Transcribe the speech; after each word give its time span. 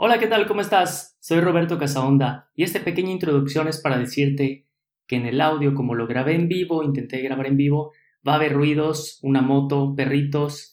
Hola, 0.00 0.20
¿qué 0.20 0.28
tal? 0.28 0.46
¿Cómo 0.46 0.60
estás? 0.60 1.16
Soy 1.18 1.40
Roberto 1.40 1.76
Casaonda 1.76 2.52
y 2.54 2.62
esta 2.62 2.84
pequeña 2.84 3.10
introducción 3.10 3.66
es 3.66 3.80
para 3.80 3.98
decirte 3.98 4.68
que 5.08 5.16
en 5.16 5.26
el 5.26 5.40
audio, 5.40 5.74
como 5.74 5.96
lo 5.96 6.06
grabé 6.06 6.36
en 6.36 6.46
vivo, 6.46 6.84
intenté 6.84 7.20
grabar 7.20 7.48
en 7.48 7.56
vivo, 7.56 7.92
va 8.26 8.34
a 8.34 8.36
haber 8.36 8.52
ruidos, 8.52 9.18
una 9.22 9.42
moto, 9.42 9.94
perritos. 9.96 10.72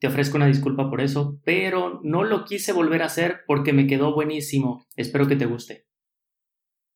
Te 0.00 0.06
ofrezco 0.06 0.38
una 0.38 0.46
disculpa 0.46 0.88
por 0.88 1.02
eso, 1.02 1.38
pero 1.44 2.00
no 2.02 2.24
lo 2.24 2.46
quise 2.46 2.72
volver 2.72 3.02
a 3.02 3.06
hacer 3.06 3.42
porque 3.46 3.74
me 3.74 3.86
quedó 3.86 4.14
buenísimo. 4.14 4.86
Espero 4.96 5.28
que 5.28 5.36
te 5.36 5.44
guste. 5.44 5.86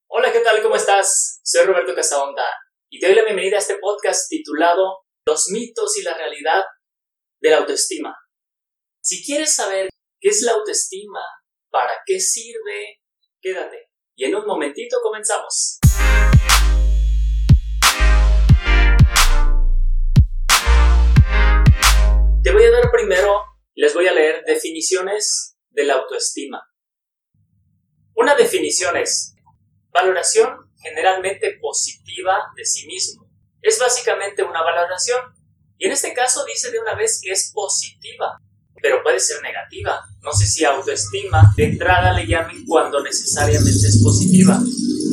Hola, 0.06 0.32
¿qué 0.32 0.40
tal? 0.40 0.62
¿Cómo 0.62 0.77
estás? 0.77 1.43
Soy 1.45 1.66
Roberto 1.66 1.95
Casaonda 1.95 2.46
y 2.88 3.00
te 3.00 3.06
doy 3.08 3.16
la 3.16 3.24
bienvenida 3.24 3.56
a 3.56 3.61
este 3.61 3.77
podcast 3.79 4.30
titulado 4.30 5.00
Los 5.27 5.50
mitos 5.50 5.95
y 5.98 6.04
la 6.04 6.16
realidad 6.16 6.62
de 7.43 7.50
la 7.50 7.58
autoestima. 7.58 8.16
Si 9.02 9.22
quieres 9.22 9.54
saber 9.54 9.90
qué 10.18 10.30
es 10.30 10.40
la 10.40 10.52
autoestima, 10.52 11.20
¿Para 11.77 11.93
qué 12.06 12.18
sirve? 12.18 13.02
Quédate. 13.39 13.90
Y 14.14 14.25
en 14.25 14.34
un 14.34 14.46
momentito 14.46 14.96
comenzamos. 15.03 15.79
Te 22.43 22.50
voy 22.50 22.64
a 22.64 22.70
dar 22.70 22.90
primero, 22.90 23.43
les 23.75 23.93
voy 23.93 24.07
a 24.07 24.14
leer 24.14 24.43
definiciones 24.46 25.58
de 25.68 25.84
la 25.84 25.96
autoestima. 25.96 26.67
Una 28.14 28.34
definición 28.36 28.96
es 28.96 29.34
valoración 29.90 30.72
generalmente 30.81 31.58
positiva 31.61 32.39
de 32.56 32.64
sí 32.64 32.86
mismo. 32.86 33.28
Es 33.61 33.78
básicamente 33.78 34.42
una 34.42 34.62
valoración 34.62 35.20
y 35.77 35.84
en 35.84 35.92
este 35.92 36.14
caso 36.14 36.42
dice 36.47 36.70
de 36.70 36.81
una 36.81 36.95
vez 36.95 37.20
que 37.22 37.33
es 37.33 37.53
positiva 37.53 38.41
pero 38.86 39.03
puede 39.03 39.19
ser 39.19 39.42
negativa. 39.42 40.00
No 40.22 40.31
sé 40.33 40.47
si 40.47 40.64
autoestima 40.64 41.53
de 41.56 41.64
entrada 41.64 42.12
le 42.12 42.25
llamen 42.25 42.64
cuando 42.64 43.03
necesariamente 43.03 43.69
es 43.69 44.00
positiva. 44.00 44.61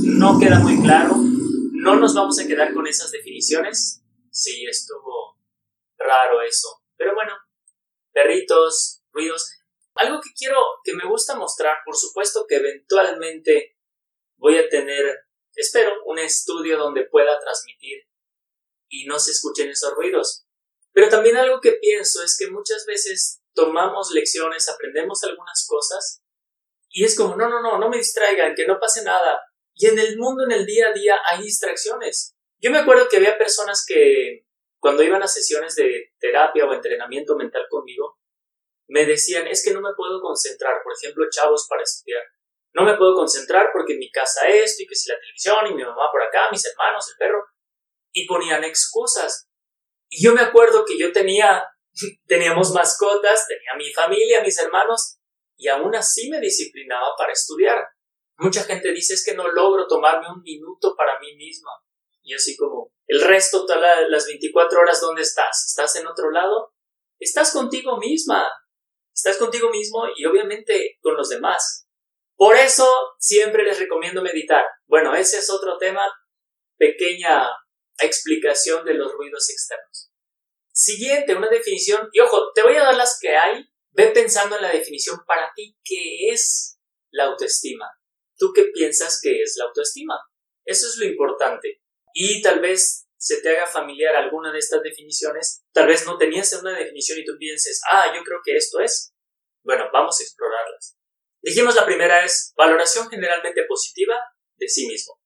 No 0.03 0.37
queda 0.37 0.59
muy 0.59 0.79
claro. 0.79 1.15
No 1.17 1.95
nos 1.95 2.13
vamos 2.13 2.37
a 2.37 2.45
quedar 2.45 2.71
con 2.75 2.85
esas 2.85 3.09
definiciones. 3.09 4.03
Sí, 4.29 4.63
estuvo 4.69 5.39
raro 5.97 6.43
eso. 6.43 6.83
Pero 6.97 7.15
bueno, 7.15 7.33
perritos, 8.11 9.01
ruidos. 9.11 9.49
Algo 9.95 10.21
que 10.21 10.29
quiero, 10.37 10.59
que 10.83 10.93
me 10.93 11.09
gusta 11.09 11.35
mostrar, 11.35 11.77
por 11.83 11.97
supuesto 11.97 12.45
que 12.47 12.57
eventualmente 12.57 13.75
voy 14.37 14.57
a 14.57 14.69
tener, 14.69 15.17
espero, 15.55 15.93
un 16.05 16.19
estudio 16.19 16.77
donde 16.77 17.05
pueda 17.05 17.39
transmitir 17.39 18.03
y 18.87 19.07
no 19.07 19.17
se 19.17 19.31
escuchen 19.31 19.71
esos 19.71 19.95
ruidos. 19.95 20.45
Pero 20.91 21.09
también 21.09 21.37
algo 21.37 21.59
que 21.59 21.71
pienso 21.71 22.21
es 22.21 22.37
que 22.37 22.51
muchas 22.51 22.85
veces 22.85 23.39
tomamos 23.53 24.11
lecciones, 24.11 24.69
aprendemos 24.69 25.23
algunas 25.23 25.65
cosas 25.67 26.23
y 26.89 27.03
es 27.03 27.17
como, 27.17 27.35
no, 27.35 27.49
no, 27.49 27.59
no, 27.59 27.79
no 27.79 27.89
me 27.89 27.97
distraigan, 27.97 28.53
que 28.53 28.67
no 28.67 28.79
pase 28.79 29.03
nada. 29.03 29.41
Y 29.73 29.87
en 29.87 29.97
el 29.97 30.17
mundo, 30.19 30.43
en 30.43 30.51
el 30.51 30.65
día 30.65 30.89
a 30.89 30.93
día, 30.93 31.19
hay 31.27 31.41
distracciones. 31.41 32.35
Yo 32.61 32.69
me 32.69 32.77
acuerdo 32.77 33.09
que 33.09 33.17
había 33.17 33.37
personas 33.37 33.83
que 33.87 34.45
cuando 34.79 35.01
iban 35.01 35.23
a 35.23 35.27
sesiones 35.27 35.75
de 35.75 36.13
terapia 36.19 36.65
o 36.65 36.73
entrenamiento 36.73 37.35
mental 37.35 37.65
conmigo, 37.67 38.19
me 38.87 39.07
decían, 39.07 39.47
es 39.47 39.65
que 39.65 39.73
no 39.73 39.81
me 39.81 39.95
puedo 39.97 40.21
concentrar, 40.21 40.83
por 40.83 40.93
ejemplo, 40.93 41.25
chavos 41.31 41.65
para 41.67 41.81
estudiar. 41.81 42.21
No 42.73 42.83
me 42.83 42.95
puedo 42.95 43.15
concentrar 43.15 43.69
porque 43.73 43.93
en 43.93 43.99
mi 43.99 44.11
casa 44.11 44.47
esto 44.47 44.83
y 44.83 44.87
que 44.87 44.95
si 44.95 45.09
la 45.09 45.19
televisión 45.19 45.67
y 45.67 45.73
mi 45.73 45.83
mamá 45.83 46.11
por 46.11 46.21
acá, 46.21 46.49
mis 46.51 46.63
hermanos, 46.65 47.09
el 47.09 47.17
perro. 47.17 47.43
Y 48.11 48.27
ponían 48.27 48.63
excusas. 48.63 49.47
Y 50.09 50.23
yo 50.23 50.33
me 50.33 50.41
acuerdo 50.41 50.85
que 50.85 50.97
yo 50.97 51.11
tenía 51.11 51.63
Teníamos 52.27 52.71
mascotas, 52.71 53.47
tenía 53.47 53.73
mi 53.77 53.91
familia, 53.91 54.41
mis 54.41 54.57
hermanos, 54.59 55.17
y 55.57 55.67
aún 55.67 55.95
así 55.95 56.29
me 56.29 56.39
disciplinaba 56.39 57.15
para 57.17 57.33
estudiar. 57.33 57.83
Mucha 58.37 58.63
gente 58.63 58.91
dice 58.91 59.13
es 59.13 59.23
que 59.25 59.35
no 59.35 59.47
logro 59.47 59.87
tomarme 59.87 60.27
un 60.29 60.41
minuto 60.41 60.95
para 60.95 61.19
mí 61.19 61.35
misma. 61.35 61.71
Y 62.23 62.33
así 62.33 62.55
como, 62.55 62.91
el 63.07 63.21
resto, 63.21 63.65
todas 63.65 64.09
las 64.09 64.25
24 64.25 64.79
horas, 64.79 65.01
¿dónde 65.01 65.21
estás? 65.21 65.65
¿Estás 65.67 65.95
en 65.97 66.07
otro 66.07 66.31
lado? 66.31 66.73
Estás 67.19 67.51
contigo 67.51 67.97
misma. 67.97 68.49
Estás 69.13 69.37
contigo 69.37 69.69
mismo 69.69 70.05
y 70.15 70.25
obviamente 70.25 70.97
con 71.01 71.15
los 71.15 71.29
demás. 71.29 71.87
Por 72.35 72.55
eso 72.55 72.87
siempre 73.19 73.63
les 73.63 73.79
recomiendo 73.79 74.23
meditar. 74.23 74.65
Bueno, 74.87 75.15
ese 75.15 75.37
es 75.37 75.49
otro 75.51 75.77
tema, 75.77 76.01
pequeña 76.77 77.47
explicación 77.99 78.83
de 78.85 78.95
los 78.95 79.13
ruidos 79.13 79.49
externos. 79.49 80.02
Siguiente, 80.73 81.35
una 81.35 81.49
definición. 81.49 82.09
Y 82.11 82.19
ojo, 82.19 82.51
te 82.53 82.63
voy 82.63 82.75
a 82.75 82.83
dar 82.83 82.95
las 82.95 83.19
que 83.21 83.35
hay. 83.35 83.65
Ve 83.91 84.07
pensando 84.07 84.55
en 84.55 84.63
la 84.63 84.71
definición 84.71 85.19
para 85.27 85.51
ti, 85.55 85.77
¿qué 85.83 86.29
es 86.29 86.79
la 87.11 87.25
autoestima? 87.25 87.87
¿Tú 88.37 88.51
qué 88.53 88.65
piensas 88.73 89.19
que 89.21 89.41
es 89.41 89.55
la 89.57 89.65
autoestima? 89.65 90.19
Eso 90.65 90.87
es 90.87 90.97
lo 90.97 91.05
importante. 91.05 91.81
Y 92.13 92.41
tal 92.41 92.59
vez 92.59 93.07
se 93.17 93.41
te 93.41 93.49
haga 93.49 93.67
familiar 93.67 94.15
alguna 94.15 94.51
de 94.51 94.59
estas 94.59 94.81
definiciones. 94.81 95.63
Tal 95.71 95.87
vez 95.87 96.05
no 96.07 96.17
tenías 96.17 96.51
una 96.53 96.77
definición 96.77 97.19
y 97.19 97.25
tú 97.25 97.37
pienses, 97.37 97.81
ah, 97.91 98.11
yo 98.15 98.23
creo 98.23 98.39
que 98.43 98.57
esto 98.57 98.79
es. 98.79 99.13
Bueno, 99.63 99.85
vamos 99.93 100.19
a 100.19 100.23
explorarlas. 100.23 100.97
Dijimos 101.41 101.75
la 101.75 101.85
primera 101.85 102.25
es 102.25 102.51
valoración 102.57 103.09
generalmente 103.09 103.63
positiva 103.67 104.15
de 104.57 104.67
sí 104.67 104.87
mismo. 104.87 105.19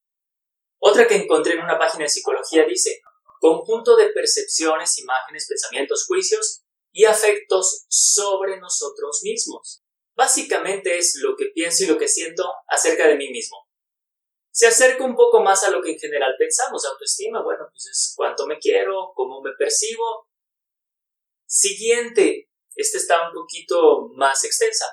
Otra 0.79 1.08
que 1.08 1.16
encontré 1.16 1.53
en 1.53 1.64
una 1.64 1.79
página 1.79 2.03
de 2.03 2.09
psicología 2.09 2.66
dice, 2.66 3.02
conjunto 3.40 3.96
de 3.96 4.09
percepciones, 4.09 5.00
imágenes, 5.00 5.48
pensamientos, 5.48 6.06
juicios 6.06 6.64
y 6.92 7.06
afectos 7.06 7.86
sobre 7.90 8.59
nosotros 8.59 9.22
mismos. 9.24 9.84
Básicamente 10.16 10.98
es 10.98 11.20
lo 11.22 11.36
que 11.36 11.52
pienso 11.53 11.84
y 11.84 11.88
lo 11.88 11.97
que 11.97 12.08
siento 12.08 12.44
acerca 12.68 13.08
de 13.08 13.16
mí 13.16 13.30
mismo. 13.30 13.68
Se 14.52 14.66
acerca 14.66 15.06
un 15.06 15.16
poco 15.16 15.42
más 15.42 15.64
a 15.64 15.70
lo 15.70 15.84
que 15.84 15.92
en 15.92 16.00
general 16.00 16.34
pensamos. 16.40 16.84
Autoestima, 16.86 17.44
bueno, 17.44 17.68
pues 17.70 17.86
es 17.86 18.14
cuánto 18.16 18.47
me 18.47 18.58
quiero, 18.58 19.12
cómo 19.14 19.42
me 19.44 19.52
percibo. 19.56 20.28
Siguiente, 21.46 22.50
esta 22.74 22.97
está 22.97 23.28
un 23.28 23.34
poquito 23.36 24.09
más 24.16 24.44
extensa. 24.44 24.86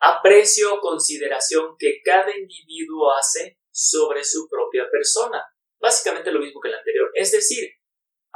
Aprecio 0.00 0.74
o 0.74 0.80
consideración 0.80 1.76
que 1.78 2.00
cada 2.04 2.36
individuo 2.36 3.12
hace 3.12 3.60
sobre 3.70 4.24
su 4.24 4.48
propia 4.48 4.90
persona. 4.90 5.44
Básicamente 5.78 6.32
lo 6.32 6.40
mismo 6.40 6.60
que 6.60 6.70
el 6.70 6.74
anterior. 6.74 7.10
Es 7.14 7.30
decir, 7.30 7.70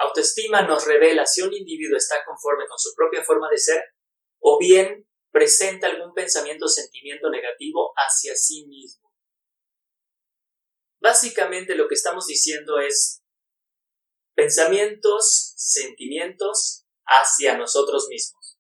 Autoestima 0.01 0.63
nos 0.63 0.87
revela 0.87 1.27
si 1.27 1.43
un 1.43 1.53
individuo 1.53 1.97
está 1.97 2.25
conforme 2.25 2.67
con 2.69 2.79
su 2.79 2.95
propia 2.95 3.25
forma 3.25 3.49
de 3.51 3.59
ser 3.59 3.83
o 4.41 4.59
bien 4.59 5.09
presenta 5.31 5.89
algún 5.89 6.15
pensamiento 6.15 6.67
o 6.67 6.69
sentimiento 6.69 7.31
negativo 7.31 7.93
hacia 7.97 8.35
sí 8.37 8.67
mismo. 8.67 9.13
Básicamente 11.01 11.75
lo 11.75 11.89
que 11.89 11.95
estamos 11.95 12.27
diciendo 12.27 12.79
es 12.79 13.23
pensamientos, 14.35 15.55
sentimientos 15.57 16.87
hacia 17.05 17.57
nosotros 17.57 18.07
mismos. 18.09 18.59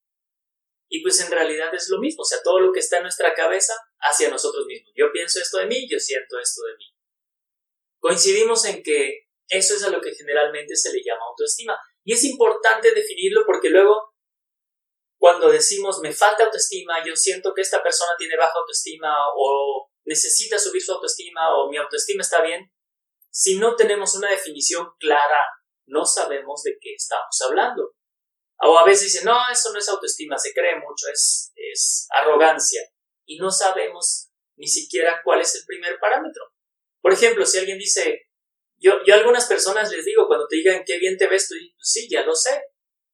Y 0.90 1.02
pues 1.02 1.20
en 1.20 1.30
realidad 1.30 1.72
es 1.74 1.88
lo 1.90 2.00
mismo, 2.00 2.22
o 2.22 2.24
sea, 2.24 2.42
todo 2.42 2.60
lo 2.60 2.72
que 2.72 2.80
está 2.80 2.96
en 2.96 3.04
nuestra 3.04 3.34
cabeza 3.34 3.74
hacia 4.00 4.30
nosotros 4.30 4.66
mismos. 4.66 4.92
Yo 4.96 5.12
pienso 5.12 5.38
esto 5.38 5.58
de 5.58 5.66
mí, 5.66 5.88
yo 5.88 5.98
siento 6.00 6.38
esto 6.40 6.62
de 6.62 6.76
mí. 6.76 6.84
Coincidimos 8.00 8.64
en 8.64 8.82
que 8.82 9.27
eso 9.48 9.74
es 9.74 9.82
a 9.84 9.90
lo 9.90 10.00
que 10.00 10.14
generalmente 10.14 10.76
se 10.76 10.92
le 10.92 11.02
llama 11.02 11.24
autoestima. 11.28 11.78
Y 12.04 12.12
es 12.12 12.24
importante 12.24 12.92
definirlo 12.92 13.44
porque 13.46 13.70
luego, 13.70 14.14
cuando 15.18 15.50
decimos 15.50 16.00
me 16.00 16.12
falta 16.12 16.44
autoestima, 16.44 17.04
yo 17.04 17.16
siento 17.16 17.52
que 17.54 17.62
esta 17.62 17.82
persona 17.82 18.12
tiene 18.18 18.36
baja 18.36 18.52
autoestima 18.58 19.14
o 19.36 19.90
necesita 20.04 20.58
subir 20.58 20.82
su 20.82 20.92
autoestima 20.92 21.54
o 21.56 21.68
mi 21.70 21.76
autoestima 21.76 22.22
está 22.22 22.42
bien, 22.42 22.70
si 23.30 23.58
no 23.58 23.76
tenemos 23.76 24.14
una 24.16 24.30
definición 24.30 24.88
clara, 24.98 25.40
no 25.86 26.04
sabemos 26.04 26.62
de 26.62 26.76
qué 26.80 26.94
estamos 26.94 27.40
hablando. 27.46 27.94
O 28.60 28.78
a 28.78 28.84
veces 28.84 29.12
dicen, 29.12 29.26
no, 29.26 29.38
eso 29.50 29.72
no 29.72 29.78
es 29.78 29.88
autoestima, 29.88 30.36
se 30.36 30.52
cree 30.52 30.76
mucho, 30.76 31.06
es, 31.12 31.52
es 31.54 32.06
arrogancia. 32.10 32.82
Y 33.26 33.38
no 33.38 33.50
sabemos 33.50 34.30
ni 34.56 34.66
siquiera 34.66 35.20
cuál 35.24 35.40
es 35.40 35.54
el 35.54 35.62
primer 35.66 35.98
parámetro. 36.00 36.42
Por 37.00 37.12
ejemplo, 37.12 37.46
si 37.46 37.58
alguien 37.58 37.78
dice, 37.78 38.27
yo, 38.78 38.92
yo 39.04 39.14
algunas 39.14 39.46
personas 39.46 39.90
les 39.90 40.04
digo, 40.04 40.26
cuando 40.26 40.46
te 40.48 40.56
digan 40.56 40.82
qué 40.86 40.98
bien 40.98 41.16
te 41.16 41.26
ves, 41.26 41.48
tú 41.48 41.54
dices, 41.54 41.74
sí, 41.80 42.08
ya 42.10 42.22
lo 42.22 42.34
sé. 42.34 42.62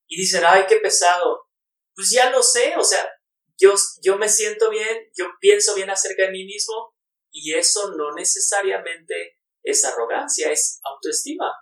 Y 0.06 0.16
dicen, 0.16 0.43
ay, 0.46 0.64
qué 0.69 0.76
pesado. 0.76 1.46
Pues 1.94 2.11
ya 2.11 2.31
lo 2.31 2.43
sé, 2.43 2.75
o 2.76 2.84
sea, 2.84 3.08
yo, 3.56 3.75
yo 4.02 4.16
me 4.19 4.28
siento 4.28 4.69
bien, 4.70 5.11
yo 5.16 5.26
pienso 5.40 5.75
bien 5.75 5.90
acerca 5.90 6.25
de 6.25 6.32
mí 6.32 6.44
mismo 6.44 6.94
y 7.31 7.55
eso 7.55 7.94
no 7.96 8.14
necesariamente 8.14 9.38
es 9.62 9.84
arrogancia, 9.84 10.50
es 10.50 10.81
autoestima. 10.84 11.52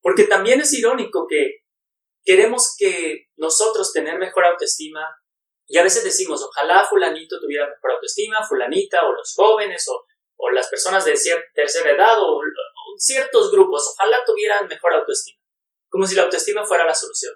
Porque 0.00 0.24
también 0.24 0.60
es 0.60 0.72
irónico 0.72 1.26
que 1.28 1.64
queremos 2.24 2.74
que 2.78 3.26
nosotros 3.36 3.92
tener 3.92 4.18
mejor 4.18 4.46
autoestima 4.46 5.00
y 5.66 5.78
a 5.78 5.82
veces 5.82 6.04
decimos, 6.04 6.42
ojalá 6.42 6.84
fulanito 6.84 7.40
tuviera 7.40 7.66
mejor 7.66 7.92
autoestima, 7.92 8.46
fulanita 8.46 9.04
o 9.06 9.12
los 9.12 9.32
jóvenes 9.34 9.86
o, 9.88 10.04
o 10.36 10.50
las 10.50 10.68
personas 10.68 11.04
de 11.04 11.16
cierta 11.16 11.46
tercera 11.54 11.90
edad 11.90 12.16
o 12.18 12.40
ciertos 12.98 13.50
grupos 13.50 13.94
ojalá 13.94 14.24
tuvieran 14.24 14.66
mejor 14.66 14.94
autoestima, 14.94 15.38
como 15.88 16.06
si 16.06 16.14
la 16.14 16.22
autoestima 16.22 16.64
fuera 16.64 16.86
la 16.86 16.94
solución. 16.94 17.34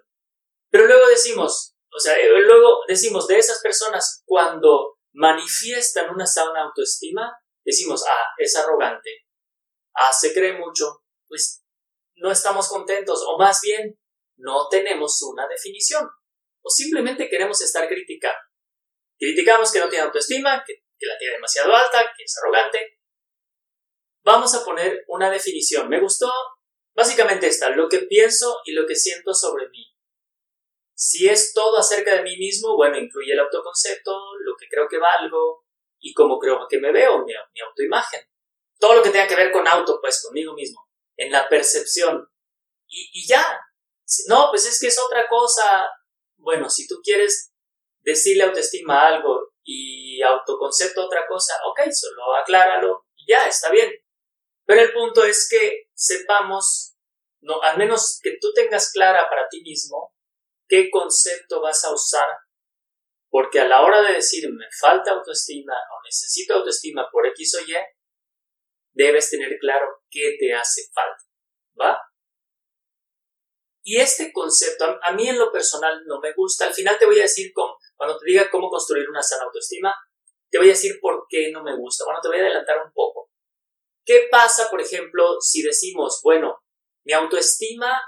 Pero 0.70 0.86
luego 0.86 1.06
decimos, 1.08 1.76
o 1.90 1.98
sea, 1.98 2.16
eh, 2.18 2.28
luego 2.28 2.80
decimos 2.86 3.26
de 3.26 3.38
esas 3.38 3.60
personas 3.60 4.22
cuando 4.26 4.98
manifiestan 5.12 6.10
una 6.10 6.26
sana 6.26 6.64
autoestima, 6.64 7.32
decimos, 7.64 8.04
ah, 8.08 8.26
es 8.38 8.56
arrogante, 8.56 9.26
ah, 9.94 10.12
se 10.12 10.32
cree 10.32 10.58
mucho, 10.58 11.02
pues 11.26 11.62
no 12.16 12.30
estamos 12.30 12.68
contentos, 12.68 13.22
o 13.26 13.38
más 13.38 13.60
bien, 13.62 13.98
no 14.36 14.68
tenemos 14.68 15.20
una 15.22 15.46
definición, 15.48 16.08
o 16.62 16.70
simplemente 16.70 17.28
queremos 17.28 17.60
estar 17.60 17.88
criticando. 17.88 18.38
Criticamos 19.18 19.72
que 19.72 19.80
no 19.80 19.88
tiene 19.88 20.04
autoestima, 20.04 20.62
que, 20.64 20.74
que 20.98 21.06
la 21.06 21.18
tiene 21.18 21.34
demasiado 21.34 21.74
alta, 21.74 22.04
que 22.16 22.22
es 22.22 22.34
arrogante. 22.38 22.97
Vamos 24.28 24.54
a 24.54 24.62
poner 24.62 25.06
una 25.08 25.30
definición. 25.30 25.88
Me 25.88 26.00
gustó 26.00 26.30
básicamente 26.94 27.46
esta, 27.46 27.70
lo 27.70 27.88
que 27.88 28.00
pienso 28.00 28.60
y 28.66 28.72
lo 28.72 28.86
que 28.86 28.94
siento 28.94 29.32
sobre 29.32 29.70
mí. 29.70 29.86
Si 30.94 31.26
es 31.26 31.54
todo 31.54 31.78
acerca 31.78 32.14
de 32.14 32.22
mí 32.22 32.36
mismo, 32.36 32.76
bueno, 32.76 32.98
incluye 32.98 33.32
el 33.32 33.40
autoconcepto, 33.40 34.12
lo 34.44 34.54
que 34.58 34.66
creo 34.68 34.86
que 34.86 34.98
valgo 34.98 35.64
y 35.98 36.12
cómo 36.12 36.38
creo 36.38 36.66
que 36.68 36.78
me 36.78 36.92
veo, 36.92 37.24
mi, 37.24 37.32
mi 37.54 37.60
autoimagen. 37.66 38.20
Todo 38.78 38.96
lo 38.96 39.02
que 39.02 39.08
tenga 39.08 39.26
que 39.26 39.34
ver 39.34 39.50
con 39.50 39.66
auto, 39.66 39.98
pues 39.98 40.22
conmigo 40.22 40.52
mismo, 40.52 40.86
en 41.16 41.32
la 41.32 41.48
percepción. 41.48 42.28
Y, 42.86 43.08
y 43.14 43.26
ya. 43.26 43.42
No, 44.26 44.48
pues 44.50 44.66
es 44.66 44.78
que 44.78 44.88
es 44.88 44.98
otra 44.98 45.26
cosa. 45.26 45.88
Bueno, 46.36 46.68
si 46.68 46.86
tú 46.86 47.00
quieres 47.02 47.54
decirle 48.00 48.44
autoestima 48.44 49.06
algo 49.06 49.54
y 49.64 50.20
autoconcepto 50.20 51.06
otra 51.06 51.26
cosa, 51.26 51.54
ok, 51.64 51.90
solo 51.90 52.36
acláralo 52.36 53.06
y 53.16 53.32
ya, 53.32 53.48
está 53.48 53.70
bien. 53.70 53.90
Pero 54.68 54.82
el 54.82 54.92
punto 54.92 55.24
es 55.24 55.48
que 55.50 55.88
sepamos, 55.94 56.94
no, 57.40 57.62
al 57.62 57.78
menos 57.78 58.20
que 58.22 58.36
tú 58.38 58.52
tengas 58.52 58.92
clara 58.92 59.26
para 59.30 59.48
ti 59.48 59.62
mismo 59.62 60.14
qué 60.68 60.90
concepto 60.90 61.62
vas 61.62 61.86
a 61.86 61.94
usar, 61.94 62.28
porque 63.30 63.60
a 63.60 63.66
la 63.66 63.80
hora 63.80 64.02
de 64.02 64.16
decir 64.16 64.46
me 64.52 64.66
falta 64.78 65.12
autoestima 65.12 65.72
o 65.72 66.04
necesito 66.04 66.52
autoestima 66.52 67.08
por 67.10 67.26
X 67.28 67.54
o 67.54 67.60
Y, 67.66 67.76
debes 68.92 69.30
tener 69.30 69.56
claro 69.58 70.02
qué 70.10 70.36
te 70.38 70.52
hace 70.52 70.82
falta, 70.92 71.24
¿va? 71.80 72.02
Y 73.82 73.96
este 73.96 74.30
concepto, 74.34 74.98
a 75.02 75.12
mí 75.12 75.30
en 75.30 75.38
lo 75.38 75.50
personal 75.50 76.04
no 76.04 76.20
me 76.20 76.34
gusta. 76.34 76.66
Al 76.66 76.74
final 76.74 76.98
te 76.98 77.06
voy 77.06 77.18
a 77.20 77.22
decir, 77.22 77.52
cuando 77.54 78.18
te 78.18 78.26
diga 78.26 78.50
cómo 78.50 78.68
construir 78.68 79.08
una 79.08 79.22
sana 79.22 79.44
autoestima, 79.44 79.94
te 80.50 80.58
voy 80.58 80.66
a 80.66 80.72
decir 80.72 80.98
por 81.00 81.24
qué 81.26 81.50
no 81.50 81.64
me 81.64 81.74
gusta. 81.74 82.04
Bueno, 82.04 82.20
te 82.20 82.28
voy 82.28 82.36
a 82.36 82.42
adelantar 82.42 82.84
un 82.84 82.92
poco. 82.92 83.27
¿Qué 84.08 84.26
pasa, 84.30 84.70
por 84.70 84.80
ejemplo, 84.80 85.38
si 85.38 85.60
decimos, 85.60 86.20
bueno, 86.24 86.64
mi 87.04 87.12
autoestima 87.12 88.00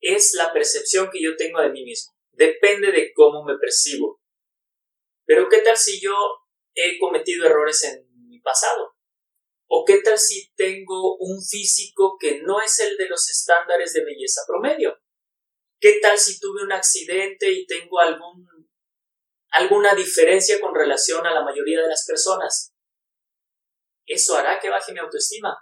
es 0.00 0.34
la 0.34 0.52
percepción 0.52 1.10
que 1.10 1.20
yo 1.20 1.34
tengo 1.34 1.60
de 1.60 1.70
mí 1.70 1.82
mismo. 1.82 2.12
Depende 2.30 2.92
de 2.92 3.12
cómo 3.12 3.42
me 3.42 3.58
percibo. 3.58 4.20
Pero 5.24 5.48
¿qué 5.48 5.62
tal 5.62 5.76
si 5.76 6.00
yo 6.00 6.14
he 6.74 7.00
cometido 7.00 7.44
errores 7.44 7.82
en 7.82 8.06
mi 8.28 8.38
pasado? 8.38 8.94
¿O 9.68 9.84
qué 9.84 9.98
tal 9.98 10.16
si 10.16 10.52
tengo 10.54 11.16
un 11.16 11.42
físico 11.44 12.18
que 12.20 12.42
no 12.42 12.60
es 12.60 12.78
el 12.78 12.96
de 12.96 13.08
los 13.08 13.28
estándares 13.28 13.94
de 13.94 14.04
belleza 14.04 14.42
promedio? 14.46 14.96
¿Qué 15.80 15.98
tal 16.00 16.20
si 16.20 16.38
tuve 16.38 16.62
un 16.62 16.70
accidente 16.70 17.50
y 17.50 17.66
tengo 17.66 17.98
algún, 17.98 18.46
alguna 19.50 19.96
diferencia 19.96 20.60
con 20.60 20.72
relación 20.72 21.26
a 21.26 21.34
la 21.34 21.42
mayoría 21.42 21.82
de 21.82 21.88
las 21.88 22.06
personas? 22.06 22.75
¿Eso 24.06 24.36
hará 24.36 24.60
que 24.60 24.70
baje 24.70 24.92
mi 24.92 25.00
autoestima? 25.00 25.56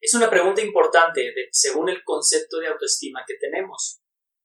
Es 0.00 0.14
una 0.14 0.28
pregunta 0.28 0.60
importante 0.60 1.32
según 1.52 1.88
el 1.88 2.02
concepto 2.04 2.58
de 2.58 2.68
autoestima 2.68 3.24
que 3.26 3.34
tenemos. 3.40 4.00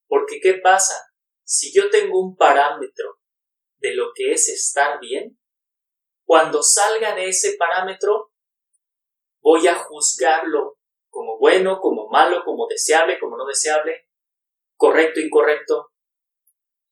Porque 0.08 0.40
¿qué 0.42 0.56
pasa? 0.56 0.96
Si 1.44 1.74
yo 1.74 1.90
tengo 1.90 2.19
un 2.19 2.36
parámetro 2.36 3.19
de 3.78 3.96
lo 3.96 4.12
que 4.13 4.31
es 4.31 4.48
estar 4.48 5.00
bien, 5.00 5.38
cuando 6.24 6.63
salga 6.63 7.16
de 7.16 7.28
ese 7.28 7.56
parámetro, 7.58 8.31
voy 9.42 9.68
a 9.68 9.75
juzgarlo 9.75 10.78
como 11.10 11.38
bueno, 11.40 11.80
como 11.81 12.08
malo, 12.10 12.44
como 12.46 12.68
deseable, 12.68 13.19
como 13.19 13.38
no 13.38 13.46
deseable, 13.46 14.08
correcto, 14.78 15.19
incorrecto. 15.19 15.92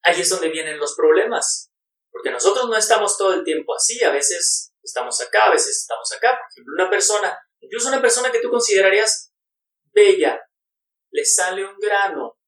Ahí 0.02 0.20
es 0.20 0.30
donde 0.30 0.50
vienen 0.50 0.80
los 0.80 0.96
problemas. 0.96 1.72
Porque 2.12 2.32
nosotros 2.32 2.68
no 2.68 2.76
estamos 2.76 3.18
todo 3.18 3.34
el 3.34 3.44
tiempo 3.44 3.76
así, 3.76 4.04
a 4.04 4.12
veces 4.12 4.69
estamos 4.90 5.20
acá, 5.22 5.46
a 5.46 5.52
veces 5.52 5.78
estamos 5.78 6.12
acá. 6.12 6.38
Por 6.38 6.52
ejemplo, 6.52 6.74
una 6.76 6.90
persona 6.90 7.38
Incluso 7.62 7.90
una 7.90 8.02
persona 8.02 8.32
que 8.32 8.40
tú 8.40 8.50
considerarías 8.50 9.34
bella, 9.92 10.40
le 11.12 11.26
sale 11.26 11.66
un 11.66 11.78
grano, 11.78 12.40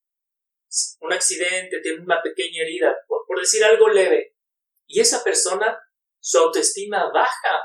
un 1.02 1.14
accidente, 1.14 1.82
tiene 1.82 2.02
una 2.02 2.22
pequeña 2.22 2.62
herida, 2.62 2.96
por, 3.08 3.40
decir 3.40 3.64
algo 3.64 3.90
leve, 3.90 4.36
y 4.88 5.00
esa 5.00 5.24
persona, 5.24 5.78
su 6.20 6.38
autoestima 6.38 7.12
baja. 7.12 7.64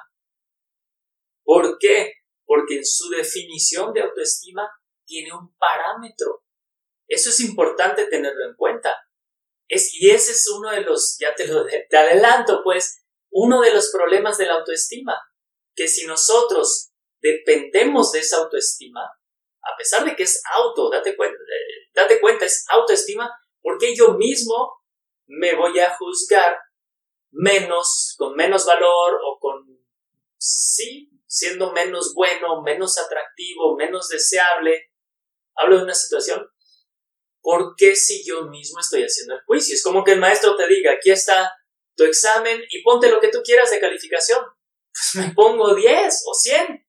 ¿Por 1.44 1.76
qué? 1.79 2.14
Porque 2.44 2.79
en 2.79 2.84
su 2.84 3.11
definición 3.11 3.93
de 3.93 4.02
autoestima 4.02 4.69
tiene 5.05 5.32
un 5.32 5.55
parámetro. 5.56 6.44
Eso 7.06 7.31
es 7.31 7.40
importante 7.40 8.06
tenerlo 8.06 8.49
en 8.49 8.56
cuenta. 8.56 8.96
Es, 9.69 9.93
y 9.94 10.11
ese 10.11 10.32
es 10.32 10.49
uno 10.49 10.70
de 10.70 10.81
los, 10.81 11.17
ya 11.20 11.34
te 11.34 11.46
lo 11.46 11.67
te 11.67 11.96
adelanto, 11.96 12.62
pues, 12.64 13.06
uno 13.31 13.61
de 13.61 13.73
los 13.73 13.90
problemas 13.90 14.38
de 14.38 14.46
la 14.46 14.55
autoestima. 14.55 15.14
Que 15.75 15.88
si 15.88 16.06
nosotros 16.06 16.90
dependemos 17.20 18.12
de 18.12 18.20
esa 18.20 18.38
autoestima, 18.38 19.02
a 19.02 19.76
pesar 19.76 20.05
de 20.05 20.14
que 20.14 20.23
es 20.23 20.43
auto, 20.55 20.90
date 20.90 21.17
cuenta, 21.17 21.37
eh, 21.37 21.90
date 21.94 22.20
cuenta, 22.20 22.44
es 22.44 22.64
autoestima, 22.70 23.31
porque 23.61 23.94
yo 23.94 24.14
mismo 24.14 24.81
me 25.26 25.55
voy 25.56 25.78
a 25.81 25.96
juzgar 25.96 26.56
menos, 27.32 28.14
con 28.17 28.34
menos 28.34 28.64
valor 28.64 29.19
o 29.25 29.38
con, 29.40 29.67
sí, 30.38 31.11
siendo 31.26 31.72
menos 31.72 32.14
bueno, 32.14 32.62
menos 32.62 32.96
atractivo, 32.99 33.76
menos 33.76 34.08
deseable. 34.08 34.93
Hablo 35.55 35.79
de 35.79 35.84
una 35.84 35.94
situación. 35.94 36.49
¿Por 37.40 37.75
qué 37.76 37.94
si 37.94 38.25
yo 38.25 38.46
mismo 38.46 38.81
estoy 38.81 39.02
haciendo 39.02 39.34
el 39.34 39.44
juicio? 39.46 39.75
Es 39.75 39.82
como 39.82 40.05
que 40.05 40.12
el 40.12 40.20
maestro 40.20 40.56
te 40.56 40.67
diga, 40.69 40.93
aquí 40.93 41.11
está 41.11 41.52
tu 41.96 42.04
examen 42.04 42.62
y 42.69 42.82
ponte 42.82 43.10
lo 43.10 43.20
que 43.20 43.28
tú 43.28 43.43
quieras 43.43 43.70
de 43.70 43.81
calificación. 43.81 44.44
Pues 44.93 45.26
me 45.26 45.34
pongo 45.34 45.75
10 45.75 46.25
o 46.26 46.34
100 46.34 46.87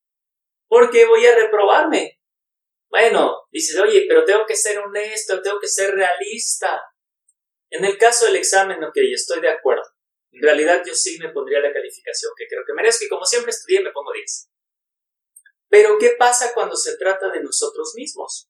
porque 0.67 1.05
voy 1.05 1.25
a 1.25 1.35
reprobarme. 1.35 2.19
Bueno, 2.89 3.47
dices, 3.51 3.79
oye, 3.79 4.05
pero 4.07 4.23
tengo 4.23 4.45
que 4.45 4.55
ser 4.55 4.77
honesto, 4.79 5.41
tengo 5.41 5.59
que 5.59 5.67
ser 5.67 5.93
realista. 5.93 6.81
En 7.69 7.83
el 7.83 7.97
caso 7.97 8.25
del 8.25 8.37
examen, 8.37 8.83
ok, 8.83 8.95
estoy 9.13 9.41
de 9.41 9.49
acuerdo. 9.49 9.83
En 10.31 10.41
realidad 10.41 10.83
yo 10.85 10.93
sí 10.93 11.17
me 11.19 11.29
pondría 11.29 11.59
la 11.59 11.73
calificación 11.73 12.31
que 12.37 12.47
creo 12.47 12.63
que 12.65 12.73
merezco 12.73 13.05
y 13.05 13.09
como 13.09 13.25
siempre 13.25 13.51
estudié 13.51 13.81
me 13.81 13.91
pongo 13.91 14.13
10. 14.13 14.49
Pero 15.69 15.97
¿qué 15.99 16.15
pasa 16.17 16.53
cuando 16.53 16.75
se 16.75 16.97
trata 16.97 17.29
de 17.29 17.41
nosotros 17.41 17.93
mismos? 17.95 18.49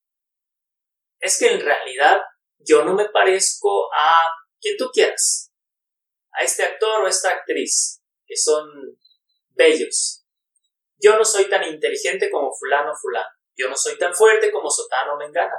Es 1.19 1.39
que 1.39 1.51
en 1.51 1.61
realidad 1.61 2.21
yo 2.59 2.83
no 2.83 2.93
me 2.93 3.09
parezco 3.09 3.89
a 3.93 4.13
quien 4.59 4.77
tú 4.77 4.89
quieras, 4.91 5.46
a 6.37 6.43
este 6.43 6.63
actor 6.63 7.03
o 7.03 7.07
esta 7.07 7.31
actriz, 7.31 8.01
que 8.25 8.35
son 8.35 8.69
bellos, 9.55 10.27
yo 10.99 11.17
no 11.17 11.25
soy 11.25 11.49
tan 11.49 11.63
inteligente 11.63 12.29
como 12.31 12.51
fulano 12.53 12.93
fulano. 12.99 13.29
Yo 13.55 13.69
no 13.69 13.75
soy 13.75 13.97
tan 13.97 14.13
fuerte 14.13 14.51
como 14.51 14.69
sotano 14.69 15.17
mengana. 15.17 15.55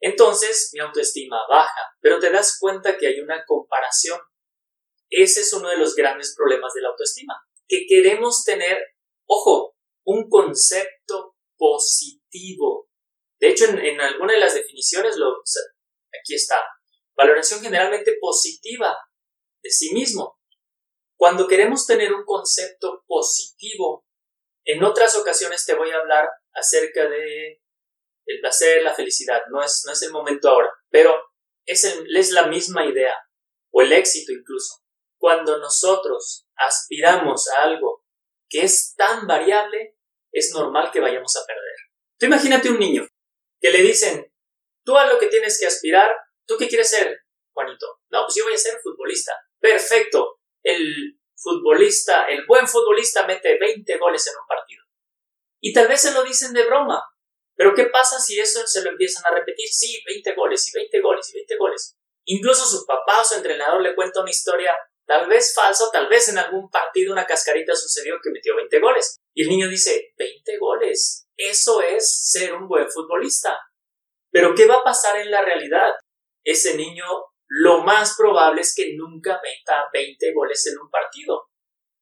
Entonces 0.00 0.70
mi 0.72 0.80
autoestima 0.80 1.38
baja, 1.48 1.92
pero 2.00 2.18
te 2.18 2.30
das 2.30 2.56
cuenta 2.58 2.96
que 2.96 3.08
hay 3.08 3.20
una 3.20 3.44
comparación. 3.46 4.18
Ese 5.10 5.40
es 5.40 5.52
uno 5.52 5.68
de 5.68 5.78
los 5.78 5.94
grandes 5.94 6.34
problemas 6.36 6.72
de 6.74 6.82
la 6.82 6.88
autoestima, 6.90 7.34
que 7.66 7.86
queremos 7.88 8.44
tener, 8.44 8.78
ojo, 9.26 9.74
un 10.04 10.28
concepto 10.28 11.34
positivo. 11.56 12.88
De 13.40 13.48
hecho, 13.48 13.64
en, 13.66 14.00
alguna 14.00 14.34
de 14.34 14.40
las 14.40 14.54
definiciones, 14.54 15.16
lo, 15.16 15.32
aquí 16.20 16.34
está, 16.34 16.62
valoración 17.16 17.60
generalmente 17.60 18.16
positiva 18.20 18.96
de 19.62 19.70
sí 19.70 19.92
mismo. 19.92 20.38
Cuando 21.16 21.48
queremos 21.48 21.86
tener 21.86 22.12
un 22.12 22.24
concepto 22.24 23.04
positivo, 23.06 24.06
en 24.64 24.84
otras 24.84 25.16
ocasiones 25.16 25.64
te 25.66 25.74
voy 25.74 25.90
a 25.90 25.96
hablar 25.96 26.28
acerca 26.52 27.08
de 27.08 27.60
el 28.26 28.40
placer, 28.40 28.82
la 28.82 28.94
felicidad. 28.94 29.42
No 29.50 29.62
es, 29.62 29.82
no 29.86 29.92
es 29.92 30.02
el 30.02 30.12
momento 30.12 30.48
ahora, 30.48 30.70
pero 30.90 31.16
es, 31.66 31.84
es 31.84 32.30
la 32.30 32.46
misma 32.46 32.84
idea, 32.86 33.14
o 33.72 33.82
el 33.82 33.92
éxito 33.92 34.32
incluso. 34.32 34.82
Cuando 35.18 35.58
nosotros 35.58 36.46
aspiramos 36.56 37.48
a 37.48 37.62
algo 37.64 38.04
que 38.48 38.62
es 38.62 38.94
tan 38.96 39.26
variable, 39.26 39.96
es 40.32 40.52
normal 40.52 40.90
que 40.92 41.00
vayamos 41.00 41.36
a 41.36 41.46
perder. 41.46 41.74
Tú 42.18 42.26
imagínate 42.26 42.70
un 42.70 42.78
niño 42.78 43.06
que 43.60 43.70
le 43.70 43.82
dicen, 43.82 44.32
tú 44.84 44.96
a 44.96 45.06
lo 45.06 45.18
que 45.18 45.26
tienes 45.26 45.58
que 45.58 45.66
aspirar, 45.66 46.10
¿tú 46.46 46.56
qué 46.56 46.68
quieres 46.68 46.90
ser, 46.90 47.20
Juanito? 47.52 47.86
No, 48.10 48.24
pues 48.24 48.34
yo 48.36 48.44
voy 48.44 48.54
a 48.54 48.58
ser 48.58 48.78
futbolista. 48.82 49.32
Perfecto. 49.60 50.40
El 50.62 51.18
futbolista, 51.36 52.24
el 52.26 52.44
buen 52.46 52.66
futbolista 52.66 53.26
mete 53.26 53.58
20 53.58 53.98
goles 53.98 54.26
en 54.26 54.34
un 54.40 54.46
partido. 54.46 54.84
Y 55.60 55.72
tal 55.72 55.88
vez 55.88 56.00
se 56.00 56.12
lo 56.12 56.22
dicen 56.24 56.52
de 56.52 56.64
broma, 56.64 57.02
pero 57.56 57.74
¿qué 57.74 57.86
pasa 57.86 58.20
si 58.20 58.38
eso 58.38 58.64
se 58.66 58.82
lo 58.82 58.90
empiezan 58.90 59.24
a 59.26 59.34
repetir? 59.34 59.68
Sí, 59.68 60.00
20 60.06 60.34
goles 60.34 60.68
y 60.68 60.78
20 60.78 61.00
goles 61.00 61.30
y 61.30 61.38
20 61.38 61.56
goles. 61.56 61.96
Incluso 62.24 62.66
su 62.66 62.86
papá 62.86 63.20
o 63.20 63.24
su 63.24 63.34
entrenador 63.34 63.82
le 63.82 63.94
cuenta 63.94 64.20
una 64.20 64.30
historia 64.30 64.72
tal 65.06 65.26
vez 65.26 65.54
falso, 65.54 65.88
tal 65.90 66.06
vez 66.08 66.28
en 66.28 66.38
algún 66.38 66.70
partido 66.70 67.12
una 67.12 67.26
cascarita 67.26 67.74
sucedió 67.74 68.16
que 68.22 68.30
metió 68.30 68.54
20 68.54 68.78
goles. 68.78 69.16
Y 69.34 69.42
el 69.42 69.48
niño 69.48 69.68
dice, 69.68 70.12
20 70.18 70.58
goles, 70.58 71.26
eso 71.36 71.80
es 71.80 72.30
ser 72.30 72.54
un 72.54 72.68
buen 72.68 72.88
futbolista. 72.90 73.58
Pero 74.30 74.54
¿qué 74.54 74.66
va 74.66 74.76
a 74.76 74.84
pasar 74.84 75.16
en 75.18 75.30
la 75.30 75.42
realidad? 75.42 75.94
Ese 76.44 76.76
niño 76.76 77.06
lo 77.48 77.82
más 77.82 78.14
probable 78.16 78.60
es 78.60 78.74
que 78.74 78.94
nunca 78.94 79.40
meta 79.42 79.86
20 79.92 80.32
goles 80.34 80.66
en 80.66 80.78
un 80.78 80.90
partido. 80.90 81.48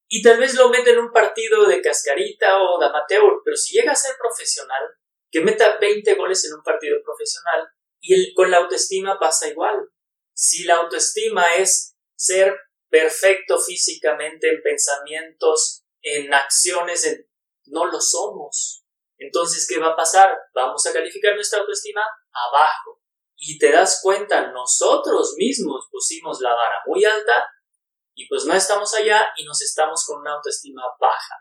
Y 0.09 0.21
tal 0.21 0.39
vez 0.39 0.55
lo 0.55 0.69
meta 0.69 0.89
en 0.89 0.99
un 0.99 1.11
partido 1.11 1.65
de 1.67 1.81
cascarita 1.81 2.61
o 2.61 2.79
de 2.79 2.85
amateur, 2.85 3.41
pero 3.43 3.55
si 3.55 3.77
llega 3.77 3.91
a 3.91 3.95
ser 3.95 4.15
profesional, 4.17 4.83
que 5.31 5.41
meta 5.41 5.77
20 5.79 6.15
goles 6.15 6.45
en 6.45 6.53
un 6.53 6.63
partido 6.63 6.97
profesional, 7.03 7.67
y 7.99 8.33
con 8.33 8.51
la 8.51 8.57
autoestima 8.57 9.19
pasa 9.19 9.49
igual. 9.49 9.89
Si 10.33 10.63
la 10.63 10.75
autoestima 10.75 11.55
es 11.55 11.97
ser 12.15 12.55
perfecto 12.89 13.59
físicamente 13.59 14.49
en 14.49 14.61
pensamientos, 14.61 15.83
en 16.01 16.33
acciones, 16.33 17.25
no 17.65 17.85
lo 17.85 17.99
somos. 17.99 18.85
Entonces, 19.17 19.67
¿qué 19.67 19.79
va 19.79 19.93
a 19.93 19.95
pasar? 19.95 20.37
Vamos 20.53 20.85
a 20.85 20.93
calificar 20.93 21.33
nuestra 21.35 21.59
autoestima 21.59 22.01
abajo. 22.31 22.96
Y 23.37 23.59
te 23.59 23.71
das 23.71 23.99
cuenta, 24.01 24.51
nosotros 24.51 25.35
mismos 25.37 25.87
pusimos 25.91 26.41
la 26.41 26.49
vara 26.49 26.81
muy 26.87 27.05
alta 27.05 27.47
y 28.15 28.27
pues 28.27 28.45
no 28.45 28.53
estamos 28.55 28.93
allá 28.95 29.29
y 29.37 29.45
nos 29.45 29.61
estamos 29.61 30.03
con 30.05 30.21
una 30.21 30.33
autoestima 30.33 30.81
baja. 30.99 31.35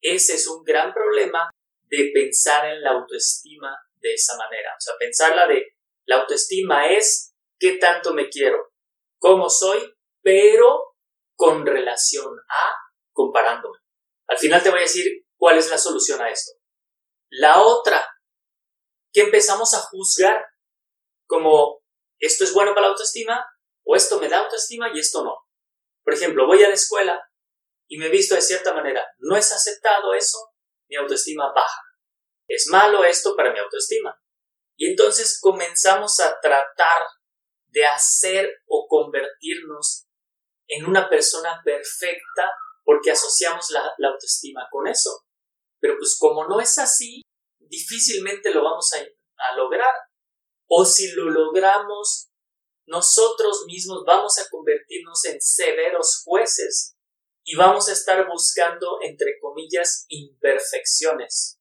Ese 0.00 0.34
es 0.34 0.48
un 0.48 0.64
gran 0.64 0.94
problema 0.94 1.50
de 1.82 2.10
pensar 2.14 2.66
en 2.66 2.82
la 2.82 2.92
autoestima 2.92 3.76
de 3.96 4.14
esa 4.14 4.36
manera. 4.38 4.70
O 4.76 4.80
sea, 4.80 4.94
pensarla 4.98 5.46
de 5.46 5.76
la 6.06 6.16
autoestima 6.22 6.88
es 6.88 7.34
qué 7.58 7.76
tanto 7.76 8.14
me 8.14 8.30
quiero, 8.30 8.72
cómo 9.18 9.50
soy, 9.50 9.94
pero 10.22 10.96
con 11.36 11.66
relación 11.66 12.34
a 12.48 12.74
comparándome. 13.12 13.78
Al 14.26 14.38
final 14.38 14.62
te 14.62 14.70
voy 14.70 14.78
a 14.78 14.82
decir 14.82 15.26
cuál 15.36 15.58
es 15.58 15.70
la 15.70 15.76
solución 15.76 16.20
a 16.22 16.30
esto. 16.30 16.52
La 17.28 17.62
otra, 17.62 18.08
que 19.12 19.22
empezamos 19.22 19.74
a 19.74 19.80
juzgar 19.80 20.44
como 21.32 21.82
esto 22.18 22.44
es 22.44 22.52
bueno 22.52 22.74
para 22.74 22.88
la 22.88 22.92
autoestima 22.92 23.42
o 23.86 23.96
esto 23.96 24.20
me 24.20 24.28
da 24.28 24.40
autoestima 24.40 24.90
y 24.92 25.00
esto 25.00 25.24
no. 25.24 25.34
Por 26.04 26.12
ejemplo, 26.12 26.46
voy 26.46 26.62
a 26.62 26.68
la 26.68 26.74
escuela 26.74 27.18
y 27.88 27.96
me 27.96 28.10
visto 28.10 28.34
de 28.34 28.42
cierta 28.42 28.74
manera. 28.74 29.02
No 29.16 29.34
es 29.34 29.50
aceptado 29.50 30.12
eso, 30.12 30.36
mi 30.90 30.96
autoestima 30.96 31.50
baja. 31.54 31.80
Es 32.46 32.66
malo 32.70 33.02
esto 33.02 33.34
para 33.34 33.50
mi 33.50 33.60
autoestima. 33.60 34.14
Y 34.76 34.90
entonces 34.90 35.38
comenzamos 35.40 36.20
a 36.20 36.38
tratar 36.38 37.02
de 37.68 37.86
hacer 37.86 38.50
o 38.66 38.86
convertirnos 38.86 40.04
en 40.68 40.84
una 40.84 41.08
persona 41.08 41.62
perfecta 41.64 42.52
porque 42.84 43.10
asociamos 43.10 43.70
la, 43.70 43.90
autoestima 44.06 44.68
con 44.70 44.86
eso. 44.86 45.24
Pero 45.80 45.96
pues 45.96 46.14
como 46.20 46.46
no 46.46 46.60
es 46.60 46.78
así, 46.78 47.22
difícilmente 47.58 48.52
lo 48.52 48.62
vamos 48.62 48.92
a 48.92 49.56
lograr. 49.56 49.94
O 50.74 50.86
si 50.86 51.12
lo 51.12 51.28
logramos, 51.28 52.30
nosotros 52.86 53.64
mismos 53.66 54.04
vamos 54.06 54.38
a 54.38 54.48
convertirnos 54.48 55.22
en 55.26 55.38
severos 55.38 56.22
jueces 56.24 56.96
y 57.44 57.56
vamos 57.56 57.90
a 57.90 57.92
estar 57.92 58.26
buscando, 58.26 58.96
entre 59.02 59.38
comillas, 59.38 60.06
imperfecciones. 60.08 61.60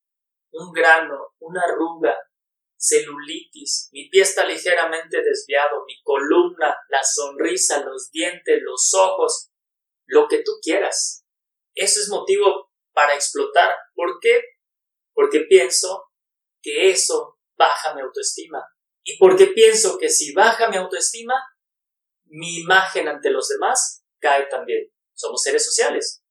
Un 0.53 0.71
grano, 0.71 1.35
una 1.39 1.61
arruga, 1.61 2.17
celulitis, 2.77 3.89
mi 3.91 4.07
pie 4.07 4.21
está 4.21 4.45
ligeramente 4.45 5.21
desviado, 5.21 5.83
mi 5.85 6.01
columna, 6.03 6.73
la 6.87 7.03
sonrisa, 7.03 7.83
los 7.83 8.11
dientes, 8.11 8.61
los 8.63 8.93
ojos, 8.93 9.51
lo 10.05 10.29
que 10.29 10.41
tú 10.41 10.53
quieras. 10.61 11.25
Eso 11.75 11.99
es 11.99 12.07
motivo 12.07 12.71
para 12.93 13.15
explotar. 13.15 13.75
¿Por 13.93 14.21
qué? 14.21 14.41
Porque 15.13 15.41
pienso 15.41 16.05
que 16.61 16.91
eso 16.91 17.39
baja 17.57 17.93
mi 17.93 17.99
autoestima. 17.99 18.65
Y 19.03 19.17
porque 19.17 19.47
pienso 19.47 19.97
que 19.97 20.09
si 20.09 20.33
baja 20.33 20.69
mi 20.69 20.77
autoestima, 20.77 21.33
mi 22.25 22.59
imagen 22.59 23.07
ante 23.07 23.29
los 23.29 23.47
demás 23.47 24.03
cae 24.19 24.47
también. 24.47 24.89
Somos 25.13 25.41
seres 25.41 25.65
sociales. 25.65 26.23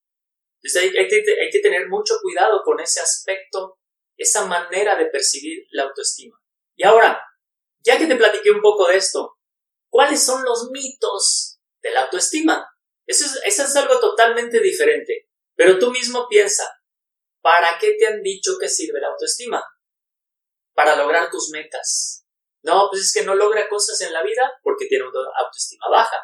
Entonces 0.62 0.93
hay, 0.99 1.50
que, 1.50 1.61
tener 1.61 1.89
mucho 1.89 2.15
cuidado 2.21 2.62
con 2.65 2.81
ese 2.81 3.00
aspecto, 3.00 3.79
esa 4.17 4.47
manera 4.47 4.97
de 4.97 5.07
percibir 5.07 5.67
la 5.71 5.85
autoestima. 5.85 6.37
Y 6.77 6.85
ahora, 6.85 7.21
ya 7.85 7.99
que 7.99 8.07
te 8.07 8.17
platiqué 8.17 8.50
un 8.50 8.61
poco 8.61 8.89
de 8.89 8.97
esto, 8.97 9.39
¿cuáles 9.91 10.23
son 10.23 10.45
los 10.45 10.71
mitos 10.71 11.59
de 11.83 11.91
la 11.91 12.03
autoestima? 12.03 12.67
Es, 13.07 13.21
eso 13.23 13.62
es 13.62 13.77
algo 13.77 13.99
totalmente 14.00 14.61
diferente. 14.61 15.29
Pero 15.55 15.79
tú 15.79 15.91
mismo 15.91 16.27
piensa, 16.29 16.71
¿para 17.41 17.79
qué 17.79 17.97
te 17.99 18.07
han 18.07 18.23
dicho 18.23 18.59
que 18.61 18.69
sirve 18.69 19.00
la 19.00 19.09
autoestima? 19.09 19.62
Para 20.75 20.97
lograr 20.97 21.31
tus 21.31 21.50
metas, 21.50 22.20
no, 22.62 22.88
pues 22.90 23.02
es 23.02 23.12
que 23.12 23.25
no 23.25 23.35
logra 23.35 23.69
cosas 23.69 24.00
en 24.02 24.12
la 24.12 24.23
vida 24.23 24.52
porque 24.62 24.87
tiene 24.87 25.05
una 25.09 25.21
autoestima 25.38 25.88
baja. 25.90 26.21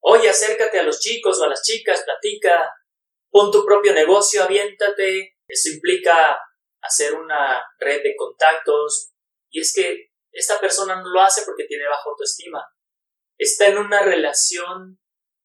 Oye, 0.00 0.28
acércate 0.28 0.78
a 0.78 0.82
los 0.82 1.00
chicos 1.00 1.40
o 1.40 1.44
a 1.44 1.48
las 1.48 1.62
chicas, 1.62 2.04
platica, 2.04 2.70
pon 3.30 3.50
tu 3.50 3.64
propio 3.64 3.92
negocio, 3.94 4.42
aviéntate. 4.42 5.36
Eso 5.46 5.70
implica 5.70 6.38
hacer 6.82 7.14
una 7.14 7.64
red 7.78 8.02
de 8.02 8.14
contactos. 8.16 9.12
Y 9.50 9.60
es 9.60 9.72
que 9.74 10.10
esta 10.30 10.60
persona 10.60 11.00
no 11.00 11.08
lo 11.08 11.20
hace 11.20 11.42
porque 11.44 11.64
tiene 11.64 11.88
baja 11.88 12.04
autoestima. 12.06 12.64
Está 13.38 13.68
en 13.68 13.78
una 13.78 14.02
relación 14.02 15.00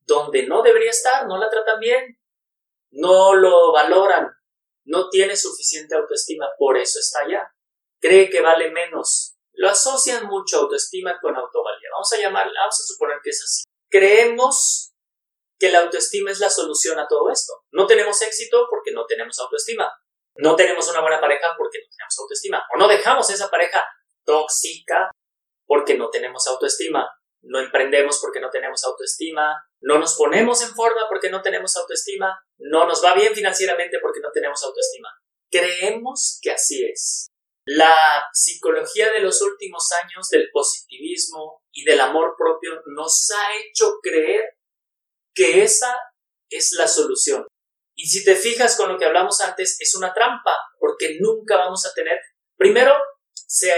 donde 0.06 0.46
no 0.46 0.62
debería 0.62 0.90
estar, 0.90 1.28
no 1.28 1.38
la 1.38 1.50
tratan 1.50 1.80
bien, 1.80 2.20
no 2.92 3.34
lo 3.34 3.72
valoran, 3.72 4.28
no 4.86 5.10
tiene 5.10 5.36
suficiente 5.36 5.96
autoestima, 5.96 6.48
por 6.58 6.78
eso 6.78 7.00
está 7.00 7.22
allá. 7.22 7.56
Cree 8.00 8.30
que 8.30 8.42
vale 8.42 8.72
menos, 8.72 9.33
lo 9.54 9.70
asocian 9.70 10.28
mucho 10.28 10.60
autoestima 10.60 11.20
con 11.22 11.36
autovalía. 11.36 11.90
Vamos 11.92 12.14
a 12.14 12.18
llamar, 12.18 12.46
vamos 12.46 12.80
a 12.80 12.84
suponer 12.84 13.18
que 13.24 13.30
es 13.30 13.44
así. 13.44 13.64
Creemos 13.90 14.94
que 15.60 15.70
la 15.70 15.80
autoestima 15.80 16.32
es 16.32 16.40
la 16.40 16.50
solución 16.50 17.00
a 17.00 17.08
todo 17.08 17.30
esto. 17.30 17.54
No 17.72 17.86
tenemos 17.88 18.22
éxito 18.22 18.68
porque 18.70 18.92
no 18.92 19.06
tenemos 19.06 19.40
autoestima. 19.40 19.92
No 20.36 20.56
tenemos 20.56 20.90
una 20.90 21.02
buena 21.02 21.22
pareja 21.22 21.54
porque 21.58 21.80
no 21.80 21.88
tenemos 21.96 22.20
autoestima. 22.20 22.64
O 22.74 22.78
no 22.78 22.88
dejamos 22.88 23.30
esa 23.30 23.50
pareja 23.50 23.84
tóxica 24.26 25.12
porque 25.66 25.96
no 25.96 26.10
tenemos 26.10 26.48
autoestima. 26.48 27.08
No 27.44 27.60
emprendemos 27.60 28.20
porque 28.20 28.40
no 28.40 28.50
tenemos 28.50 28.84
autoestima. 28.84 29.64
No 29.82 30.00
nos 30.00 30.16
ponemos 30.16 30.64
en 30.64 30.74
forma 30.74 31.08
porque 31.08 31.30
no 31.30 31.42
tenemos 31.42 31.76
autoestima. 31.78 32.40
No 32.58 32.88
nos 32.88 33.04
va 33.04 33.14
bien 33.14 33.36
financieramente 33.36 34.00
porque 34.02 34.22
no 34.22 34.32
tenemos 34.34 34.64
autoestima. 34.64 35.10
Creemos 35.52 36.40
que 36.42 36.52
así 36.52 36.84
es. 36.86 37.28
La 37.66 38.28
psicología 38.34 39.12
de 39.14 39.22
los 39.22 39.42
últimos 39.42 39.90
años 40.04 40.30
del 40.30 40.50
positivismo 40.52 41.64
y 41.72 41.86
del 41.86 42.02
amor 42.02 42.36
propio 42.38 42.82
nos 42.88 43.32
ha 43.32 43.56
hecho 43.58 44.00
creer 44.02 44.58
que 45.34 45.64
esa 45.64 45.96
es 46.50 46.74
la 46.74 46.88
solución. 46.90 47.48
Y 47.96 48.08
si 48.08 48.26
te 48.26 48.36
fijas 48.36 48.76
con 48.76 48.92
lo 48.92 48.98
que 48.98 49.06
hablamos 49.06 49.40
antes, 49.40 49.78
es 49.80 49.96
una 49.96 50.14
trampa, 50.14 50.58
porque 50.78 51.18
nunca 51.22 51.56
vamos 51.56 51.86
a 51.86 51.94
tener, 51.94 52.20
primero, 52.58 52.94
se, 53.34 53.72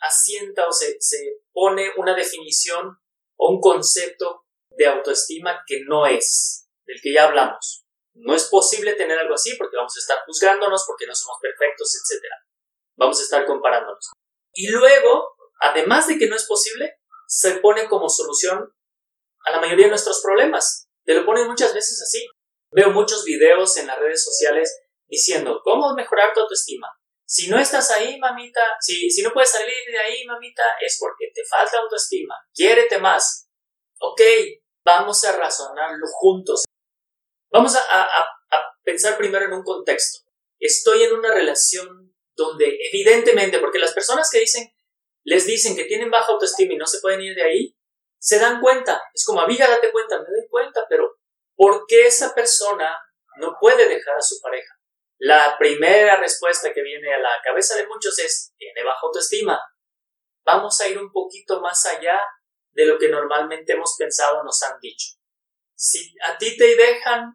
asienta 0.00 0.66
o 0.66 0.72
se, 0.72 0.96
se 1.00 1.38
pone 1.52 1.92
una 1.96 2.14
definición 2.14 2.98
o 3.38 3.52
un 3.52 3.60
concepto 3.60 4.44
de 4.70 4.86
autoestima 4.86 5.62
que 5.66 5.80
no 5.86 6.06
es, 6.06 6.68
del 6.84 7.00
que 7.00 7.14
ya 7.14 7.24
hablamos. 7.24 7.86
No 8.14 8.34
es 8.34 8.44
posible 8.44 8.94
tener 8.94 9.18
algo 9.18 9.34
así 9.34 9.56
porque 9.56 9.76
vamos 9.76 9.96
a 9.96 10.00
estar 10.00 10.18
juzgándonos, 10.26 10.84
porque 10.86 11.06
no 11.06 11.14
somos 11.14 11.38
perfectos, 11.40 11.94
etc 11.96 12.45
vamos 12.96 13.20
a 13.20 13.22
estar 13.22 13.46
comparándonos. 13.46 14.10
Y 14.52 14.68
luego, 14.68 15.36
además 15.60 16.08
de 16.08 16.18
que 16.18 16.28
no 16.28 16.36
es 16.36 16.46
posible, 16.46 16.96
se 17.26 17.58
pone 17.58 17.88
como 17.88 18.08
solución 18.08 18.72
a 19.44 19.50
la 19.50 19.60
mayoría 19.60 19.86
de 19.86 19.90
nuestros 19.90 20.22
problemas. 20.22 20.88
Te 21.04 21.14
lo 21.14 21.24
ponen 21.24 21.46
muchas 21.46 21.74
veces 21.74 22.02
así. 22.02 22.26
Veo 22.72 22.90
muchos 22.90 23.24
videos 23.24 23.76
en 23.76 23.86
las 23.86 23.98
redes 23.98 24.24
sociales 24.24 24.76
diciendo, 25.06 25.60
¿cómo 25.62 25.94
mejorar 25.94 26.32
tu 26.34 26.40
autoestima? 26.40 26.88
Si 27.28 27.48
no 27.48 27.58
estás 27.58 27.90
ahí, 27.90 28.18
mamita, 28.18 28.60
si, 28.80 29.10
si 29.10 29.22
no 29.22 29.32
puedes 29.32 29.50
salir 29.50 29.74
de 29.88 29.98
ahí, 29.98 30.24
mamita, 30.26 30.62
es 30.80 30.96
porque 31.00 31.30
te 31.34 31.42
falta 31.44 31.78
autoestima. 31.78 32.34
Quiérete 32.54 32.98
más. 32.98 33.48
Ok, 34.00 34.20
vamos 34.84 35.24
a 35.24 35.32
razonarlo 35.32 36.06
juntos. 36.12 36.64
Vamos 37.50 37.74
a, 37.76 37.80
a 37.80 38.28
pensar 38.82 39.16
primero 39.16 39.44
en 39.46 39.52
un 39.52 39.62
contexto. 39.62 40.28
Estoy 40.58 41.02
en 41.02 41.14
una 41.14 41.32
relación 41.32 42.15
donde 42.36 42.78
evidentemente, 42.92 43.58
porque 43.58 43.78
las 43.78 43.92
personas 43.92 44.30
que 44.30 44.40
dicen, 44.40 44.72
les 45.24 45.46
dicen 45.46 45.74
que 45.74 45.84
tienen 45.84 46.10
baja 46.10 46.32
autoestima 46.32 46.74
y 46.74 46.76
no 46.76 46.86
se 46.86 47.00
pueden 47.00 47.20
ir 47.20 47.34
de 47.34 47.42
ahí, 47.42 47.76
se 48.18 48.38
dan 48.38 48.60
cuenta. 48.60 49.02
Es 49.14 49.24
como, 49.24 49.40
amiga, 49.40 49.68
date 49.68 49.90
cuenta, 49.90 50.18
me 50.18 50.24
doy 50.24 50.46
cuenta, 50.48 50.86
pero 50.88 51.16
¿por 51.56 51.84
qué 51.86 52.06
esa 52.06 52.34
persona 52.34 52.96
no 53.38 53.56
puede 53.60 53.88
dejar 53.88 54.16
a 54.16 54.22
su 54.22 54.40
pareja? 54.40 54.74
La 55.18 55.56
primera 55.58 56.16
respuesta 56.16 56.72
que 56.72 56.82
viene 56.82 57.12
a 57.14 57.18
la 57.18 57.30
cabeza 57.42 57.74
de 57.76 57.86
muchos 57.86 58.18
es, 58.18 58.52
tiene 58.58 58.84
baja 58.84 59.00
autoestima. 59.02 59.58
Vamos 60.44 60.80
a 60.80 60.88
ir 60.88 60.98
un 60.98 61.10
poquito 61.10 61.60
más 61.60 61.86
allá 61.86 62.20
de 62.72 62.84
lo 62.84 62.98
que 62.98 63.08
normalmente 63.08 63.72
hemos 63.72 63.96
pensado 63.98 64.44
nos 64.44 64.62
han 64.62 64.78
dicho. 64.80 65.14
Si 65.74 66.14
a 66.24 66.36
ti 66.36 66.56
te 66.56 66.76
dejan, 66.76 67.34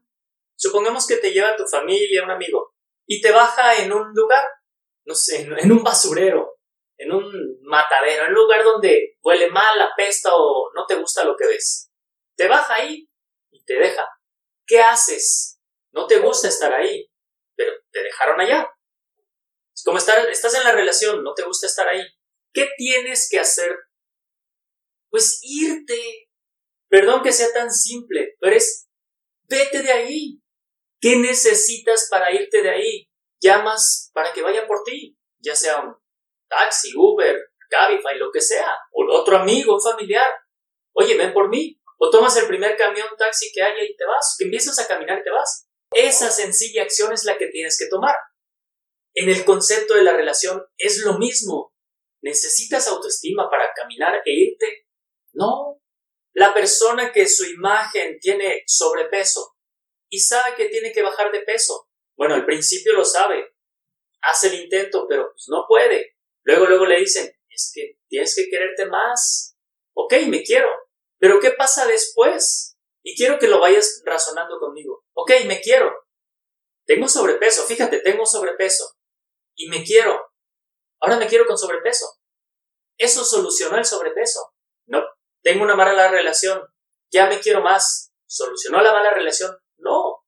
supongamos 0.55 1.07
que 1.07 1.17
te 1.17 1.31
lleva 1.31 1.57
tu 1.57 1.65
familia, 1.65 2.23
un 2.23 2.31
amigo, 2.31 2.75
y 3.07 3.19
te 3.21 3.31
baja 3.31 3.75
en 3.77 3.91
un 3.91 4.13
lugar, 4.13 4.45
no 5.11 5.15
sé, 5.15 5.41
en 5.41 5.71
un 5.73 5.83
basurero, 5.83 6.57
en 6.97 7.11
un 7.11 7.59
matadero, 7.63 8.23
en 8.23 8.29
un 8.29 8.35
lugar 8.35 8.63
donde 8.63 9.17
huele 9.21 9.49
mal, 9.49 9.81
apesta 9.81 10.33
o 10.33 10.71
no 10.73 10.85
te 10.85 10.95
gusta 10.95 11.25
lo 11.25 11.35
que 11.35 11.47
ves. 11.47 11.91
Te 12.37 12.47
baja 12.47 12.75
ahí 12.75 13.09
y 13.51 13.61
te 13.65 13.73
deja. 13.73 14.07
¿Qué 14.65 14.79
haces? 14.79 15.59
No 15.91 16.07
te 16.07 16.19
gusta 16.19 16.47
estar 16.47 16.73
ahí, 16.73 17.11
pero 17.57 17.73
te 17.91 18.03
dejaron 18.03 18.39
allá. 18.39 18.69
Es 19.75 19.83
como 19.83 19.97
estar, 19.97 20.29
estás 20.29 20.55
en 20.55 20.63
la 20.63 20.71
relación, 20.71 21.21
no 21.23 21.33
te 21.33 21.43
gusta 21.43 21.67
estar 21.67 21.89
ahí. 21.89 22.07
¿Qué 22.53 22.69
tienes 22.77 23.27
que 23.29 23.39
hacer? 23.39 23.75
Pues 25.09 25.41
irte. 25.41 26.29
Perdón 26.87 27.21
que 27.21 27.33
sea 27.33 27.51
tan 27.51 27.69
simple, 27.69 28.37
pero 28.39 28.55
es 28.55 28.87
vete 29.49 29.83
de 29.83 29.91
ahí. 29.91 30.41
¿Qué 31.01 31.17
necesitas 31.17 32.07
para 32.09 32.31
irte 32.31 32.61
de 32.61 32.69
ahí? 32.69 33.10
Llamas 33.41 34.11
para 34.13 34.31
que 34.31 34.41
vaya 34.41 34.67
por 34.67 34.83
ti, 34.83 35.17
ya 35.39 35.55
sea 35.55 35.81
un 35.81 35.95
taxi, 36.47 36.91
Uber, 36.95 37.37
Cabify, 37.69 38.17
lo 38.17 38.31
que 38.31 38.41
sea, 38.41 38.77
o 38.91 39.05
otro 39.11 39.37
amigo, 39.37 39.73
un 39.73 39.81
familiar. 39.81 40.31
Oye, 40.93 41.17
ven 41.17 41.33
por 41.33 41.49
mí. 41.49 41.77
O 41.97 42.09
tomas 42.09 42.35
el 42.37 42.47
primer 42.47 42.75
camión, 42.77 43.07
taxi 43.17 43.51
que 43.53 43.61
haya 43.61 43.83
y 43.83 43.95
te 43.95 44.05
vas. 44.05 44.35
Que 44.37 44.45
empiezas 44.45 44.77
a 44.79 44.87
caminar 44.87 45.19
y 45.19 45.23
te 45.23 45.29
vas. 45.29 45.67
Esa 45.93 46.29
sencilla 46.31 46.83
acción 46.83 47.13
es 47.13 47.25
la 47.25 47.37
que 47.37 47.47
tienes 47.47 47.77
que 47.77 47.87
tomar. 47.89 48.15
En 49.13 49.29
el 49.29 49.45
concepto 49.45 49.93
de 49.93 50.03
la 50.03 50.13
relación 50.13 50.63
es 50.77 50.99
lo 51.05 51.17
mismo. 51.17 51.73
¿Necesitas 52.21 52.87
autoestima 52.87 53.49
para 53.49 53.73
caminar 53.73 54.21
e 54.25 54.31
irte? 54.31 54.87
No. 55.33 55.81
La 56.33 56.53
persona 56.53 57.11
que 57.11 57.27
su 57.27 57.45
imagen 57.45 58.19
tiene 58.19 58.63
sobrepeso 58.65 59.55
y 60.09 60.19
sabe 60.19 60.55
que 60.55 60.69
tiene 60.69 60.93
que 60.93 61.03
bajar 61.03 61.31
de 61.31 61.41
peso. 61.41 61.89
Bueno, 62.21 62.35
al 62.35 62.45
principio 62.45 62.93
lo 62.93 63.03
sabe. 63.03 63.55
Hace 64.21 64.49
el 64.49 64.65
intento, 64.65 65.07
pero 65.09 65.31
pues 65.31 65.47
no 65.47 65.65
puede. 65.67 66.17
Luego, 66.43 66.67
luego 66.67 66.85
le 66.85 66.99
dicen, 66.99 67.35
es 67.49 67.71
que 67.73 67.97
tienes 68.09 68.35
que 68.35 68.47
quererte 68.47 68.85
más. 68.85 69.57
Ok, 69.95 70.13
me 70.27 70.43
quiero. 70.43 70.69
Pero 71.17 71.39
¿qué 71.39 71.49
pasa 71.49 71.87
después? 71.87 72.77
Y 73.01 73.17
quiero 73.17 73.39
que 73.39 73.47
lo 73.47 73.59
vayas 73.59 74.03
razonando 74.05 74.59
conmigo. 74.59 75.03
Ok, 75.13 75.31
me 75.47 75.61
quiero. 75.61 75.91
Tengo 76.85 77.07
sobrepeso, 77.07 77.63
fíjate, 77.63 78.01
tengo 78.01 78.23
sobrepeso. 78.27 78.99
Y 79.55 79.69
me 79.69 79.83
quiero. 79.83 80.23
Ahora 80.99 81.17
me 81.17 81.25
quiero 81.25 81.47
con 81.47 81.57
sobrepeso. 81.57 82.05
Eso 82.99 83.25
solucionó 83.25 83.79
el 83.79 83.85
sobrepeso. 83.85 84.53
No, 84.85 85.01
tengo 85.41 85.63
una 85.63 85.75
mala 85.75 86.11
relación. 86.11 86.61
Ya 87.11 87.25
me 87.25 87.39
quiero 87.39 87.61
más. 87.61 88.13
¿Solucionó 88.27 88.79
la 88.83 88.91
mala 88.91 89.11
relación? 89.11 89.57
No. 89.77 90.20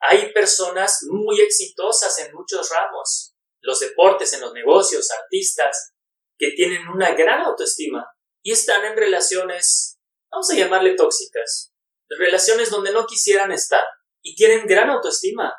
Hay 0.00 0.32
personas 0.32 1.00
muy 1.08 1.40
exitosas 1.40 2.18
en 2.20 2.32
muchos 2.34 2.70
ramos 2.70 3.34
los 3.60 3.80
deportes, 3.80 4.32
en 4.32 4.40
los 4.40 4.52
negocios, 4.52 5.10
artistas, 5.10 5.92
que 6.38 6.52
tienen 6.52 6.88
una 6.88 7.14
gran 7.14 7.40
autoestima 7.42 8.06
y 8.42 8.52
están 8.52 8.84
en 8.84 8.96
relaciones, 8.96 9.98
vamos 10.30 10.50
a 10.50 10.54
llamarle 10.54 10.94
tóxicas, 10.94 11.72
relaciones 12.08 12.70
donde 12.70 12.92
no 12.92 13.06
quisieran 13.06 13.52
estar 13.52 13.84
y 14.22 14.34
tienen 14.34 14.66
gran 14.66 14.90
autoestima. 14.90 15.52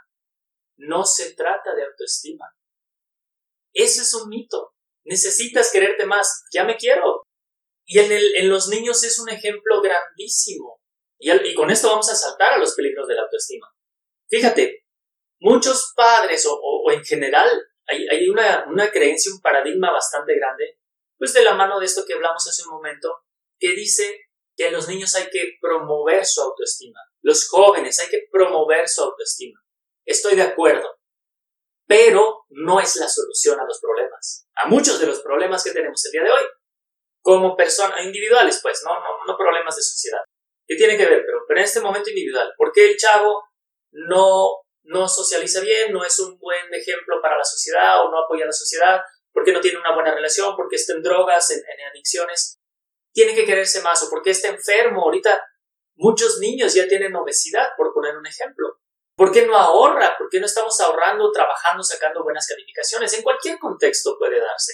No 0.78 1.04
se 1.04 1.34
trata 1.34 1.76
de 1.76 1.84
autoestima. 1.84 2.46
Ese 3.74 4.02
es 4.02 4.14
un 4.14 4.30
mito. 4.30 4.74
Necesitas 5.04 5.72
quererte 5.72 6.06
más. 6.06 6.44
Ya 6.54 6.64
me 6.64 6.78
quiero. 6.78 7.28
Y 7.86 8.00
en, 8.00 8.50
los 8.50 8.70
niños 8.70 9.04
es 9.04 9.20
un 9.20 9.30
ejemplo 9.30 9.82
grandísimo. 9.82 10.80
Y 11.20 11.54
con 11.54 11.70
esto 11.70 11.90
vamos 11.90 12.10
a 12.10 12.16
saltar 12.16 12.54
a 12.54 12.58
los 12.58 12.76
peligros 12.76 13.08
de 13.08 13.16
la 13.16 13.24
autoestima. 13.24 13.68
Fíjate, 14.30 14.86
muchos 15.40 15.94
padres 15.96 16.48
o, 16.50 16.92
en 16.92 17.04
general 17.04 17.50
hay, 17.88 18.30
una, 18.30 18.66
una 18.70 18.92
creencia, 18.92 19.34
un 19.34 19.42
paradigma 19.42 19.92
bastante 19.92 20.36
grande, 20.36 20.78
pues 21.18 21.34
de 21.34 21.44
la 21.44 21.56
mano 21.56 21.80
de 21.80 21.88
esto 21.88 22.06
que 22.06 22.14
hablamos 22.14 22.48
hace 22.48 22.64
un 22.64 22.76
momento, 22.76 23.24
que 23.58 23.74
dice 23.74 24.30
que 24.56 24.68
a 24.68 24.72
los 24.72 24.88
niños 24.88 25.16
hay 25.16 25.30
que 25.32 25.58
promover 25.60 26.26
su 26.26 26.42
autoestima. 26.42 27.00
Los 27.22 27.48
jóvenes 27.50 28.00
hay 28.00 28.10
que 28.10 28.28
promover 28.32 28.88
su 28.88 29.02
autoestima. 29.02 29.60
Estoy 30.06 30.36
de 30.36 30.44
acuerdo, 30.44 31.00
pero 31.88 32.46
no 32.50 32.80
es 32.80 32.96
la 32.98 33.08
solución 33.08 33.60
a 33.60 33.66
los 33.66 33.80
problemas, 33.82 34.48
a 34.56 34.68
muchos 34.68 35.00
de 35.00 35.08
los 35.08 35.22
problemas 35.22 35.64
que 35.64 35.72
tenemos 35.72 36.06
el 36.06 36.12
día 36.12 36.24
de 36.24 36.32
hoy, 36.32 36.44
como 37.22 37.58
personas 37.58 38.06
individuales, 38.06 38.60
pues, 38.62 38.82
no, 38.86 38.94
no, 38.94 39.26
no 39.26 39.38
problemas 39.38 39.76
de 39.76 39.82
sociedad. 39.82 40.22
¿Qué 40.68 40.76
tiene 40.76 40.98
que 40.98 41.06
ver? 41.06 41.24
Pero, 41.26 41.40
pero 41.48 41.60
en 41.60 41.66
este 41.66 41.82
momento 41.82 42.10
individual, 42.10 42.54
¿por 42.56 42.72
qué 42.72 42.92
el 42.92 42.98
chavo 42.98 43.49
no 43.92 44.64
no 44.90 45.08
socializa 45.08 45.62
bien, 45.62 45.94
no 45.94 46.04
es 46.04 46.20
un 46.20 46.38
buen 46.40 46.74
ejemplo 46.74 47.22
para 47.22 47.38
la 47.38 47.44
sociedad 47.44 48.04
o 48.04 48.10
no 48.10 48.24
apoya 48.24 48.44
a 48.44 48.48
la 48.48 48.54
sociedad, 48.54 49.02
porque 49.32 49.52
no 49.52 49.62
tiene 49.62 49.80
una 49.80 49.94
buena 49.94 50.14
relación, 50.14 50.56
porque 50.56 50.78
está 50.78 50.94
en 50.94 51.04
drogas, 51.04 51.52
en, 51.52 51.64
adicciones, 51.92 52.60
tiene 53.14 53.36
que 53.36 53.46
quererse 53.46 53.82
más 53.82 54.02
o 54.04 54.10
porque 54.10 54.32
está 54.32 54.48
enfermo. 54.48 55.04
Ahorita 55.04 55.44
muchos 55.96 56.40
niños 56.40 56.74
ya 56.74 56.88
tienen 56.88 57.16
obesidad, 57.16 57.70
por 57.78 57.94
poner 57.94 58.18
un 58.18 58.26
ejemplo. 58.26 58.80
¿Por 59.16 59.32
qué 59.32 59.46
no 59.46 59.56
ahorra? 59.56 60.16
¿Por 60.18 60.30
qué 60.30 60.40
no 60.40 60.46
estamos 60.46 60.80
ahorrando, 60.80 61.32
trabajando, 61.32 61.84
sacando 61.84 62.24
buenas 62.24 62.48
calificaciones? 62.48 63.14
En 63.14 63.22
cualquier 63.22 63.60
contexto 63.60 64.18
puede 64.18 64.40
darse. 64.40 64.74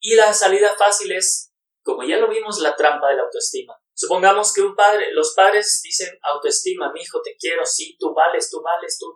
Y 0.00 0.14
la 0.14 0.32
salida 0.32 0.74
fácil 0.76 1.10
es, 1.12 1.50
como 1.82 2.04
ya 2.04 2.18
lo 2.18 2.28
vimos, 2.28 2.60
la 2.60 2.76
trampa 2.76 3.08
de 3.08 3.16
la 3.16 3.22
autoestima. 3.22 3.74
Supongamos 3.94 4.52
que 4.52 4.62
un 4.62 4.74
padre, 4.74 5.12
los 5.12 5.34
padres 5.34 5.80
dicen 5.82 6.18
autoestima, 6.22 6.92
mi 6.92 7.02
hijo, 7.02 7.22
te 7.22 7.36
quiero, 7.38 7.64
sí, 7.64 7.96
tú 7.98 8.12
vales, 8.12 8.50
tú 8.50 8.60
vales, 8.60 8.98
tú 8.98 9.14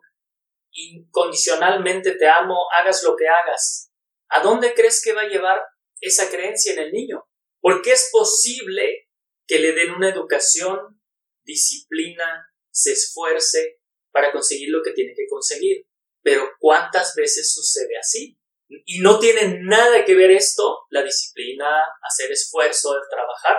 incondicionalmente 0.71 2.13
te 2.13 2.29
amo, 2.29 2.57
hagas 2.79 3.03
lo 3.03 3.17
que 3.17 3.27
hagas. 3.27 3.91
¿A 4.29 4.43
dónde 4.43 4.75
crees 4.75 5.03
que 5.03 5.13
va 5.13 5.23
a 5.23 5.29
llevar 5.29 5.61
esa 6.01 6.31
creencia 6.31 6.73
en 6.75 6.79
el 6.79 6.93
niño? 6.93 7.29
Porque 7.61 7.93
es 7.93 8.11
posible 8.13 9.09
que 9.47 9.59
le 9.59 9.73
den 9.73 9.93
una 9.93 10.11
educación, 10.11 11.01
disciplina, 11.43 12.47
se 12.71 12.93
esfuerce 12.93 13.81
para 14.13 14.31
conseguir 14.31 14.69
lo 14.71 14.83
que 14.83 14.93
tiene 14.93 15.15
que 15.17 15.27
conseguir. 15.29 15.87
Pero 16.23 16.51
¿cuántas 16.59 17.15
veces 17.17 17.53
sucede 17.53 17.99
así? 17.99 18.39
Y 18.69 19.01
no 19.01 19.19
tiene 19.19 19.61
nada 19.63 20.05
que 20.05 20.15
ver 20.15 20.31
esto, 20.31 20.81
la 20.91 21.03
disciplina, 21.03 21.83
hacer 22.03 22.31
esfuerzo, 22.31 22.95
el 22.95 23.03
trabajar, 23.11 23.57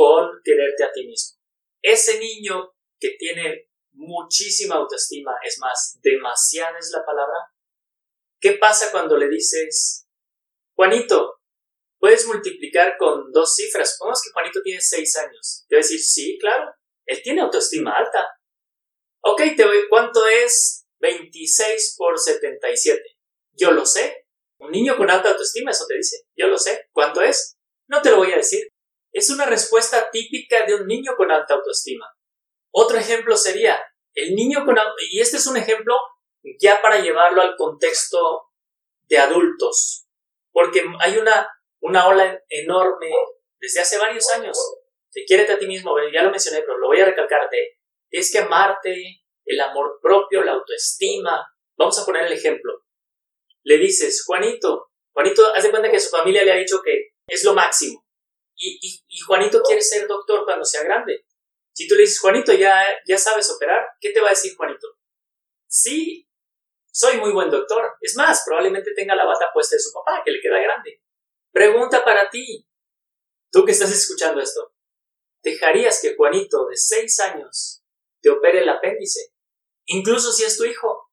con 0.00 0.40
quererte 0.42 0.82
a 0.82 0.92
ti 0.92 1.06
mismo. 1.06 1.38
Ese 1.82 2.18
niño 2.18 2.72
que 2.98 3.16
tiene 3.18 3.68
muchísima 3.92 4.76
autoestima, 4.76 5.32
es 5.44 5.58
más, 5.58 5.98
demasiada 6.00 6.78
es 6.78 6.90
la 6.90 7.04
palabra. 7.04 7.52
¿Qué 8.40 8.52
pasa 8.52 8.90
cuando 8.92 9.18
le 9.18 9.28
dices, 9.28 10.08
Juanito, 10.74 11.42
puedes 11.98 12.26
multiplicar 12.26 12.96
con 12.96 13.30
dos 13.30 13.54
cifras? 13.54 13.92
Supongamos 13.92 14.22
que 14.24 14.32
Juanito 14.32 14.62
tiene 14.62 14.80
seis 14.80 15.14
años. 15.18 15.66
Te 15.68 15.76
va 15.76 15.80
a 15.80 15.82
decir, 15.82 16.00
sí, 16.00 16.38
claro, 16.40 16.72
él 17.04 17.20
tiene 17.22 17.42
autoestima 17.42 17.94
alta. 17.94 18.26
Ok, 19.22 19.42
te 19.54 19.66
voy, 19.66 19.86
¿cuánto 19.90 20.26
es 20.26 20.86
26 21.00 21.96
por 21.98 22.18
77? 22.18 23.02
Yo 23.52 23.72
lo 23.72 23.84
sé. 23.84 24.24
Un 24.60 24.70
niño 24.70 24.96
con 24.96 25.10
alta 25.10 25.28
autoestima, 25.32 25.72
eso 25.72 25.84
te 25.86 25.98
dice. 25.98 26.24
Yo 26.34 26.46
lo 26.46 26.56
sé. 26.56 26.88
¿Cuánto 26.90 27.20
es? 27.20 27.58
No 27.86 28.00
te 28.00 28.10
lo 28.10 28.16
voy 28.16 28.32
a 28.32 28.36
decir. 28.36 28.66
Es 29.12 29.30
una 29.30 29.46
respuesta 29.46 30.10
típica 30.10 30.66
de 30.66 30.74
un 30.74 30.86
niño 30.86 31.14
con 31.16 31.30
alta 31.30 31.54
autoestima. 31.54 32.06
Otro 32.72 32.98
ejemplo 32.98 33.36
sería 33.36 33.80
el 34.14 34.34
niño 34.34 34.64
con... 34.64 34.76
Y 35.10 35.20
este 35.20 35.36
es 35.38 35.46
un 35.46 35.56
ejemplo 35.56 35.96
ya 36.60 36.80
para 36.80 37.00
llevarlo 37.00 37.42
al 37.42 37.56
contexto 37.56 38.48
de 39.08 39.18
adultos, 39.18 40.06
porque 40.52 40.84
hay 41.00 41.18
una, 41.18 41.48
una 41.80 42.06
ola 42.06 42.40
enorme 42.48 43.10
desde 43.58 43.80
hace 43.80 43.98
varios 43.98 44.30
años. 44.30 44.56
Te 45.12 45.24
quiérete 45.24 45.52
a 45.52 45.58
ti 45.58 45.66
mismo, 45.66 45.92
ya 46.12 46.22
lo 46.22 46.30
mencioné, 46.30 46.60
pero 46.60 46.78
lo 46.78 46.86
voy 46.86 47.00
a 47.00 47.06
recalcarte. 47.06 47.78
Tienes 48.08 48.32
que 48.32 48.38
amarte, 48.38 49.22
el 49.44 49.60
amor 49.60 49.98
propio, 50.00 50.42
la 50.44 50.52
autoestima. 50.52 51.44
Vamos 51.76 51.98
a 51.98 52.06
poner 52.06 52.26
el 52.26 52.32
ejemplo. 52.32 52.84
Le 53.64 53.78
dices, 53.78 54.24
Juanito, 54.24 54.90
Juanito, 55.12 55.52
haz 55.54 55.64
de 55.64 55.70
cuenta 55.70 55.90
que 55.90 56.00
su 56.00 56.10
familia 56.10 56.44
le 56.44 56.52
ha 56.52 56.56
dicho 56.56 56.80
que 56.82 57.14
es 57.26 57.44
lo 57.44 57.52
máximo. 57.52 58.04
Y, 58.62 59.20
Juanito 59.26 59.62
quiere 59.62 59.80
ser 59.80 60.06
doctor 60.06 60.44
cuando 60.44 60.64
sea 60.64 60.82
grande. 60.82 61.24
Si 61.72 61.88
tú 61.88 61.94
le 61.94 62.02
dices, 62.02 62.20
Juanito, 62.20 62.52
¿ya, 62.52 62.84
¿ya 63.06 63.16
sabes 63.16 63.50
operar? 63.50 63.86
¿Qué 64.00 64.10
te 64.10 64.20
va 64.20 64.28
a 64.28 64.30
decir 64.30 64.54
Juanito? 64.54 64.86
Sí, 65.66 66.28
soy 66.92 67.16
muy 67.16 67.32
buen 67.32 67.50
doctor. 67.50 67.94
Es 68.00 68.16
más, 68.16 68.42
probablemente 68.44 68.92
tenga 68.94 69.14
la 69.14 69.24
bata 69.24 69.46
puesta 69.54 69.76
de 69.76 69.80
su 69.80 69.92
papá, 69.92 70.22
que 70.24 70.32
le 70.32 70.40
queda 70.42 70.60
grande. 70.60 71.02
Pregunta 71.52 72.04
para 72.04 72.28
ti. 72.28 72.66
Tú 73.50 73.64
que 73.64 73.72
estás 73.72 73.90
escuchando 73.90 74.40
esto, 74.40 74.74
¿dejarías 75.42 76.00
que 76.02 76.14
Juanito, 76.14 76.66
de 76.66 76.76
seis 76.76 77.18
años, 77.20 77.82
te 78.20 78.30
opere 78.30 78.60
el 78.60 78.68
apéndice? 78.68 79.32
Incluso 79.86 80.32
si 80.32 80.44
es 80.44 80.56
tu 80.56 80.64
hijo. 80.64 81.10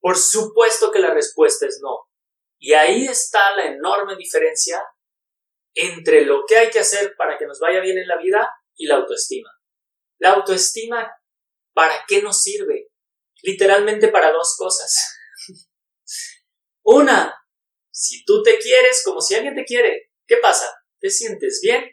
Por 0.00 0.18
supuesto 0.18 0.90
que 0.90 0.98
la 0.98 1.14
respuesta 1.14 1.66
es 1.66 1.78
no. 1.80 2.10
Y 2.58 2.72
ahí 2.72 3.06
está 3.06 3.54
la 3.56 3.66
enorme 3.66 4.16
diferencia 4.16 4.82
entre 5.74 6.24
lo 6.24 6.44
que 6.46 6.56
hay 6.56 6.70
que 6.70 6.78
hacer 6.78 7.14
para 7.16 7.36
que 7.38 7.46
nos 7.46 7.58
vaya 7.58 7.80
bien 7.80 7.98
en 7.98 8.08
la 8.08 8.18
vida 8.18 8.50
y 8.76 8.86
la 8.86 8.96
autoestima. 8.96 9.50
La 10.18 10.32
autoestima, 10.32 11.12
¿para 11.72 12.04
qué 12.06 12.22
nos 12.22 12.42
sirve? 12.42 12.90
Literalmente 13.42 14.08
para 14.08 14.32
dos 14.32 14.56
cosas. 14.56 14.94
Una, 16.82 17.34
si 17.90 18.24
tú 18.24 18.42
te 18.42 18.58
quieres 18.58 19.02
como 19.04 19.20
si 19.20 19.34
alguien 19.34 19.54
te 19.54 19.64
quiere, 19.64 20.10
¿qué 20.26 20.36
pasa? 20.38 20.72
¿Te 21.00 21.10
sientes 21.10 21.60
bien? 21.62 21.84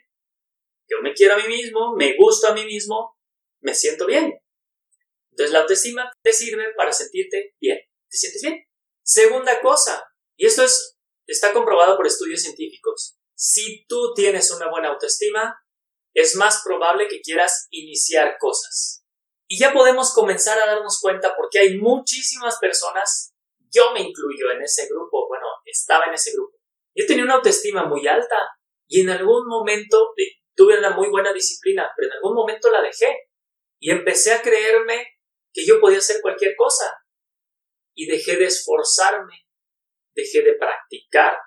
Yo 0.88 0.98
me 1.02 1.14
quiero 1.14 1.34
a 1.34 1.38
mí 1.38 1.46
mismo, 1.46 1.94
me 1.96 2.16
gusto 2.16 2.48
a 2.48 2.54
mí 2.54 2.64
mismo, 2.64 3.16
me 3.60 3.74
siento 3.74 4.06
bien. 4.06 4.32
Entonces 5.30 5.52
la 5.52 5.60
autoestima 5.60 6.10
te 6.22 6.32
sirve 6.32 6.74
para 6.76 6.92
sentirte 6.92 7.54
bien. 7.60 7.78
¿Te 8.10 8.16
sientes 8.16 8.42
bien? 8.42 8.64
Segunda 9.02 9.60
cosa, 9.60 10.04
y 10.36 10.46
esto 10.46 10.62
es, 10.62 10.96
está 11.26 11.52
comprobado 11.52 11.96
por 11.96 12.06
estudios 12.06 12.42
científicos. 12.42 13.18
Si 13.44 13.84
tú 13.88 14.14
tienes 14.14 14.52
una 14.52 14.70
buena 14.70 14.90
autoestima, 14.90 15.60
es 16.14 16.36
más 16.36 16.62
probable 16.64 17.08
que 17.08 17.20
quieras 17.20 17.66
iniciar 17.70 18.36
cosas. 18.38 19.04
Y 19.48 19.58
ya 19.58 19.72
podemos 19.72 20.14
comenzar 20.14 20.60
a 20.60 20.66
darnos 20.66 21.00
cuenta 21.00 21.34
porque 21.36 21.58
hay 21.58 21.76
muchísimas 21.76 22.60
personas, 22.60 23.34
yo 23.68 23.92
me 23.94 24.00
incluyo 24.00 24.52
en 24.52 24.62
ese 24.62 24.86
grupo, 24.86 25.26
bueno, 25.26 25.44
estaba 25.64 26.04
en 26.04 26.14
ese 26.14 26.30
grupo. 26.34 26.56
Yo 26.94 27.04
tenía 27.04 27.24
una 27.24 27.34
autoestima 27.34 27.84
muy 27.84 28.06
alta 28.06 28.36
y 28.86 29.00
en 29.00 29.10
algún 29.10 29.48
momento 29.48 30.14
tuve 30.54 30.78
una 30.78 30.90
muy 30.90 31.08
buena 31.08 31.32
disciplina, 31.32 31.90
pero 31.96 32.12
en 32.12 32.18
algún 32.18 32.36
momento 32.36 32.70
la 32.70 32.80
dejé 32.80 33.28
y 33.80 33.90
empecé 33.90 34.34
a 34.34 34.42
creerme 34.42 35.18
que 35.52 35.66
yo 35.66 35.80
podía 35.80 35.98
hacer 35.98 36.20
cualquier 36.22 36.54
cosa 36.54 36.96
y 37.92 38.06
dejé 38.06 38.36
de 38.36 38.44
esforzarme, 38.44 39.48
dejé 40.14 40.42
de 40.42 40.54
practicar, 40.54 41.38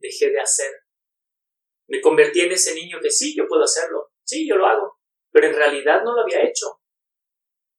dejé 0.00 0.30
de 0.30 0.40
hacer. 0.40 0.83
Me 1.88 2.00
convertí 2.00 2.40
en 2.40 2.52
ese 2.52 2.74
niño 2.74 2.98
que 3.02 3.10
sí, 3.10 3.34
yo 3.36 3.46
puedo 3.46 3.64
hacerlo, 3.64 4.10
sí, 4.24 4.48
yo 4.48 4.56
lo 4.56 4.66
hago, 4.66 4.98
pero 5.30 5.46
en 5.46 5.54
realidad 5.54 6.02
no 6.04 6.14
lo 6.14 6.22
había 6.22 6.42
hecho. 6.42 6.80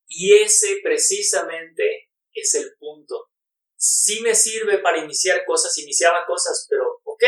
Y 0.08 0.36
ese 0.36 0.78
precisamente 0.84 2.10
es 2.34 2.54
el 2.56 2.74
punto. 2.78 3.30
Sí 3.78 4.22
me 4.22 4.36
sirve 4.36 4.80
para 4.80 5.04
iniciar 5.04 5.44
cosas, 5.46 5.78
iniciaba 5.78 6.26
cosas, 6.26 6.68
pero 6.70 7.02
ok, 7.04 7.24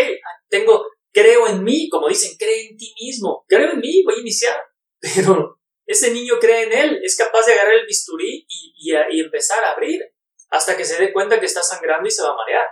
tengo, 0.49 0.85
creo 1.11 1.47
en 1.47 1.63
mí, 1.63 1.89
como 1.89 2.07
dicen, 2.07 2.37
cree 2.37 2.69
en 2.69 2.77
ti 2.77 2.93
mismo, 3.01 3.45
creo 3.47 3.71
en 3.71 3.79
mí, 3.79 4.03
voy 4.03 4.15
a 4.15 4.21
iniciar, 4.21 4.57
pero 4.99 5.59
ese 5.85 6.11
niño 6.11 6.35
cree 6.39 6.63
en 6.63 6.73
él, 6.73 6.99
es 7.03 7.17
capaz 7.17 7.45
de 7.45 7.53
agarrar 7.53 7.75
el 7.75 7.85
bisturí 7.85 8.45
y, 8.47 8.91
y 9.11 9.19
empezar 9.19 9.63
a 9.63 9.71
abrir 9.71 10.01
hasta 10.49 10.77
que 10.77 10.85
se 10.85 11.01
dé 11.01 11.11
cuenta 11.11 11.39
que 11.39 11.45
está 11.45 11.61
sangrando 11.61 12.07
y 12.07 12.11
se 12.11 12.23
va 12.23 12.29
a 12.29 12.35
marear, 12.35 12.65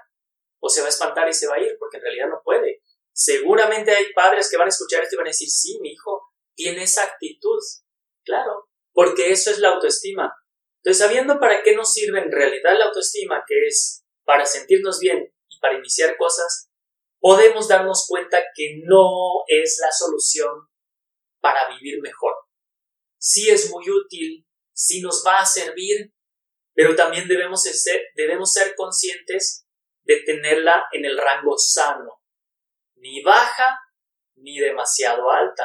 o 0.59 0.69
se 0.69 0.81
va 0.81 0.87
a 0.87 0.89
espantar 0.89 1.27
y 1.29 1.33
se 1.33 1.47
va 1.47 1.55
a 1.55 1.59
ir, 1.59 1.75
porque 1.79 1.97
en 1.97 2.03
realidad 2.03 2.27
no 2.29 2.41
puede. 2.43 2.81
Seguramente 3.15 3.91
hay 3.91 4.11
padres 4.11 4.49
que 4.51 4.57
van 4.57 4.67
a 4.67 4.69
escuchar 4.69 5.01
esto 5.01 5.15
y 5.15 5.17
van 5.17 5.27
a 5.27 5.29
decir, 5.29 5.49
sí, 5.49 5.79
mi 5.81 5.93
hijo 5.93 6.21
tiene 6.53 6.83
esa 6.83 7.03
actitud. 7.03 7.59
Claro, 8.25 8.69
porque 8.91 9.31
eso 9.31 9.51
es 9.51 9.59
la 9.59 9.69
autoestima. 9.69 10.33
Entonces, 10.83 11.05
sabiendo 11.05 11.39
para 11.39 11.63
qué 11.63 11.75
nos 11.75 11.93
sirve 11.93 12.19
en 12.19 12.31
realidad 12.31 12.77
la 12.77 12.85
autoestima, 12.85 13.43
que 13.47 13.67
es 13.67 14.03
para 14.25 14.45
sentirnos 14.45 14.99
bien 14.99 15.33
y 15.47 15.59
para 15.59 15.77
iniciar 15.77 16.17
cosas, 16.17 16.69
podemos 17.19 17.69
darnos 17.69 18.05
cuenta 18.05 18.43
que 18.53 18.81
no 18.83 19.43
es 19.47 19.79
la 19.81 19.91
solución 19.93 20.67
para 21.39 21.69
vivir 21.69 22.01
mejor. 22.01 22.33
Sí 23.17 23.49
es 23.49 23.71
muy 23.71 23.89
útil, 23.89 24.45
sí 24.73 25.01
nos 25.01 25.23
va 25.25 25.39
a 25.39 25.45
servir, 25.45 26.13
pero 26.73 26.95
también 26.97 27.29
debemos 27.29 27.63
ser, 27.63 28.01
debemos 28.15 28.51
ser 28.51 28.75
conscientes 28.75 29.65
de 30.03 30.21
tenerla 30.25 30.85
en 30.91 31.05
el 31.05 31.17
rango 31.17 31.57
sano, 31.57 32.24
ni 33.05 33.21
baja 33.21 33.79
ni 34.35 34.59
demasiado 34.59 35.29
alta. 35.29 35.63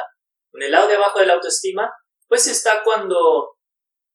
En 0.53 0.63
el 0.63 0.71
lado 0.71 0.87
de 0.87 0.95
abajo 0.95 1.19
de 1.19 1.25
la 1.25 1.33
autoestima, 1.33 1.91
pues 2.27 2.47
está 2.47 2.83
cuando 2.83 3.57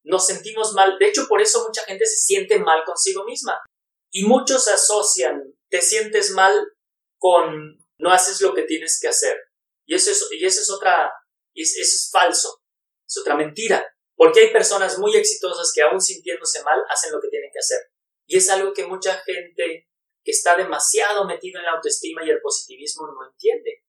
nos 0.05 0.27
sentimos 0.27 0.73
mal. 0.75 0.99
De 0.99 1.09
hecho, 1.09 1.27
por 1.29 1.43
eso 1.43 1.65
mucha 1.67 1.83
gente 1.83 2.07
se 2.07 2.17
siente 2.17 2.59
mal 2.59 2.85
consigo 2.85 3.25
misma. 3.25 3.61
Y 4.12 4.25
muchos 4.25 4.69
asocian, 4.69 5.43
te 5.69 5.83
sientes 5.83 6.31
mal 6.31 6.55
con 7.19 7.85
no 7.99 8.12
haces 8.12 8.41
lo 8.41 8.55
que 8.55 8.62
tienes 8.62 8.99
que 9.01 9.09
hacer. 9.09 9.37
Y 9.87 9.95
eso 9.95 10.11
es, 10.11 10.29
y 10.31 10.45
es 10.45 10.71
otra, 10.71 11.12
eso 11.55 11.81
es 11.81 12.11
falso, 12.12 12.61
es 13.07 13.19
otra 13.19 13.35
mentira. 13.35 13.85
Porque 14.15 14.41
hay 14.41 14.53
personas 14.53 14.99
muy 14.99 15.15
exitosas 15.17 15.73
que 15.75 15.83
aún 15.83 16.01
sintiéndose 16.01 16.62
mal 16.62 16.81
hacen 16.89 17.12
lo 17.12 17.21
que 17.21 17.29
tienen 17.29 17.51
que 17.53 17.59
hacer. 17.59 17.81
Y 18.27 18.39
es 18.39 18.49
algo 18.49 18.73
que 18.73 18.87
mucha 18.87 19.19
gente 19.25 19.86
que 20.27 20.33
está 20.33 20.57
demasiado 20.57 21.25
metida 21.25 21.61
en 21.61 21.67
la 21.67 21.71
autoestima 21.71 22.25
y 22.25 22.31
el 22.31 22.41
positivismo 22.41 23.07
no 23.07 23.31
entiende. 23.31 23.85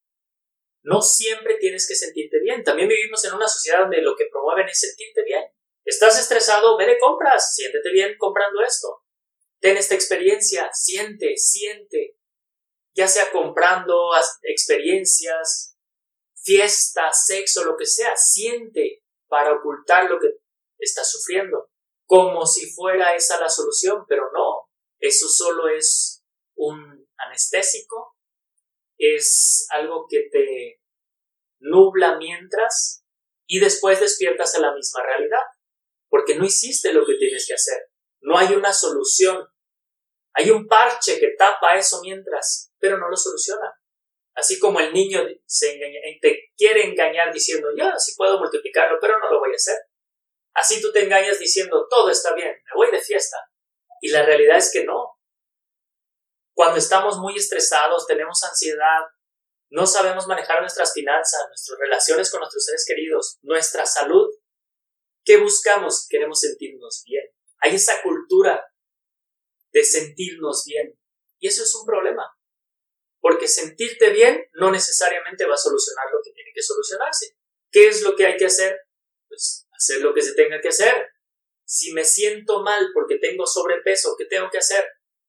No 0.84 1.02
siempre 1.02 1.58
tienes 1.60 1.88
que 1.88 1.96
sentirte 1.96 2.40
bien. 2.40 2.64
También 2.64 2.88
vivimos 2.88 3.26
en 3.26 3.34
una 3.34 3.48
sociedad 3.48 3.80
donde 3.80 4.04
lo 4.04 4.16
que 4.16 4.28
promueven 4.32 4.70
es 4.70 4.80
sentirte 4.80 5.24
bien. 5.24 5.44
Estás 5.84 6.20
estresado, 6.20 6.78
ve 6.78 6.86
de 6.86 7.00
compras, 7.00 7.56
siéntete 7.56 7.90
bien 7.92 8.16
comprando 8.20 8.62
esto. 8.62 9.04
Ten 9.60 9.78
esta 9.78 9.96
experiencia, 9.96 10.70
siente, 10.74 11.36
siente. 11.38 12.20
Ya 12.94 13.08
sea 13.08 13.32
comprando 13.32 14.12
experiencias, 14.44 15.76
fiestas, 16.36 17.26
sexo, 17.26 17.66
lo 17.66 17.76
que 17.76 17.88
sea, 17.88 18.16
siente, 18.16 19.04
para 19.28 19.54
ocultar 19.54 20.08
lo 20.08 20.20
que 20.20 20.28
está 20.78 21.04
sufriendo, 21.04 21.72
como 22.06 22.46
si 22.46 22.70
fuera 22.70 23.16
esa 23.16 23.40
la 23.40 23.50
solución, 23.50 24.06
pero 24.08 24.30
no, 24.32 24.70
eso 25.00 25.28
solo 25.28 25.68
es 25.68 26.17
un 26.58 27.08
anestésico, 27.18 28.16
es 28.98 29.66
algo 29.72 30.06
que 30.10 30.28
te 30.32 30.82
nubla 31.60 32.18
mientras 32.18 33.04
y 33.48 33.60
después 33.60 34.00
despiertas 34.00 34.56
a 34.56 34.60
la 34.60 34.74
misma 34.74 35.04
realidad, 35.04 35.44
porque 36.10 36.36
no 36.36 36.46
hiciste 36.46 36.94
lo 36.94 37.06
que 37.06 37.16
tienes 37.16 37.48
que 37.48 37.54
hacer, 37.54 37.90
no 38.22 38.38
hay 38.38 38.54
una 38.54 38.74
solución, 38.74 39.48
hay 40.34 40.52
un 40.52 40.68
parche 40.68 41.20
que 41.20 41.36
tapa 41.38 41.78
eso 41.78 42.02
mientras, 42.02 42.72
pero 42.80 42.98
no 42.98 43.10
lo 43.10 43.16
soluciona. 43.16 43.74
Así 44.36 44.60
como 44.60 44.80
el 44.80 44.94
niño 44.94 45.26
se 45.48 45.72
eh, 45.72 46.20
te 46.22 46.52
quiere 46.56 46.86
engañar 46.86 47.34
diciendo, 47.34 47.70
yo 47.76 47.86
sí 47.98 48.14
puedo 48.16 48.38
multiplicarlo, 48.38 49.00
pero 49.02 49.18
no 49.18 49.32
lo 49.32 49.40
voy 49.40 49.52
a 49.52 49.56
hacer. 49.56 49.78
Así 50.54 50.80
tú 50.80 50.92
te 50.92 51.04
engañas 51.04 51.40
diciendo, 51.40 51.88
todo 51.90 52.12
está 52.12 52.36
bien, 52.36 52.50
me 52.50 52.76
voy 52.76 52.92
de 52.92 53.02
fiesta. 53.02 53.38
Y 54.00 54.10
la 54.10 54.24
realidad 54.24 54.58
es 54.58 54.72
que 54.72 54.84
no. 54.84 55.17
Cuando 56.58 56.80
estamos 56.80 57.20
muy 57.20 57.36
estresados, 57.36 58.08
tenemos 58.08 58.44
ansiedad, 58.44 59.02
no 59.70 59.86
sabemos 59.86 60.26
manejar 60.26 60.60
nuestras 60.60 60.92
finanzas, 60.92 61.40
nuestras 61.50 61.78
relaciones 61.78 62.32
con 62.32 62.40
nuestros 62.40 62.66
seres 62.66 62.84
queridos, 62.88 63.38
nuestra 63.44 63.86
salud, 63.86 64.28
¿qué 65.24 65.38
buscamos? 65.38 66.08
Queremos 66.10 66.40
sentirnos 66.40 67.04
bien. 67.06 67.26
Hay 67.60 67.76
esa 67.76 68.02
cultura 68.02 68.66
de 69.72 69.84
sentirnos 69.84 70.64
bien. 70.66 71.00
Y 71.38 71.48
eso 71.48 71.62
es 71.62 71.76
un 71.76 71.86
problema 71.86 72.24
porque 73.20 73.48
sentirte 73.48 74.10
bien 74.10 74.44
no 74.54 74.72
necesariamente 74.72 75.46
va 75.46 75.54
a 75.54 75.58
solucionar 75.58 76.06
lo 76.12 76.24
que 76.24 76.32
tiene 76.32 76.50
que 76.56 76.64
solucionarse. 76.64 77.38
¿Qué 77.70 77.88
es 77.88 78.02
lo 78.02 78.16
que 78.16 78.26
hay 78.26 78.36
que 78.36 78.48
hacer? 78.48 78.80
Pues 79.28 79.68
hacer 79.78 80.02
lo 80.02 80.12
que 80.12 80.24
se 80.24 80.34
tenga 80.34 80.60
que 80.60 80.70
hacer. 80.70 81.08
Si 81.68 81.94
me 81.94 82.04
siento 82.04 82.64
mal 82.64 82.90
porque 82.96 83.20
tengo 83.20 83.46
sobrepeso, 83.46 84.16
¿qué 84.18 84.26
tengo 84.26 84.50
que 84.50 84.58
hacer? 84.58 84.84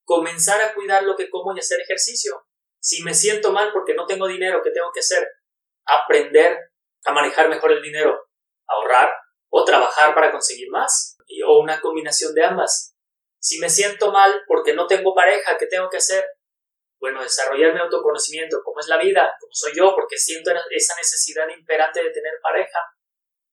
Comenzar 0.09 0.59
a 0.63 0.73
cuidar 0.73 1.03
lo 1.03 1.17
que 1.17 1.29
como 1.29 1.55
y 1.55 1.59
hacer 1.59 1.81
ejercicio. 1.83 2.47
Si 2.81 3.03
me 3.03 3.13
siento 3.13 3.53
mal 3.53 3.71
porque 3.75 3.93
no 3.93 4.07
tengo 4.07 4.27
dinero, 4.27 4.63
¿qué 4.65 4.71
tengo 4.71 4.91
que 4.91 5.01
hacer? 5.01 5.29
Aprender 5.85 6.57
a 7.05 7.13
manejar 7.13 7.51
mejor 7.51 7.73
el 7.73 7.83
dinero, 7.83 8.19
ahorrar 8.67 9.13
o 9.51 9.65
trabajar 9.65 10.15
para 10.15 10.31
conseguir 10.31 10.71
más, 10.71 11.19
o 11.47 11.59
una 11.61 11.79
combinación 11.83 12.35
de 12.35 12.45
ambas. 12.45 12.97
Si 13.39 13.59
me 13.59 13.69
siento 13.69 14.11
mal 14.11 14.45
porque 14.47 14.73
no 14.73 14.87
tengo 14.87 15.15
pareja, 15.15 15.59
¿qué 15.59 15.67
tengo 15.67 15.91
que 15.91 15.99
hacer? 15.99 16.25
bueno, 17.01 17.23
desarrollar 17.23 17.75
mi 17.75 17.81
autoconocimiento, 17.81 18.61
cómo 18.65 18.81
es 18.81 18.89
la 18.89 18.99
vida, 18.99 19.31
cómo 19.41 19.53
soy 19.53 19.73
yo, 19.77 19.95
porque 19.95 20.17
siento 20.17 20.51
esa 20.71 20.97
necesidad 20.97 21.49
imperante 21.49 22.03
de 22.03 22.11
tener 22.11 22.33
pareja. 22.43 22.79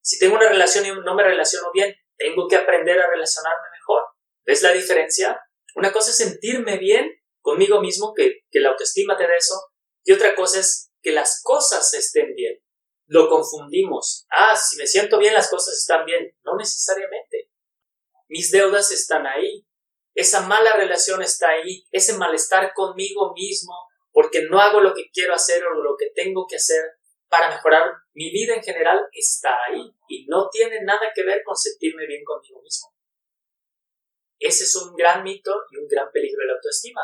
Si 0.01 0.19
tengo 0.19 0.35
una 0.35 0.49
relación 0.49 0.85
y 0.85 0.91
no 0.91 1.15
me 1.15 1.23
relaciono 1.23 1.71
bien, 1.71 1.93
tengo 2.17 2.47
que 2.47 2.55
aprender 2.55 2.99
a 2.99 3.09
relacionarme 3.09 3.67
mejor. 3.71 4.03
¿Ves 4.45 4.61
la 4.63 4.71
diferencia? 4.71 5.39
Una 5.75 5.91
cosa 5.91 6.11
es 6.11 6.17
sentirme 6.17 6.77
bien 6.77 7.11
conmigo 7.41 7.81
mismo, 7.81 8.13
que, 8.15 8.39
que 8.49 8.59
la 8.59 8.69
autoestima 8.69 9.17
te 9.17 9.27
da 9.27 9.35
eso, 9.35 9.55
y 10.03 10.13
otra 10.13 10.35
cosa 10.35 10.59
es 10.59 10.91
que 11.01 11.11
las 11.11 11.41
cosas 11.43 11.93
estén 11.93 12.33
bien. 12.33 12.59
Lo 13.07 13.29
confundimos. 13.29 14.25
Ah, 14.31 14.55
si 14.55 14.77
me 14.77 14.87
siento 14.87 15.19
bien, 15.19 15.33
las 15.33 15.49
cosas 15.49 15.77
están 15.77 16.05
bien. 16.05 16.35
No 16.43 16.55
necesariamente. 16.57 17.51
Mis 18.27 18.51
deudas 18.51 18.91
están 18.91 19.27
ahí, 19.27 19.67
esa 20.15 20.41
mala 20.41 20.75
relación 20.77 21.21
está 21.21 21.49
ahí, 21.49 21.85
ese 21.91 22.17
malestar 22.17 22.73
conmigo 22.73 23.33
mismo, 23.35 23.73
porque 24.11 24.43
no 24.49 24.59
hago 24.59 24.79
lo 24.79 24.95
que 24.95 25.11
quiero 25.11 25.35
hacer 25.35 25.63
o 25.65 25.83
lo 25.83 25.95
que 25.97 26.09
tengo 26.15 26.47
que 26.49 26.55
hacer 26.55 26.83
para 27.27 27.49
mejorar 27.49 27.91
mi 28.13 28.31
vida 28.31 28.55
en 28.55 28.63
general, 28.63 29.01
está 29.11 29.49
ahí 29.67 29.91
y 30.07 30.25
no 30.27 30.49
tiene 30.49 30.83
nada 30.83 31.11
que 31.13 31.23
ver 31.23 31.43
con 31.43 31.55
sentirme 31.55 32.07
bien 32.07 32.23
conmigo 32.23 32.61
mismo. 32.63 32.94
Ese 34.39 34.63
es 34.65 34.75
un 34.75 34.95
gran 34.95 35.23
mito 35.23 35.53
y 35.71 35.77
un 35.77 35.87
gran 35.87 36.11
peligro 36.11 36.41
de 36.41 36.47
la 36.47 36.53
autoestima. 36.53 37.01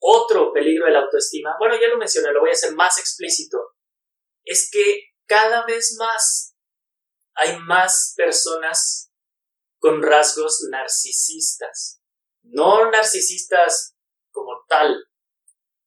Otro 0.00 0.52
peligro 0.52 0.86
de 0.86 0.92
la 0.92 1.00
autoestima, 1.00 1.56
bueno, 1.58 1.74
ya 1.80 1.88
lo 1.88 1.98
mencioné, 1.98 2.32
lo 2.32 2.40
voy 2.40 2.50
a 2.50 2.54
hacer 2.54 2.74
más 2.74 2.98
explícito, 2.98 3.58
es 4.44 4.70
que 4.70 5.10
cada 5.26 5.64
vez 5.66 5.96
más 5.98 6.56
hay 7.34 7.58
más 7.58 8.14
personas 8.16 9.12
con 9.78 10.02
rasgos 10.02 10.66
narcisistas. 10.70 12.02
No 12.42 12.90
narcisistas 12.90 13.94
como 14.30 14.64
tal, 14.68 15.06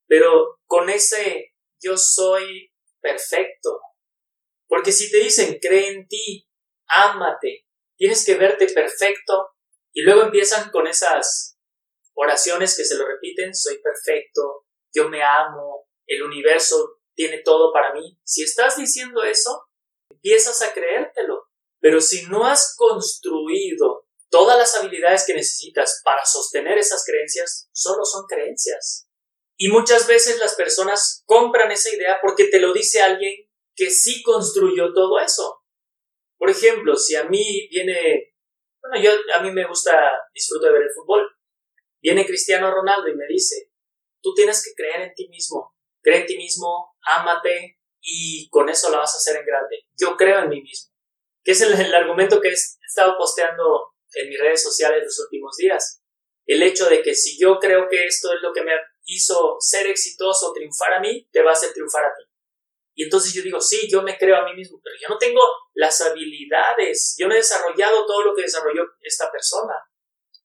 pero 0.08 0.60
con 0.66 0.90
ese 0.90 1.54
yo 1.82 1.98
soy 1.98 2.72
perfecto. 3.02 3.80
Porque 4.68 4.92
si 4.92 5.12
te 5.12 5.18
dicen, 5.18 5.60
cree 5.62 5.90
en 5.90 6.08
ti, 6.08 6.48
ámate, 6.88 7.68
tienes 7.98 8.26
que 8.26 8.36
verte 8.36 8.68
perfecto, 8.68 9.50
y 9.94 10.02
luego 10.02 10.24
empiezan 10.24 10.70
con 10.72 10.88
esas 10.88 11.58
oraciones 12.14 12.76
que 12.76 12.86
se 12.86 12.98
lo 12.98 13.08
repiten, 13.08 13.54
soy 13.56 13.80
perfecto, 13.80 14.66
yo 14.94 15.10
me 15.10 15.24
amo, 15.24 15.88
el 16.08 16.24
universo 16.24 17.00
tiene 17.16 17.42
todo 17.44 17.72
para 17.72 17.94
mí. 17.94 18.20
Si 18.24 18.44
estás 18.44 18.78
diciendo 18.78 19.24
eso, 19.24 19.68
empiezas 20.10 20.62
a 20.62 20.74
creértelo. 20.74 21.50
Pero 21.80 22.00
si 22.00 22.26
no 22.28 22.46
has 22.46 22.76
construido 22.78 24.08
todas 24.30 24.58
las 24.58 24.74
habilidades 24.76 25.26
que 25.26 25.34
necesitas 25.34 26.02
para 26.04 26.26
sostener 26.26 26.78
esas 26.78 27.04
creencias, 27.06 27.70
solo 27.72 28.06
son 28.06 28.26
creencias. 28.26 29.08
Y 29.58 29.68
muchas 29.68 30.08
veces 30.08 30.40
las 30.40 30.56
personas 30.56 31.24
compran 31.26 31.72
esa 31.72 31.94
idea 31.94 32.20
porque 32.22 32.46
te 32.46 32.60
lo 32.60 32.74
dice 32.74 33.02
alguien 33.02 33.34
que 33.76 33.90
sí 33.90 34.24
construyó 34.24 34.94
todo 34.94 35.20
eso. 35.20 35.62
Por 36.38 36.50
ejemplo, 36.50 36.96
si 36.96 37.16
a 37.16 37.26
mí 37.26 37.68
viene, 37.70 38.33
yo 39.02 39.12
a 39.36 39.42
mí 39.42 39.52
me 39.52 39.66
gusta, 39.68 39.92
disfruto 40.34 40.68
de 40.68 40.74
ver 40.74 40.84
el 40.84 40.94
fútbol. 40.94 41.28
Viene 42.02 42.26
Cristiano 42.26 42.70
Ronaldo 42.72 43.08
y 43.08 43.16
me 43.16 43.26
dice, 43.28 43.72
tú 44.22 44.34
tienes 44.34 44.64
que 44.64 44.74
creer 44.76 45.08
en 45.08 45.14
ti 45.14 45.28
mismo, 45.30 45.76
cree 46.02 46.22
en 46.22 46.26
ti 46.26 46.38
mismo, 46.38 46.96
ámate 47.02 47.80
y 48.02 48.50
con 48.50 48.70
eso 48.70 48.92
la 48.92 48.98
vas 48.98 49.14
a 49.14 49.18
hacer 49.18 49.38
en 49.38 49.46
grande. 49.46 49.86
Yo 49.98 50.18
creo 50.18 50.40
en 50.40 50.50
mí 50.50 50.62
mismo. 50.62 50.92
Que 51.44 51.52
es 51.52 51.62
el, 51.62 51.94
argumento 51.94 52.42
que 52.42 52.50
he 52.50 52.54
estado 52.54 53.18
posteando 53.18 53.94
en 54.16 54.30
mis 54.30 54.40
redes 54.40 54.64
sociales 54.64 55.04
los 55.04 55.20
últimos 55.20 55.56
días. 55.58 56.02
El 56.46 56.62
hecho 56.62 56.90
de 56.90 57.02
que 57.02 57.16
si 57.16 57.40
yo 57.40 57.60
creo 57.60 57.88
que 57.90 58.06
esto 58.06 58.34
es 58.34 58.42
lo 58.42 58.54
que 58.54 58.64
me 58.64 58.74
hizo 59.06 59.58
ser 59.60 59.88
exitoso, 59.88 60.54
triunfar 60.54 60.94
a 60.94 61.00
mí, 61.00 61.28
te 61.32 61.42
va 61.42 61.52
a 61.52 61.54
hacer 61.54 61.74
triunfar 61.74 62.06
a 62.06 62.14
ti. 62.16 62.24
Y 62.96 63.04
entonces 63.04 63.34
yo 63.34 63.42
digo, 63.42 63.60
sí, 63.60 63.90
yo 63.92 64.04
me 64.04 64.18
creo 64.18 64.38
a 64.38 64.46
mí 64.46 64.56
mismo, 64.56 64.80
pero 64.84 64.96
yo 65.02 65.10
no 65.10 65.18
tengo 65.18 65.42
las 65.74 66.00
habilidades, 66.02 67.16
yo 67.18 67.28
no 67.28 67.34
he 67.34 67.38
desarrollado 67.38 68.06
todo 68.06 68.24
lo 68.24 68.36
que 68.36 68.44
desarrolló 68.44 68.84
esta 69.02 69.32
persona 69.32 69.74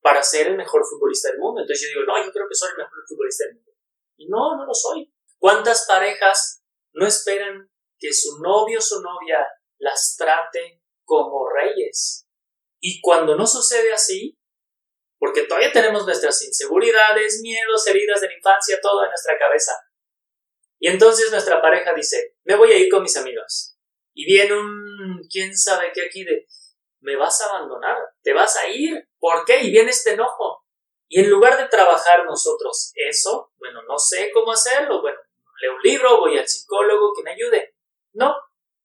para 0.01 0.23
ser 0.23 0.47
el 0.47 0.57
mejor 0.57 0.83
futbolista 0.89 1.31
del 1.31 1.39
mundo. 1.39 1.61
Entonces 1.61 1.91
yo 1.91 2.01
digo, 2.01 2.13
no, 2.13 2.25
yo 2.25 2.33
creo 2.33 2.47
que 2.49 2.55
soy 2.55 2.71
el 2.71 2.79
mejor 2.79 3.05
futbolista 3.07 3.45
del 3.45 3.55
mundo. 3.57 3.73
Y 4.17 4.29
no, 4.29 4.57
no 4.57 4.67
lo 4.67 4.75
soy. 4.75 5.13
¿Cuántas 5.39 5.87
parejas 5.87 6.63
no 6.93 7.07
esperan 7.07 7.71
que 7.99 8.13
su 8.13 8.41
novio 8.41 8.79
o 8.79 8.83
su 8.83 9.01
novia 9.03 9.47
las 9.79 10.17
trate 10.17 10.83
como 11.05 11.49
reyes? 11.51 12.27
Y 12.81 13.01
cuando 13.01 13.37
no 13.37 13.47
sucede 13.47 13.93
así, 13.93 14.39
porque 15.19 15.43
todavía 15.43 15.73
tenemos 15.73 16.07
nuestras 16.07 16.41
inseguridades, 16.43 17.41
miedos, 17.43 17.87
heridas 17.87 18.21
de 18.21 18.29
la 18.29 18.35
infancia, 18.35 18.79
todo 18.81 19.03
en 19.05 19.11
nuestra 19.11 19.37
cabeza. 19.39 19.73
Y 20.81 20.89
entonces 20.89 21.31
nuestra 21.31 21.61
pareja 21.61 21.93
dice, 21.93 22.37
me 22.49 22.57
voy 22.57 22.73
a 22.73 22.79
ir 22.79 22.91
con 22.91 23.03
mis 23.03 23.17
amigos. 23.19 23.77
Y 24.15 24.25
viene 24.25 24.59
un, 24.59 25.21
quién 25.31 25.55
sabe 25.55 25.93
qué 25.93 26.07
aquí 26.07 26.25
de, 26.25 26.47
me 27.01 27.15
vas 27.15 27.43
a 27.43 27.51
abandonar, 27.51 27.99
te 28.23 28.33
vas 28.33 28.57
a 28.57 28.69
ir, 28.69 29.07
¿por 29.19 29.45
qué? 29.45 29.63
Y 29.65 29.71
viene 29.71 29.91
este 29.91 30.15
enojo. 30.15 30.65
Y 31.09 31.21
en 31.21 31.29
lugar 31.29 31.59
de 31.59 31.69
trabajar 31.69 32.25
nosotros 32.25 32.93
eso, 32.95 33.53
bueno, 33.59 33.83
no 33.83 33.99
sé 33.99 34.31
cómo 34.33 34.51
hacerlo, 34.51 35.03
bueno, 35.03 35.19
leo 35.61 35.75
un 35.75 35.83
libro, 35.83 36.21
voy 36.21 36.39
al 36.39 36.49
psicólogo 36.49 37.13
que 37.15 37.23
me 37.23 37.33
ayude. 37.33 37.75
No, 38.15 38.35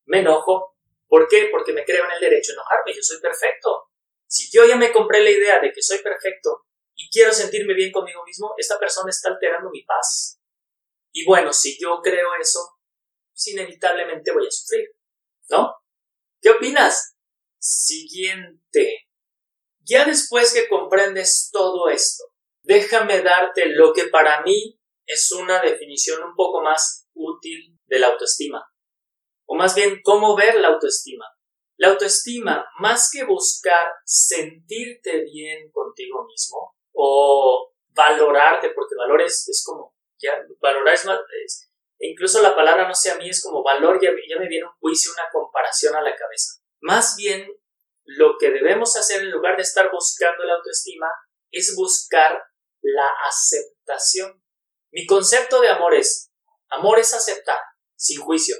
me 0.06 0.20
enojo. 0.20 0.76
¿Por 1.08 1.30
qué? 1.30 1.48
Porque 1.50 1.72
me 1.72 1.86
creo 1.86 2.04
en 2.04 2.12
el 2.12 2.20
derecho 2.20 2.52
a 2.52 2.56
enojarme, 2.56 2.94
yo 2.94 3.02
soy 3.02 3.22
perfecto. 3.22 3.88
Si 4.28 4.52
yo 4.52 4.66
ya 4.66 4.76
me 4.76 4.92
compré 4.92 5.24
la 5.24 5.30
idea 5.30 5.62
de 5.62 5.72
que 5.72 5.82
soy 5.82 6.00
perfecto 6.00 6.66
y 6.96 7.10
quiero 7.10 7.32
sentirme 7.32 7.76
bien 7.76 7.94
conmigo 7.94 8.26
mismo, 8.26 8.56
esta 8.58 8.78
persona 8.78 9.10
está 9.10 9.30
alterando 9.30 9.70
mi 9.70 9.84
paz. 9.84 10.42
Y 11.14 11.26
bueno, 11.26 11.54
si 11.54 11.80
yo 11.80 12.02
creo 12.04 12.30
eso, 12.42 12.60
pues 13.34 13.48
inevitablemente 13.48 14.32
voy 14.32 14.46
a 14.48 14.52
sufrir, 14.52 14.90
¿no? 15.50 15.74
¿Qué 16.40 16.52
opinas? 16.52 17.16
Siguiente. 17.58 19.08
Ya 19.82 20.06
después 20.06 20.54
que 20.54 20.70
comprendes 20.70 21.50
todo 21.52 21.90
esto, 21.90 22.24
déjame 22.62 23.22
darte 23.22 23.66
lo 23.66 23.92
que 23.94 24.06
para 24.06 24.42
mí 24.44 24.80
es 25.06 25.32
una 25.32 25.62
definición 25.62 26.24
un 26.24 26.36
poco 26.36 26.62
más 26.62 27.08
útil 27.14 27.78
de 27.88 28.00
la 28.00 28.08
autoestima. 28.08 28.66
O 29.46 29.56
más 29.56 29.76
bien, 29.76 30.02
cómo 30.04 30.36
ver 30.36 30.56
la 30.56 30.70
autoestima. 30.70 31.26
La 31.78 31.90
autoestima, 31.90 32.66
más 32.80 33.10
que 33.12 33.26
buscar 33.26 33.88
sentirte 34.06 35.24
bien 35.24 35.72
contigo 35.72 36.24
mismo 36.26 36.76
o 36.94 37.74
valorarte, 37.90 38.70
porque 38.70 38.96
valores 38.96 39.48
es 39.50 39.64
como, 39.66 39.96
ya, 40.18 40.46
valorar 40.62 40.94
es 40.94 41.06
más, 42.04 42.10
incluso 42.10 42.42
la 42.42 42.56
palabra 42.56 42.88
no 42.88 42.96
sé 42.96 43.12
a 43.12 43.16
mí 43.16 43.30
es 43.30 43.44
como 43.44 43.64
valor, 43.64 44.00
ya, 44.02 44.10
ya 44.30 44.40
me 44.40 44.48
viene 44.48 44.66
un 44.66 44.74
juicio, 44.80 45.12
una 45.14 45.30
comparación 45.32 45.96
a 45.96 46.02
la 46.02 46.16
cabeza. 46.16 46.62
Más 46.82 47.16
bien, 47.16 47.48
lo 48.06 48.38
que 48.40 48.52
debemos 48.52 48.96
hacer 48.98 49.22
en 49.22 49.32
lugar 49.32 49.56
de 49.56 49.64
estar 49.64 49.90
buscando 49.92 50.44
la 50.44 50.56
autoestima 50.56 51.08
es 51.52 51.74
buscar 51.76 52.42
la 52.82 53.08
aceptación. 53.28 54.44
Mi 54.92 55.06
concepto 55.06 55.62
de 55.62 55.70
amor 55.70 55.94
es, 55.94 56.32
amor 56.70 57.00
es 57.00 57.14
aceptar, 57.14 57.60
sin 57.96 58.22
juicio. 58.22 58.56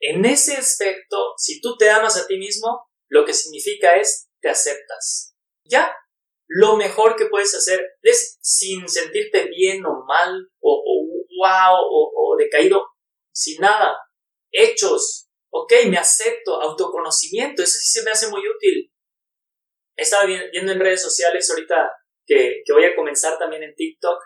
En 0.00 0.24
ese 0.26 0.56
aspecto, 0.56 1.32
si 1.38 1.60
tú 1.60 1.76
te 1.78 1.90
amas 1.90 2.16
a 2.16 2.26
ti 2.26 2.36
mismo, 2.36 2.86
lo 3.08 3.24
que 3.24 3.32
significa 3.32 3.96
es, 3.96 4.28
te 4.40 4.50
aceptas. 4.50 5.34
Ya, 5.64 5.96
lo 6.46 6.76
mejor 6.76 7.16
que 7.16 7.26
puedes 7.26 7.54
hacer 7.54 7.84
es, 8.02 8.38
sin 8.40 8.88
sentirte 8.88 9.46
bien 9.46 9.84
o 9.86 10.04
mal, 10.06 10.50
o, 10.60 10.82
wow, 11.36 11.76
o, 11.78 12.12
o 12.14 12.36
decaído, 12.36 12.82
sin 13.32 13.60
nada, 13.60 13.96
hechos, 14.50 15.28
ok, 15.50 15.72
me 15.88 15.98
acepto, 15.98 16.60
autoconocimiento, 16.60 17.62
eso 17.62 17.78
sí 17.78 17.98
se 17.98 18.02
me 18.04 18.10
hace 18.10 18.28
muy 18.28 18.40
útil. 18.48 18.92
Estaba 19.96 20.26
viendo 20.26 20.72
en 20.72 20.80
redes 20.80 21.02
sociales 21.02 21.48
ahorita 21.50 21.90
que, 22.26 22.62
que 22.64 22.72
voy 22.72 22.84
a 22.84 22.94
comenzar 22.94 23.38
también 23.38 23.62
en 23.62 23.74
TikTok, 23.74 24.18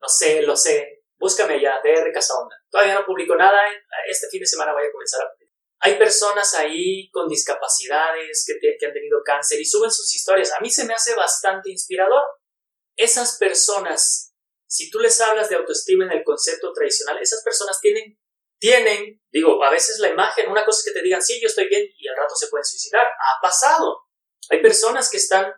no 0.00 0.08
sé, 0.08 0.42
lo 0.42 0.56
sé. 0.56 1.02
Búscame 1.18 1.60
ya, 1.60 1.80
DR 1.82 2.12
Onda. 2.40 2.56
Todavía 2.70 2.94
no 2.94 3.04
publico 3.04 3.34
nada. 3.34 3.60
Este 4.08 4.28
fin 4.30 4.40
de 4.40 4.46
semana 4.46 4.72
voy 4.72 4.84
a 4.84 4.92
comenzar 4.92 5.20
a 5.22 5.30
publicar. 5.34 5.48
Hay 5.80 5.98
personas 5.98 6.54
ahí 6.54 7.10
con 7.10 7.28
discapacidades 7.28 8.44
que, 8.46 8.76
que 8.78 8.86
han 8.86 8.92
tenido 8.92 9.18
cáncer 9.24 9.60
y 9.60 9.64
suben 9.64 9.90
sus 9.90 10.12
historias. 10.14 10.52
A 10.52 10.60
mí 10.60 10.70
se 10.70 10.84
me 10.84 10.94
hace 10.94 11.14
bastante 11.14 11.70
inspirador. 11.70 12.22
Esas 12.96 13.36
personas, 13.38 14.27
si 14.68 14.90
tú 14.90 15.00
les 15.00 15.18
hablas 15.20 15.48
de 15.48 15.56
autoestima 15.56 16.04
en 16.04 16.12
el 16.12 16.24
concepto 16.24 16.72
tradicional, 16.72 17.18
esas 17.20 17.42
personas 17.42 17.80
tienen, 17.80 18.18
tienen, 18.60 19.20
digo, 19.32 19.64
a 19.64 19.70
veces 19.70 19.98
la 19.98 20.10
imagen, 20.10 20.50
una 20.50 20.64
cosa 20.64 20.80
es 20.80 20.84
que 20.84 20.98
te 20.98 21.04
digan, 21.04 21.22
sí, 21.22 21.40
yo 21.40 21.48
estoy 21.48 21.68
bien 21.68 21.88
y 21.96 22.06
al 22.06 22.16
rato 22.16 22.34
se 22.36 22.48
pueden 22.48 22.64
suicidar. 22.64 23.02
Ha 23.02 23.42
pasado. 23.42 24.02
Hay 24.50 24.60
personas 24.60 25.10
que 25.10 25.16
están 25.16 25.52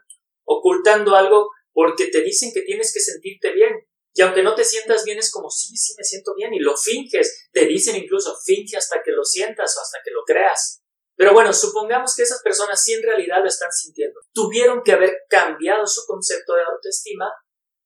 ocultando 0.44 1.16
algo 1.16 1.50
porque 1.72 2.06
te 2.06 2.22
dicen 2.22 2.52
que 2.54 2.62
tienes 2.62 2.92
que 2.94 3.00
sentirte 3.00 3.52
bien. 3.52 3.72
Y 4.12 4.22
aunque 4.22 4.42
no 4.42 4.54
te 4.54 4.64
sientas 4.64 5.04
bien, 5.04 5.18
es 5.18 5.30
como, 5.30 5.50
sí, 5.50 5.76
sí, 5.76 5.94
me 5.96 6.04
siento 6.04 6.34
bien, 6.34 6.52
y 6.52 6.58
lo 6.58 6.76
finges. 6.76 7.48
Te 7.52 7.64
dicen 7.66 7.96
incluso, 7.96 8.36
finge 8.44 8.76
hasta 8.76 9.02
que 9.04 9.12
lo 9.12 9.24
sientas 9.24 9.76
o 9.76 9.80
hasta 9.80 9.98
que 10.04 10.10
lo 10.10 10.22
creas. 10.24 10.82
Pero 11.16 11.32
bueno, 11.32 11.52
supongamos 11.52 12.16
que 12.16 12.22
esas 12.22 12.42
personas 12.42 12.82
sí 12.82 12.92
en 12.94 13.02
realidad 13.02 13.38
lo 13.40 13.48
están 13.48 13.70
sintiendo. 13.72 14.20
Tuvieron 14.32 14.82
que 14.82 14.92
haber 14.92 15.18
cambiado 15.28 15.86
su 15.86 16.04
concepto 16.06 16.54
de 16.54 16.62
autoestima 16.62 17.30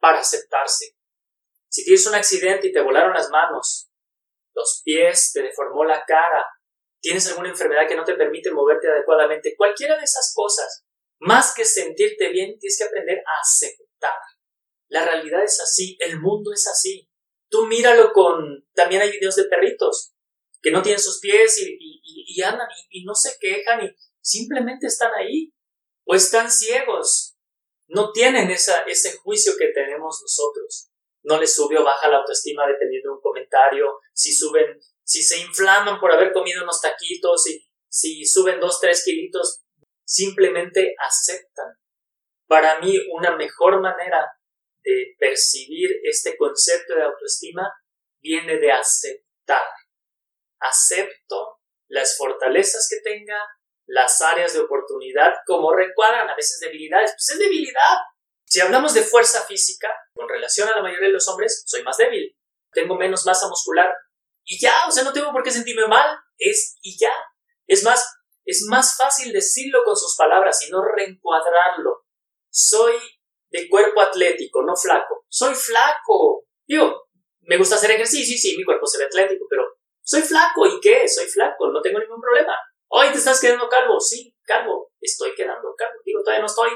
para 0.00 0.20
aceptarse. 0.20 0.93
Si 1.74 1.82
tienes 1.82 2.06
un 2.06 2.14
accidente 2.14 2.68
y 2.68 2.72
te 2.72 2.80
volaron 2.80 3.14
las 3.14 3.30
manos, 3.30 3.90
los 4.54 4.82
pies, 4.84 5.32
te 5.32 5.42
deformó 5.42 5.84
la 5.84 6.04
cara, 6.06 6.46
tienes 7.00 7.26
alguna 7.26 7.48
enfermedad 7.48 7.88
que 7.88 7.96
no 7.96 8.04
te 8.04 8.14
permite 8.14 8.52
moverte 8.52 8.86
adecuadamente, 8.88 9.56
cualquiera 9.56 9.96
de 9.96 10.04
esas 10.04 10.32
cosas, 10.36 10.84
más 11.18 11.52
que 11.52 11.64
sentirte 11.64 12.28
bien, 12.28 12.56
tienes 12.60 12.78
que 12.78 12.84
aprender 12.84 13.18
a 13.18 13.40
aceptar. 13.40 14.12
La 14.86 15.04
realidad 15.04 15.42
es 15.42 15.60
así, 15.60 15.96
el 15.98 16.20
mundo 16.20 16.52
es 16.52 16.64
así. 16.68 17.10
Tú 17.50 17.66
míralo 17.66 18.12
con... 18.12 18.68
También 18.72 19.02
hay 19.02 19.10
videos 19.10 19.34
de 19.34 19.46
perritos 19.46 20.14
que 20.62 20.70
no 20.70 20.80
tienen 20.80 21.02
sus 21.02 21.18
pies 21.18 21.58
y, 21.58 22.40
andan 22.40 22.68
y, 22.88 23.04
no 23.04 23.16
se 23.16 23.36
quejan 23.40 23.84
y 23.84 23.90
simplemente 24.20 24.86
están 24.86 25.10
ahí 25.18 25.52
o 26.06 26.14
están 26.14 26.52
ciegos. 26.52 27.36
No 27.88 28.12
tienen 28.12 28.52
esa, 28.52 28.84
ese 28.84 29.16
juicio 29.16 29.54
que 29.58 29.72
tenemos 29.74 30.20
nosotros. 30.22 30.92
No 31.24 31.40
les 31.40 31.54
sube 31.54 31.78
o 31.78 31.84
baja 31.84 32.08
la 32.08 32.18
autoestima 32.18 32.66
dependiendo 32.66 33.10
de 33.10 33.14
un 33.16 33.20
comentario. 33.20 33.98
Si 34.12 34.32
suben, 34.32 34.78
si 35.02 35.22
se 35.22 35.38
inflaman 35.38 35.98
por 35.98 36.12
haber 36.12 36.32
comido 36.32 36.62
unos 36.62 36.80
taquitos 36.80 37.46
y 37.48 37.66
si 37.88 38.24
suben 38.24 38.60
dos, 38.60 38.80
tres 38.80 39.04
kilitos, 39.04 39.64
simplemente 40.04 40.94
aceptan. 40.98 41.78
Para 42.46 42.78
mí, 42.80 42.98
una 43.12 43.36
mejor 43.36 43.80
manera 43.80 44.30
de 44.82 45.14
percibir 45.18 45.90
este 46.02 46.36
concepto 46.36 46.94
de 46.94 47.04
autoestima 47.04 47.72
viene 48.20 48.58
de 48.58 48.70
aceptar. 48.70 49.64
Acepto 50.60 51.60
las 51.88 52.16
fortalezas 52.16 52.86
que 52.90 53.00
tenga, 53.00 53.38
las 53.86 54.20
áreas 54.22 54.52
de 54.54 54.60
oportunidad 54.60 55.32
como 55.46 55.74
recuadran 55.74 56.28
a 56.28 56.36
veces 56.36 56.60
debilidades. 56.60 57.12
Pues 57.12 57.30
es 57.30 57.38
debilidad. 57.38 57.96
Si 58.54 58.60
hablamos 58.60 58.94
de 58.94 59.02
fuerza 59.02 59.44
física, 59.46 59.88
con 60.14 60.28
relación 60.28 60.68
a 60.68 60.76
la 60.76 60.80
mayoría 60.80 61.08
de 61.08 61.14
los 61.14 61.28
hombres, 61.28 61.64
soy 61.66 61.82
más 61.82 61.96
débil, 61.96 62.38
tengo 62.70 62.94
menos 62.94 63.26
masa 63.26 63.48
muscular. 63.48 63.92
Y 64.44 64.60
ya, 64.60 64.86
o 64.86 64.92
sea, 64.92 65.02
no 65.02 65.12
tengo 65.12 65.32
por 65.32 65.42
qué 65.42 65.50
sentirme 65.50 65.88
mal, 65.88 66.16
es 66.38 66.76
y 66.80 66.96
ya. 66.96 67.10
Es 67.66 67.82
más, 67.82 68.08
es 68.44 68.64
más 68.70 68.96
fácil 68.96 69.32
decirlo 69.32 69.82
con 69.84 69.96
sus 69.96 70.16
palabras 70.16 70.64
y 70.64 70.70
no 70.70 70.84
reencuadrarlo. 70.84 72.04
Soy 72.48 72.94
de 73.50 73.68
cuerpo 73.68 74.00
atlético, 74.00 74.62
no 74.62 74.76
flaco. 74.76 75.24
Soy 75.28 75.52
flaco. 75.56 76.44
Digo, 76.64 77.08
me 77.40 77.56
gusta 77.56 77.74
hacer 77.74 77.90
ejercicio, 77.90 78.38
sí, 78.38 78.56
mi 78.56 78.62
cuerpo 78.62 78.86
se 78.86 78.98
ve 78.98 79.06
atlético, 79.06 79.46
pero 79.50 79.64
soy 80.00 80.22
flaco. 80.22 80.64
¿Y 80.64 80.78
qué? 80.80 81.08
Soy 81.08 81.26
flaco, 81.26 81.72
no 81.72 81.82
tengo 81.82 81.98
ningún 81.98 82.20
problema. 82.20 82.54
Hoy 82.86 83.10
te 83.10 83.18
estás 83.18 83.40
quedando 83.40 83.68
calvo. 83.68 83.98
Sí, 83.98 84.32
calvo. 84.44 84.92
Estoy 85.00 85.34
quedando 85.34 85.74
calvo. 85.76 85.98
Digo, 86.04 86.20
todavía 86.22 86.42
no 86.42 86.46
estoy. 86.46 86.70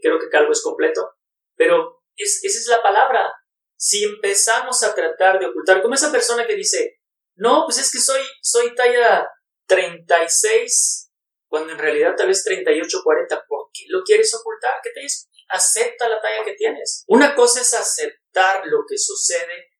Creo 0.00 0.18
que 0.18 0.28
calvo 0.28 0.52
es 0.52 0.62
completo. 0.62 1.12
Pero 1.56 2.02
esa 2.16 2.46
es 2.46 2.66
la 2.68 2.82
palabra. 2.82 3.32
Si 3.76 4.04
empezamos 4.04 4.82
a 4.84 4.94
tratar 4.94 5.38
de 5.38 5.46
ocultar, 5.46 5.82
como 5.82 5.94
esa 5.94 6.12
persona 6.12 6.46
que 6.46 6.54
dice, 6.54 7.00
no, 7.34 7.64
pues 7.64 7.78
es 7.78 7.90
que 7.90 7.98
soy, 7.98 8.20
soy 8.40 8.74
talla 8.74 9.28
36, 9.66 11.10
cuando 11.48 11.72
en 11.72 11.78
realidad 11.78 12.14
tal 12.16 12.28
vez 12.28 12.44
38, 12.44 13.00
40, 13.02 13.44
¿por 13.48 13.68
qué 13.72 13.84
lo 13.88 14.02
quieres 14.02 14.32
ocultar? 14.34 14.80
¿Qué 14.82 14.90
te 14.94 15.00
dice? 15.00 15.28
Acepta 15.48 16.08
la 16.08 16.20
talla 16.20 16.44
que 16.44 16.54
tienes. 16.54 17.04
Una 17.08 17.34
cosa 17.34 17.60
es 17.60 17.74
aceptar 17.74 18.66
lo 18.66 18.84
que 18.88 18.96
sucede 18.96 19.70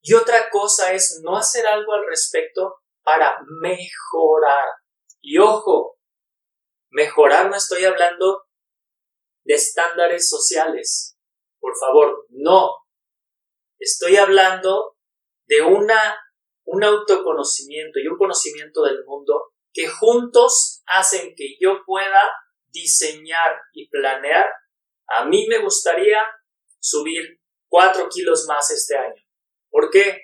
y 0.00 0.14
otra 0.14 0.50
cosa 0.50 0.92
es 0.92 1.20
no 1.22 1.36
hacer 1.36 1.66
algo 1.66 1.92
al 1.92 2.06
respecto 2.06 2.80
para 3.02 3.38
mejorar. 3.60 4.68
Y 5.20 5.38
ojo, 5.38 5.96
mejorar 6.90 7.50
no 7.50 7.56
estoy 7.56 7.84
hablando 7.84 8.42
de 9.44 9.54
estándares 9.54 10.28
sociales. 10.28 11.16
Por 11.60 11.74
favor, 11.78 12.26
no. 12.30 12.76
Estoy 13.78 14.16
hablando 14.16 14.96
de 15.46 15.62
una, 15.62 16.18
un 16.64 16.84
autoconocimiento 16.84 17.98
y 17.98 18.06
un 18.06 18.16
conocimiento 18.16 18.82
del 18.82 19.04
mundo 19.04 19.52
que 19.72 19.88
juntos 19.88 20.82
hacen 20.86 21.34
que 21.36 21.56
yo 21.60 21.82
pueda 21.86 22.22
diseñar 22.68 23.60
y 23.72 23.88
planear. 23.88 24.46
A 25.08 25.24
mí 25.24 25.46
me 25.48 25.58
gustaría 25.58 26.22
subir 26.78 27.40
cuatro 27.68 28.08
kilos 28.08 28.46
más 28.46 28.70
este 28.70 28.96
año. 28.96 29.22
¿Por 29.70 29.90
qué? 29.90 30.18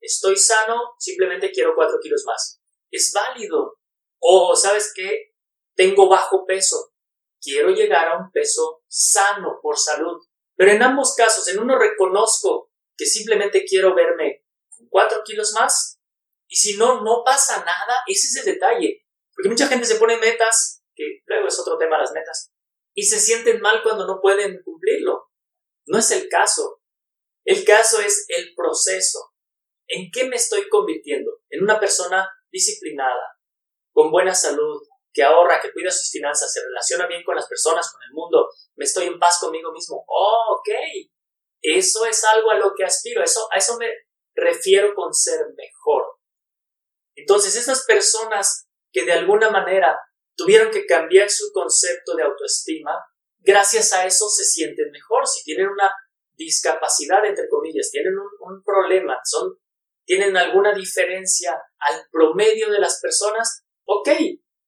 Estoy 0.00 0.36
sano, 0.36 0.94
simplemente 0.98 1.50
quiero 1.50 1.74
cuatro 1.74 1.98
kilos 2.00 2.24
más. 2.26 2.60
Es 2.90 3.12
válido. 3.12 3.78
O, 4.18 4.54
¿sabes 4.56 4.92
qué? 4.94 5.34
Tengo 5.74 6.08
bajo 6.08 6.44
peso. 6.46 6.92
Quiero 7.40 7.70
llegar 7.70 8.08
a 8.08 8.18
un 8.18 8.30
peso 8.30 8.82
sano 8.88 9.58
por 9.62 9.78
salud. 9.78 10.20
Pero 10.56 10.72
en 10.72 10.82
ambos 10.82 11.14
casos, 11.14 11.46
en 11.48 11.58
uno 11.58 11.78
reconozco 11.78 12.70
que 12.96 13.06
simplemente 13.06 13.64
quiero 13.64 13.94
verme 13.94 14.44
con 14.68 14.88
cuatro 14.88 15.22
kilos 15.24 15.52
más. 15.52 16.00
Y 16.48 16.56
si 16.56 16.76
no, 16.76 17.02
no 17.02 17.22
pasa 17.24 17.58
nada. 17.64 18.02
Ese 18.06 18.28
es 18.28 18.36
el 18.46 18.54
detalle. 18.54 19.06
Porque 19.36 19.50
mucha 19.50 19.68
gente 19.68 19.86
se 19.86 19.96
pone 19.96 20.16
metas, 20.16 20.82
que 20.94 21.22
luego 21.26 21.48
es 21.48 21.58
otro 21.58 21.76
tema 21.76 21.98
las 21.98 22.12
metas, 22.12 22.52
y 22.94 23.02
se 23.02 23.18
sienten 23.18 23.60
mal 23.60 23.82
cuando 23.82 24.06
no 24.06 24.20
pueden 24.22 24.62
cumplirlo. 24.64 25.30
No 25.86 25.98
es 25.98 26.10
el 26.10 26.28
caso. 26.28 26.80
El 27.44 27.64
caso 27.64 28.00
es 28.00 28.24
el 28.28 28.54
proceso. 28.56 29.34
¿En 29.86 30.10
qué 30.10 30.24
me 30.24 30.36
estoy 30.36 30.68
convirtiendo? 30.70 31.30
En 31.50 31.62
una 31.62 31.78
persona 31.78 32.28
disciplinada, 32.50 33.38
con 33.92 34.10
buena 34.10 34.34
salud, 34.34 34.80
que 35.16 35.22
ahorra, 35.22 35.62
que 35.62 35.72
cuida 35.72 35.90
sus 35.90 36.10
finanzas, 36.10 36.52
se 36.52 36.62
relaciona 36.62 37.06
bien 37.06 37.24
con 37.24 37.34
las 37.34 37.48
personas, 37.48 37.90
con 37.90 38.02
el 38.02 38.12
mundo, 38.12 38.50
me 38.76 38.84
estoy 38.84 39.06
en 39.06 39.18
paz 39.18 39.38
conmigo 39.40 39.72
mismo. 39.72 40.04
Oh, 40.06 40.58
ok. 40.58 40.68
Eso 41.62 42.04
es 42.04 42.22
algo 42.24 42.50
a 42.50 42.58
lo 42.58 42.74
que 42.76 42.84
aspiro, 42.84 43.24
eso, 43.24 43.48
a 43.50 43.56
eso 43.56 43.78
me 43.78 43.88
refiero 44.34 44.94
con 44.94 45.14
ser 45.14 45.40
mejor. 45.56 46.04
Entonces, 47.14 47.56
estas 47.56 47.86
personas 47.86 48.68
que 48.92 49.06
de 49.06 49.14
alguna 49.14 49.50
manera 49.50 49.98
tuvieron 50.36 50.70
que 50.70 50.84
cambiar 50.84 51.30
su 51.30 51.50
concepto 51.50 52.14
de 52.14 52.24
autoestima, 52.24 52.92
gracias 53.38 53.94
a 53.94 54.04
eso 54.04 54.28
se 54.28 54.44
sienten 54.44 54.90
mejor. 54.90 55.26
Si 55.26 55.42
tienen 55.44 55.68
una 55.68 55.90
discapacidad, 56.34 57.24
entre 57.24 57.48
comillas, 57.48 57.90
tienen 57.90 58.12
un, 58.18 58.28
un 58.52 58.62
problema, 58.62 59.18
son, 59.24 59.56
tienen 60.04 60.36
alguna 60.36 60.74
diferencia 60.74 61.58
al 61.78 62.04
promedio 62.12 62.70
de 62.70 62.80
las 62.80 63.00
personas, 63.00 63.64
ok, 63.86 64.10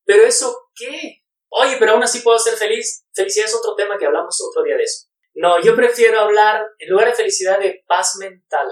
pero 0.08 0.24
eso 0.24 0.70
qué? 0.74 1.20
Oye, 1.50 1.76
pero 1.78 1.92
aún 1.92 2.02
así 2.02 2.20
puedo 2.20 2.38
ser 2.38 2.54
feliz. 2.54 3.04
Felicidad 3.12 3.44
es 3.44 3.54
otro 3.54 3.74
tema 3.74 3.98
que 3.98 4.06
hablamos 4.06 4.40
otro 4.50 4.62
día 4.62 4.74
de 4.74 4.84
eso. 4.84 5.06
No, 5.34 5.60
yo 5.62 5.76
prefiero 5.76 6.18
hablar, 6.18 6.66
en 6.78 6.88
lugar 6.88 7.08
de 7.08 7.14
felicidad, 7.14 7.60
de 7.60 7.84
paz 7.86 8.16
mental. 8.18 8.66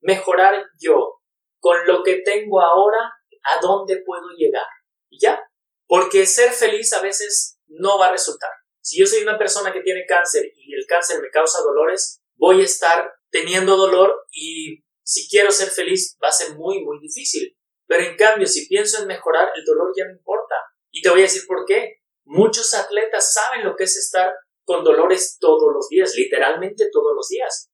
Mejorar 0.00 0.64
yo 0.80 1.20
con 1.60 1.86
lo 1.86 2.02
que 2.02 2.22
tengo 2.24 2.60
ahora, 2.60 2.98
a 3.44 3.60
dónde 3.62 4.02
puedo 4.04 4.30
llegar. 4.36 4.66
Y 5.08 5.20
ya. 5.20 5.40
Porque 5.86 6.26
ser 6.26 6.50
feliz 6.50 6.92
a 6.92 7.02
veces 7.02 7.60
no 7.68 7.96
va 7.96 8.08
a 8.08 8.12
resultar. 8.12 8.50
Si 8.80 8.98
yo 8.98 9.06
soy 9.06 9.22
una 9.22 9.38
persona 9.38 9.72
que 9.72 9.82
tiene 9.82 10.06
cáncer 10.08 10.44
y 10.56 10.74
el 10.74 10.86
cáncer 10.88 11.20
me 11.22 11.30
causa 11.30 11.62
dolores, 11.62 12.20
voy 12.34 12.62
a 12.62 12.64
estar 12.64 13.12
teniendo 13.30 13.76
dolor 13.76 14.26
y 14.32 14.82
si 15.04 15.28
quiero 15.28 15.52
ser 15.52 15.68
feliz 15.68 16.18
va 16.20 16.30
a 16.30 16.32
ser 16.32 16.56
muy, 16.56 16.82
muy 16.82 16.98
difícil. 16.98 17.56
Pero 17.86 18.02
en 18.04 18.16
cambio, 18.16 18.48
si 18.48 18.66
pienso 18.66 19.00
en 19.00 19.06
mejorar, 19.06 19.52
el 19.54 19.64
dolor 19.64 19.92
ya 19.96 20.04
no 20.06 20.12
importa. 20.12 20.39
Y 20.90 21.02
te 21.02 21.10
voy 21.10 21.20
a 21.20 21.22
decir 21.22 21.42
por 21.46 21.64
qué. 21.66 22.00
Muchos 22.24 22.74
atletas 22.74 23.32
saben 23.32 23.64
lo 23.64 23.76
que 23.76 23.84
es 23.84 23.96
estar 23.96 24.32
con 24.64 24.84
dolores 24.84 25.36
todos 25.40 25.72
los 25.72 25.88
días, 25.88 26.14
literalmente 26.14 26.90
todos 26.92 27.12
los 27.14 27.28
días. 27.28 27.70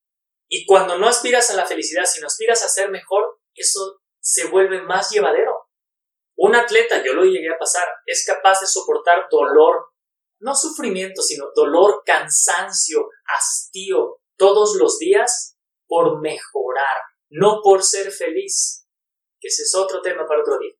Y 0.48 0.64
cuando 0.64 0.98
no 0.98 1.08
aspiras 1.08 1.50
a 1.50 1.56
la 1.56 1.66
felicidad, 1.66 2.04
sino 2.04 2.26
aspiras 2.26 2.62
a 2.62 2.68
ser 2.68 2.90
mejor, 2.90 3.38
eso 3.54 4.00
se 4.20 4.46
vuelve 4.48 4.82
más 4.82 5.10
llevadero. 5.10 5.52
Un 6.36 6.54
atleta, 6.54 7.02
yo 7.04 7.14
lo 7.14 7.24
llegué 7.24 7.48
a 7.48 7.58
pasar, 7.58 7.86
es 8.04 8.24
capaz 8.26 8.60
de 8.60 8.66
soportar 8.66 9.26
dolor, 9.30 9.86
no 10.38 10.54
sufrimiento, 10.54 11.22
sino 11.22 11.46
dolor, 11.54 12.02
cansancio, 12.04 13.08
hastío, 13.26 14.20
todos 14.36 14.76
los 14.76 14.98
días 14.98 15.56
por 15.86 16.20
mejorar, 16.20 16.96
no 17.30 17.60
por 17.62 17.82
ser 17.82 18.10
feliz, 18.12 18.86
que 19.40 19.48
ese 19.48 19.62
es 19.62 19.74
otro 19.74 20.02
tema 20.02 20.26
para 20.26 20.42
otro 20.42 20.58
día. 20.58 20.74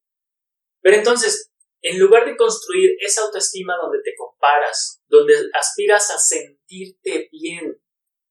Pero 0.82 0.96
entonces, 0.96 1.50
en 1.82 1.98
lugar 1.98 2.24
de 2.24 2.36
construir 2.36 2.96
esa 3.00 3.22
autoestima 3.22 3.76
donde 3.76 3.98
te 4.02 4.14
comparas, 4.16 5.02
donde 5.06 5.34
aspiras 5.54 6.10
a 6.10 6.18
sentirte 6.18 7.28
bien, 7.30 7.80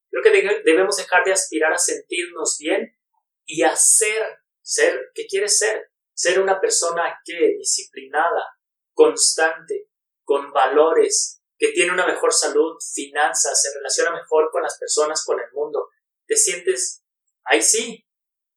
creo 0.10 0.24
que 0.24 0.62
debemos 0.64 0.98
dejar 0.98 1.24
de 1.24 1.34
aspirar 1.34 1.74
a 1.74 1.78
sentirnos 1.78 2.58
bien 2.60 2.98
y 3.46 3.64
a 3.64 3.76
ser, 3.76 4.40
ser, 4.62 5.12
¿qué 5.14 5.26
quieres 5.28 5.58
ser? 5.58 5.92
Ser 6.14 6.40
una 6.40 6.60
persona 6.60 7.20
que 7.24 7.56
disciplinada, 7.58 8.58
constante, 8.94 9.90
con 10.24 10.52
valores, 10.52 11.42
que 11.58 11.70
tiene 11.70 11.94
una 11.94 12.08
mejor 12.08 12.34
salud, 12.34 12.76
finanzas, 12.94 13.62
se 13.62 13.74
relaciona 13.78 14.12
mejor 14.12 14.50
con 14.52 14.64
las 14.64 14.78
personas, 14.78 15.24
con 15.26 15.40
el 15.40 15.52
mundo. 15.54 15.90
Te 16.26 16.36
sientes, 16.36 17.04
ahí 17.44 17.62
sí, 17.62 18.06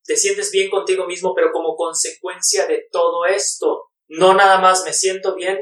te 0.04 0.16
sientes 0.16 0.50
bien 0.50 0.70
contigo 0.70 1.06
mismo, 1.06 1.34
pero 1.34 1.52
como 1.52 1.76
consecuencia 1.76 2.66
de 2.66 2.88
todo 2.90 3.26
esto, 3.26 3.87
no 4.08 4.34
nada 4.34 4.58
más 4.58 4.84
me 4.84 4.92
siento 4.92 5.34
bien 5.34 5.58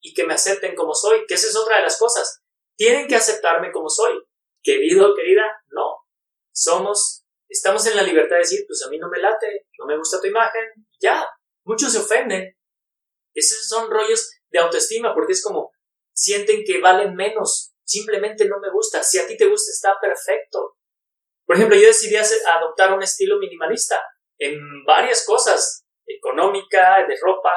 y 0.00 0.14
que 0.14 0.24
me 0.24 0.34
acepten 0.34 0.74
como 0.74 0.94
soy, 0.94 1.24
que 1.26 1.34
esa 1.34 1.46
es 1.46 1.56
otra 1.56 1.76
de 1.76 1.82
las 1.82 1.98
cosas. 1.98 2.42
Tienen 2.76 3.06
que 3.06 3.16
aceptarme 3.16 3.70
como 3.70 3.88
soy. 3.88 4.14
Querido, 4.62 5.14
querida, 5.14 5.44
no. 5.68 5.98
Somos, 6.52 7.24
estamos 7.48 7.86
en 7.86 7.96
la 7.96 8.02
libertad 8.02 8.36
de 8.36 8.40
decir, 8.40 8.64
pues 8.66 8.82
a 8.84 8.90
mí 8.90 8.98
no 8.98 9.08
me 9.08 9.18
late, 9.18 9.66
no 9.78 9.86
me 9.86 9.96
gusta 9.96 10.20
tu 10.20 10.26
imagen, 10.26 10.64
ya. 11.00 11.28
Muchos 11.64 11.92
se 11.92 11.98
ofenden. 11.98 12.56
Esos 13.34 13.66
son 13.68 13.90
rollos 13.90 14.30
de 14.50 14.58
autoestima 14.58 15.14
porque 15.14 15.32
es 15.32 15.42
como, 15.42 15.72
sienten 16.12 16.64
que 16.64 16.80
valen 16.80 17.14
menos. 17.14 17.74
Simplemente 17.84 18.46
no 18.46 18.58
me 18.60 18.70
gusta. 18.70 19.02
Si 19.02 19.18
a 19.18 19.26
ti 19.26 19.36
te 19.36 19.46
gusta, 19.46 19.70
está 19.70 19.98
perfecto. 20.00 20.76
Por 21.46 21.56
ejemplo, 21.56 21.76
yo 21.76 21.86
decidí 21.86 22.16
adoptar 22.16 22.92
un 22.94 23.02
estilo 23.02 23.38
minimalista 23.38 24.00
en 24.38 24.84
varias 24.84 25.24
cosas, 25.26 25.84
económica, 26.06 27.06
de 27.06 27.16
ropa, 27.20 27.52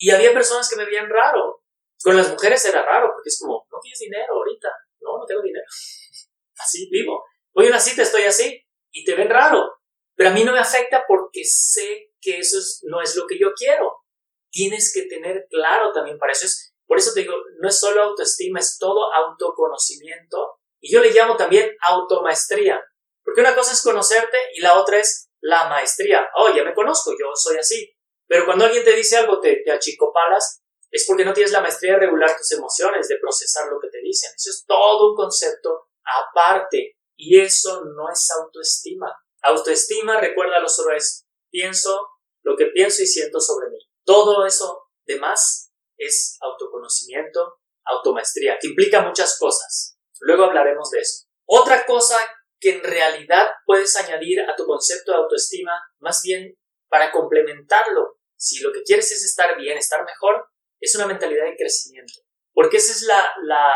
y 0.00 0.10
había 0.10 0.32
personas 0.32 0.68
que 0.68 0.76
me 0.76 0.86
veían 0.86 1.10
raro. 1.10 1.62
Con 2.02 2.16
las 2.16 2.30
mujeres 2.30 2.64
era 2.64 2.82
raro, 2.82 3.10
porque 3.14 3.28
es 3.28 3.38
como, 3.38 3.66
no 3.70 3.78
tienes 3.82 3.98
dinero 3.98 4.32
ahorita. 4.32 4.68
No, 5.00 5.18
no 5.18 5.26
tengo 5.26 5.42
dinero. 5.42 5.66
Así 6.58 6.88
vivo. 6.90 7.22
Voy 7.52 7.66
a 7.66 7.68
una 7.68 7.80
cita, 7.80 8.02
estoy 8.02 8.22
así, 8.22 8.62
y 8.92 9.04
te 9.04 9.14
ven 9.14 9.28
raro. 9.28 9.80
Pero 10.14 10.30
a 10.30 10.32
mí 10.32 10.44
no 10.44 10.52
me 10.52 10.60
afecta 10.60 11.04
porque 11.06 11.44
sé 11.44 12.12
que 12.20 12.38
eso 12.38 12.58
no 12.84 13.02
es 13.02 13.16
lo 13.16 13.26
que 13.26 13.38
yo 13.38 13.52
quiero. 13.54 14.04
Tienes 14.50 14.92
que 14.94 15.02
tener 15.02 15.46
claro 15.50 15.92
también 15.92 16.18
para 16.18 16.32
eso. 16.32 16.46
Es, 16.46 16.74
por 16.86 16.98
eso 16.98 17.12
te 17.12 17.20
digo, 17.20 17.34
no 17.60 17.68
es 17.68 17.78
solo 17.78 18.02
autoestima, 18.02 18.60
es 18.60 18.78
todo 18.78 19.12
autoconocimiento. 19.12 20.60
Y 20.80 20.92
yo 20.92 21.00
le 21.00 21.12
llamo 21.12 21.36
también 21.36 21.74
automaestría. 21.86 22.80
Porque 23.22 23.40
una 23.40 23.54
cosa 23.54 23.72
es 23.72 23.82
conocerte 23.82 24.38
y 24.54 24.60
la 24.60 24.78
otra 24.78 24.98
es 24.98 25.30
la 25.40 25.68
maestría. 25.68 26.28
Oh, 26.34 26.54
ya 26.54 26.62
me 26.64 26.74
conozco, 26.74 27.12
yo 27.12 27.32
soy 27.34 27.56
así. 27.58 27.94
Pero 28.30 28.44
cuando 28.44 28.64
alguien 28.64 28.84
te 28.84 28.94
dice 28.94 29.16
algo, 29.16 29.40
te, 29.40 29.60
te 29.64 29.72
achicopalas 29.72 30.62
es 30.88 31.04
porque 31.04 31.24
no 31.24 31.32
tienes 31.32 31.50
la 31.50 31.60
maestría 31.60 31.94
de 31.94 32.00
regular 32.00 32.36
tus 32.36 32.52
emociones, 32.52 33.08
de 33.08 33.18
procesar 33.18 33.68
lo 33.68 33.80
que 33.80 33.88
te 33.88 34.00
dicen. 34.00 34.30
Eso 34.36 34.50
es 34.50 34.64
todo 34.68 35.10
un 35.10 35.16
concepto 35.16 35.88
aparte 36.04 36.96
y 37.16 37.40
eso 37.40 37.84
no 37.84 38.08
es 38.08 38.30
autoestima. 38.30 39.12
Autoestima, 39.42 40.20
recuérdalo, 40.20 40.68
solo 40.68 40.94
es 40.94 41.26
pienso 41.50 42.06
lo 42.42 42.56
que 42.56 42.66
pienso 42.66 43.02
y 43.02 43.06
siento 43.06 43.40
sobre 43.40 43.68
mí. 43.68 43.78
Todo 44.04 44.46
eso 44.46 44.84
demás 45.04 45.72
es 45.96 46.38
autoconocimiento, 46.40 47.58
automaestría, 47.84 48.58
que 48.60 48.68
implica 48.68 49.02
muchas 49.02 49.36
cosas. 49.40 49.98
Luego 50.20 50.44
hablaremos 50.44 50.88
de 50.90 51.00
eso. 51.00 51.26
Otra 51.46 51.84
cosa 51.84 52.16
que 52.60 52.76
en 52.76 52.84
realidad 52.84 53.48
puedes 53.66 53.96
añadir 53.96 54.40
a 54.42 54.54
tu 54.54 54.66
concepto 54.66 55.10
de 55.10 55.18
autoestima, 55.18 55.72
más 55.98 56.22
bien 56.22 56.56
para 56.88 57.10
complementarlo, 57.10 58.19
si 58.40 58.62
lo 58.62 58.72
que 58.72 58.82
quieres 58.82 59.12
es 59.12 59.22
estar 59.22 59.56
bien, 59.58 59.76
estar 59.76 60.02
mejor, 60.04 60.46
es 60.80 60.94
una 60.96 61.06
mentalidad 61.06 61.44
de 61.44 61.56
crecimiento. 61.56 62.14
Porque 62.54 62.78
ese 62.78 62.92
es 62.92 63.02
la, 63.02 63.28
la, 63.42 63.70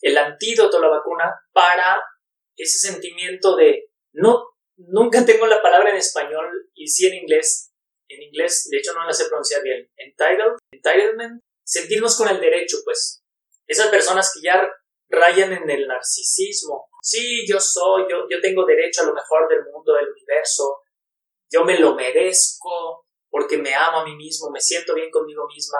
el 0.00 0.16
antídoto, 0.16 0.80
la 0.80 0.88
vacuna, 0.88 1.38
para 1.52 2.02
ese 2.56 2.78
sentimiento 2.78 3.54
de 3.54 3.90
no, 4.12 4.44
nunca 4.76 5.26
tengo 5.26 5.46
la 5.46 5.60
palabra 5.60 5.90
en 5.90 5.96
español 5.96 6.70
y 6.74 6.88
sí 6.88 7.06
en 7.06 7.14
inglés. 7.16 7.70
En 8.08 8.22
inglés, 8.22 8.68
de 8.70 8.78
hecho, 8.78 8.94
no 8.94 9.04
la 9.04 9.12
sé 9.12 9.26
pronunciar 9.26 9.62
bien. 9.62 9.86
Entitled, 9.96 10.56
entitlement, 10.72 11.42
sentirnos 11.62 12.16
con 12.16 12.28
el 12.28 12.40
derecho, 12.40 12.78
pues. 12.86 13.22
Esas 13.66 13.88
personas 13.88 14.32
que 14.32 14.40
ya 14.40 14.66
rayan 15.10 15.52
en 15.52 15.68
el 15.68 15.86
narcisismo. 15.86 16.88
Sí, 17.02 17.46
yo 17.46 17.60
soy, 17.60 18.06
yo, 18.10 18.26
yo 18.30 18.40
tengo 18.40 18.64
derecho 18.64 19.02
a 19.02 19.06
lo 19.06 19.12
mejor 19.12 19.46
del 19.50 19.64
mundo, 19.70 19.92
del 19.92 20.10
universo. 20.10 20.78
Yo 21.50 21.64
me 21.64 21.78
lo 21.78 21.94
merezco 21.94 23.07
porque 23.30 23.58
me 23.58 23.74
amo 23.74 24.00
a 24.00 24.04
mí 24.04 24.16
mismo, 24.16 24.50
me 24.50 24.60
siento 24.60 24.94
bien 24.94 25.10
conmigo 25.10 25.46
misma. 25.46 25.78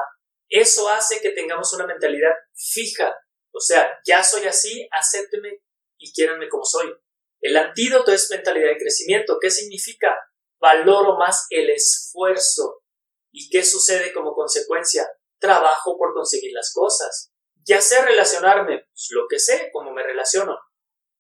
Eso 0.49 0.89
hace 0.89 1.21
que 1.21 1.31
tengamos 1.31 1.73
una 1.75 1.87
mentalidad 1.87 2.33
fija. 2.55 3.15
O 3.53 3.61
sea, 3.61 3.99
ya 4.07 4.23
soy 4.23 4.47
así, 4.47 4.89
acépteme 4.91 5.63
y 5.99 6.13
quiéranme 6.13 6.49
como 6.49 6.65
soy. 6.65 6.95
El 7.41 7.57
antídoto 7.57 8.13
es 8.13 8.31
mentalidad 8.31 8.69
de 8.69 8.79
crecimiento. 8.79 9.39
¿Qué 9.41 9.51
significa? 9.51 10.17
Valoro 10.61 11.17
más 11.17 11.47
el 11.51 11.71
esfuerzo. 11.71 12.83
¿Y 13.31 13.49
qué 13.51 13.65
sucede 13.65 14.13
como 14.13 14.35
consecuencia? 14.35 15.09
Trabajo 15.39 15.97
por 15.97 16.15
conseguir 16.15 16.53
las 16.53 16.73
cosas. 16.75 17.31
Ya 17.65 17.81
sé 17.81 18.03
relacionarme, 18.03 18.87
pues 18.91 19.09
lo 19.11 19.27
que 19.29 19.39
sé, 19.39 19.71
cómo 19.73 19.93
me 19.93 20.03
relaciono. 20.03 20.59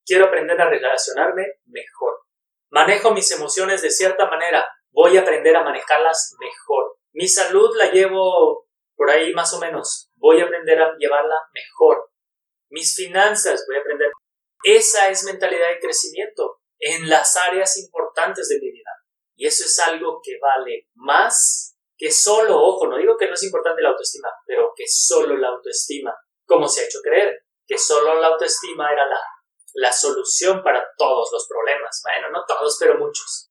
Quiero 0.04 0.26
aprender 0.26 0.60
a 0.60 0.70
relacionarme 0.70 1.44
mejor. 1.66 2.22
Manejo 2.70 3.12
mis 3.12 3.30
emociones 3.30 3.82
de 3.82 3.90
cierta 3.90 4.26
manera. 4.26 4.66
Voy 4.90 5.16
a 5.16 5.22
aprender 5.22 5.56
a 5.56 5.64
manejarlas 5.64 6.34
mejor. 6.38 6.98
Mi 7.12 7.28
salud 7.28 7.74
la 7.76 7.90
llevo 7.90 8.66
por 8.96 9.10
ahí 9.10 9.32
más 9.32 9.52
o 9.54 9.60
menos. 9.60 10.10
Voy 10.16 10.40
a 10.40 10.44
aprender 10.44 10.80
a 10.80 10.94
llevarla 10.98 11.36
mejor. 11.52 12.10
Mis 12.70 12.96
finanzas, 12.96 13.64
voy 13.66 13.76
a 13.76 13.80
aprender. 13.80 14.10
Esa 14.64 15.08
es 15.08 15.24
mentalidad 15.24 15.68
de 15.68 15.78
crecimiento 15.78 16.60
en 16.78 17.08
las 17.08 17.36
áreas 17.36 17.78
importantes 17.78 18.48
de 18.48 18.58
mi 18.60 18.72
vida. 18.72 18.90
Y 19.36 19.46
eso 19.46 19.64
es 19.64 19.78
algo 19.78 20.20
que 20.22 20.38
vale 20.40 20.88
más 20.94 21.76
que 21.96 22.10
solo, 22.12 22.60
ojo, 22.60 22.86
no 22.86 22.96
digo 22.96 23.16
que 23.16 23.26
no 23.26 23.34
es 23.34 23.42
importante 23.42 23.82
la 23.82 23.90
autoestima, 23.90 24.28
pero 24.46 24.72
que 24.76 24.84
solo 24.86 25.36
la 25.36 25.48
autoestima, 25.48 26.14
como 26.46 26.68
se 26.68 26.80
ha 26.80 26.84
hecho 26.84 27.00
creer, 27.02 27.44
que 27.66 27.76
solo 27.76 28.20
la 28.20 28.28
autoestima 28.28 28.92
era 28.92 29.04
la, 29.06 29.20
la 29.74 29.92
solución 29.92 30.62
para 30.62 30.84
todos 30.96 31.30
los 31.32 31.46
problemas. 31.48 32.00
Bueno, 32.04 32.30
no 32.30 32.44
todos, 32.46 32.76
pero 32.80 32.98
muchos. 32.98 33.47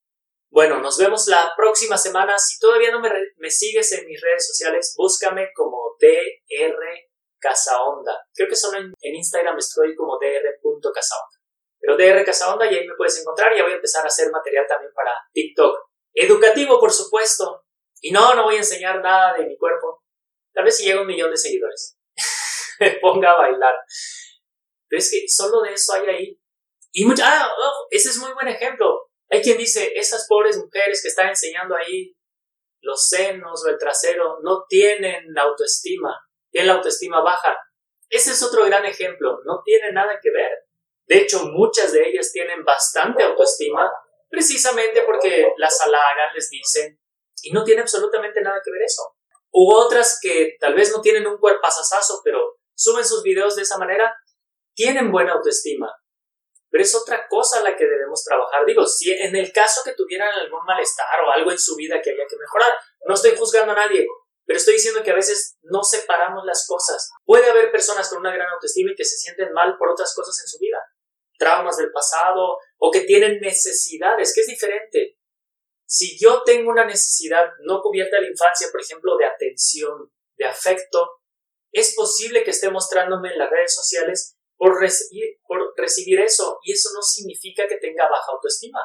Bueno, 0.50 0.80
nos 0.80 0.96
vemos 0.96 1.28
la 1.28 1.52
próxima 1.56 1.98
semana. 1.98 2.38
Si 2.38 2.58
todavía 2.58 2.90
no 2.90 3.00
me, 3.00 3.50
sigues 3.50 3.92
en 3.92 4.06
mis 4.06 4.20
redes 4.20 4.46
sociales, 4.46 4.94
búscame 4.96 5.50
como 5.54 5.94
DR 6.00 6.74
Casaonda. 7.38 8.26
Creo 8.34 8.48
que 8.48 8.56
solo 8.56 8.78
en, 8.78 9.14
Instagram 9.14 9.58
estoy 9.58 9.94
como 9.94 10.18
dr.casaonda. 10.18 11.38
Pero 11.78 11.96
DR 11.96 12.24
Casaonda 12.24 12.66
y 12.66 12.76
ahí 12.76 12.88
me 12.88 12.96
puedes 12.96 13.20
encontrar. 13.20 13.54
Ya 13.54 13.62
voy 13.62 13.72
a 13.72 13.76
empezar 13.76 14.04
a 14.04 14.08
hacer 14.08 14.30
material 14.30 14.64
también 14.66 14.92
para 14.94 15.12
TikTok. 15.32 15.76
Educativo, 16.14 16.80
por 16.80 16.92
supuesto. 16.92 17.64
Y 18.00 18.10
no, 18.10 18.34
no 18.34 18.44
voy 18.44 18.54
a 18.54 18.58
enseñar 18.58 19.02
nada 19.02 19.34
de 19.34 19.44
mi 19.44 19.56
cuerpo. 19.58 20.02
Tal 20.54 20.64
vez 20.64 20.76
si 20.76 20.86
llega 20.86 21.02
un 21.02 21.06
millón 21.06 21.30
de 21.30 21.36
seguidores. 21.36 21.98
me 22.80 22.92
ponga 23.02 23.32
a 23.32 23.38
bailar. 23.38 23.74
Pero 24.88 24.98
es 24.98 25.10
que 25.10 25.28
solo 25.28 25.60
de 25.60 25.74
eso 25.74 25.92
hay 25.92 26.06
ahí. 26.08 26.40
Y 26.90 27.04
mucha, 27.04 27.24
ah, 27.26 27.52
ese 27.90 28.08
es 28.08 28.16
muy 28.16 28.32
buen 28.32 28.48
ejemplo 28.48 29.07
hay 29.30 29.42
quien 29.42 29.58
dice, 29.58 29.92
esas 29.94 30.26
pobres 30.28 30.56
mujeres 30.56 31.02
que 31.02 31.08
están 31.08 31.28
enseñando 31.28 31.76
ahí 31.76 32.14
los 32.80 33.08
senos 33.08 33.64
o 33.64 33.68
el 33.68 33.78
trasero 33.78 34.38
no 34.42 34.64
tienen 34.68 35.36
autoestima, 35.36 36.18
tienen 36.50 36.68
la 36.68 36.74
autoestima 36.74 37.20
baja. 37.22 37.56
Ese 38.08 38.32
es 38.32 38.42
otro 38.42 38.64
gran 38.64 38.84
ejemplo, 38.84 39.38
no 39.44 39.62
tiene 39.64 39.92
nada 39.92 40.18
que 40.22 40.30
ver. 40.30 40.50
De 41.06 41.18
hecho, 41.18 41.44
muchas 41.44 41.92
de 41.92 42.08
ellas 42.08 42.32
tienen 42.32 42.64
bastante 42.64 43.22
autoestima 43.22 43.90
precisamente 44.30 45.02
porque 45.02 45.52
las 45.56 45.80
halagan, 45.80 46.34
les 46.34 46.50
dicen, 46.50 46.98
y 47.42 47.52
no 47.52 47.64
tiene 47.64 47.82
absolutamente 47.82 48.40
nada 48.40 48.60
que 48.64 48.70
ver 48.70 48.82
eso. 48.82 49.02
U 49.50 49.72
otras 49.74 50.18
que 50.20 50.56
tal 50.60 50.74
vez 50.74 50.92
no 50.94 51.00
tienen 51.00 51.26
un 51.26 51.38
cuerpazazazo, 51.38 52.20
pero 52.24 52.58
suben 52.74 53.04
sus 53.04 53.22
videos 53.22 53.56
de 53.56 53.62
esa 53.62 53.78
manera, 53.78 54.14
tienen 54.74 55.10
buena 55.10 55.32
autoestima, 55.32 55.90
pero 56.70 56.82
es 56.82 56.94
otra 56.94 57.26
cosa 57.28 57.62
la 57.62 57.76
que 57.76 57.86
debemos 57.86 58.22
trabajar. 58.24 58.64
Digo, 58.66 58.86
si 58.86 59.10
en 59.12 59.34
el 59.36 59.52
caso 59.52 59.82
que 59.84 59.94
tuvieran 59.94 60.30
algún 60.30 60.64
malestar 60.66 61.20
o 61.26 61.30
algo 61.30 61.50
en 61.50 61.58
su 61.58 61.76
vida 61.76 62.00
que 62.02 62.10
había 62.10 62.26
que 62.28 62.36
mejorar, 62.36 62.72
no 63.06 63.14
estoy 63.14 63.36
juzgando 63.36 63.72
a 63.72 63.76
nadie, 63.76 64.06
pero 64.44 64.58
estoy 64.58 64.74
diciendo 64.74 65.02
que 65.02 65.10
a 65.10 65.14
veces 65.14 65.58
no 65.62 65.82
separamos 65.82 66.44
las 66.44 66.66
cosas. 66.66 67.10
Puede 67.24 67.50
haber 67.50 67.70
personas 67.70 68.08
con 68.08 68.18
una 68.18 68.32
gran 68.32 68.48
autoestima 68.48 68.92
y 68.92 68.96
que 68.96 69.04
se 69.04 69.16
sienten 69.18 69.52
mal 69.52 69.76
por 69.78 69.90
otras 69.90 70.14
cosas 70.14 70.38
en 70.40 70.48
su 70.48 70.58
vida, 70.58 70.78
traumas 71.38 71.76
del 71.76 71.92
pasado 71.92 72.58
o 72.78 72.90
que 72.90 73.02
tienen 73.02 73.40
necesidades, 73.40 74.34
que 74.34 74.40
es 74.40 74.46
diferente. 74.46 75.18
Si 75.86 76.18
yo 76.18 76.42
tengo 76.44 76.70
una 76.70 76.84
necesidad 76.84 77.46
no 77.60 77.80
cubierta 77.82 78.16
de 78.16 78.22
la 78.22 78.30
infancia, 78.30 78.68
por 78.70 78.80
ejemplo, 78.80 79.16
de 79.16 79.26
atención, 79.26 80.10
de 80.36 80.44
afecto, 80.46 81.10
es 81.72 81.94
posible 81.94 82.42
que 82.44 82.50
esté 82.50 82.70
mostrándome 82.70 83.32
en 83.32 83.38
las 83.38 83.50
redes 83.50 83.74
sociales 83.74 84.37
por 84.58 84.78
recibir, 84.78 85.38
por 85.46 85.72
recibir 85.76 86.20
eso. 86.20 86.58
Y 86.62 86.72
eso 86.72 86.90
no 86.94 87.00
significa 87.00 87.66
que 87.66 87.76
tenga 87.76 88.08
baja 88.08 88.32
autoestima. 88.32 88.80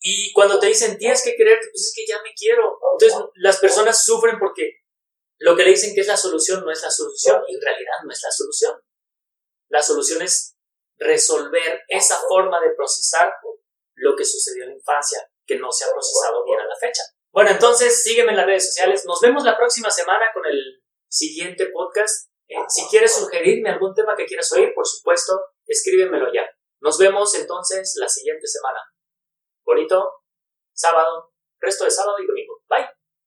Y 0.00 0.32
cuando 0.32 0.58
te 0.58 0.68
dicen 0.68 0.96
tienes 0.96 1.22
que 1.22 1.36
quererte, 1.36 1.68
pues 1.70 1.88
es 1.88 1.92
que 1.94 2.06
ya 2.06 2.22
me 2.22 2.32
quiero. 2.34 2.78
Entonces 2.94 3.18
las 3.34 3.58
personas 3.58 4.02
sufren 4.02 4.38
porque 4.38 4.78
lo 5.38 5.56
que 5.56 5.64
le 5.64 5.70
dicen 5.70 5.94
que 5.94 6.00
es 6.00 6.06
la 6.06 6.16
solución 6.16 6.64
no 6.64 6.70
es 6.70 6.82
la 6.82 6.90
solución 6.90 7.42
y 7.48 7.54
en 7.56 7.60
realidad 7.60 7.96
no 8.04 8.10
es 8.10 8.22
la 8.22 8.30
solución. 8.30 8.80
La 9.68 9.82
solución 9.82 10.22
es 10.22 10.56
resolver 10.96 11.82
esa 11.88 12.18
forma 12.28 12.60
de 12.60 12.70
procesar 12.76 13.32
lo 13.94 14.16
que 14.16 14.24
sucedió 14.24 14.64
en 14.64 14.70
la 14.70 14.76
infancia, 14.76 15.30
que 15.46 15.58
no 15.58 15.70
se 15.70 15.84
ha 15.84 15.92
procesado 15.92 16.44
bien 16.44 16.60
a 16.60 16.66
la 16.66 16.76
fecha. 16.76 17.02
Bueno, 17.32 17.50
entonces 17.50 18.02
sígueme 18.02 18.30
en 18.30 18.38
las 18.38 18.46
redes 18.46 18.66
sociales. 18.66 19.04
Nos 19.04 19.20
vemos 19.20 19.44
la 19.44 19.56
próxima 19.56 19.90
semana 19.90 20.26
con 20.32 20.44
el 20.46 20.82
siguiente 21.08 21.66
podcast 21.66 22.29
si 22.68 22.86
quieres 22.88 23.14
sugerirme 23.14 23.70
algún 23.70 23.94
tema 23.94 24.16
que 24.16 24.26
quieras 24.26 24.50
oír, 24.52 24.72
por 24.74 24.86
supuesto, 24.86 25.40
escríbemelo 25.66 26.32
ya. 26.32 26.48
Nos 26.80 26.98
vemos 26.98 27.34
entonces 27.34 27.94
la 28.00 28.08
siguiente 28.08 28.46
semana. 28.46 28.80
Bonito 29.64 30.14
sábado, 30.72 31.32
resto 31.60 31.84
de 31.84 31.90
sábado 31.90 32.16
y 32.22 32.26
domingo. 32.26 32.59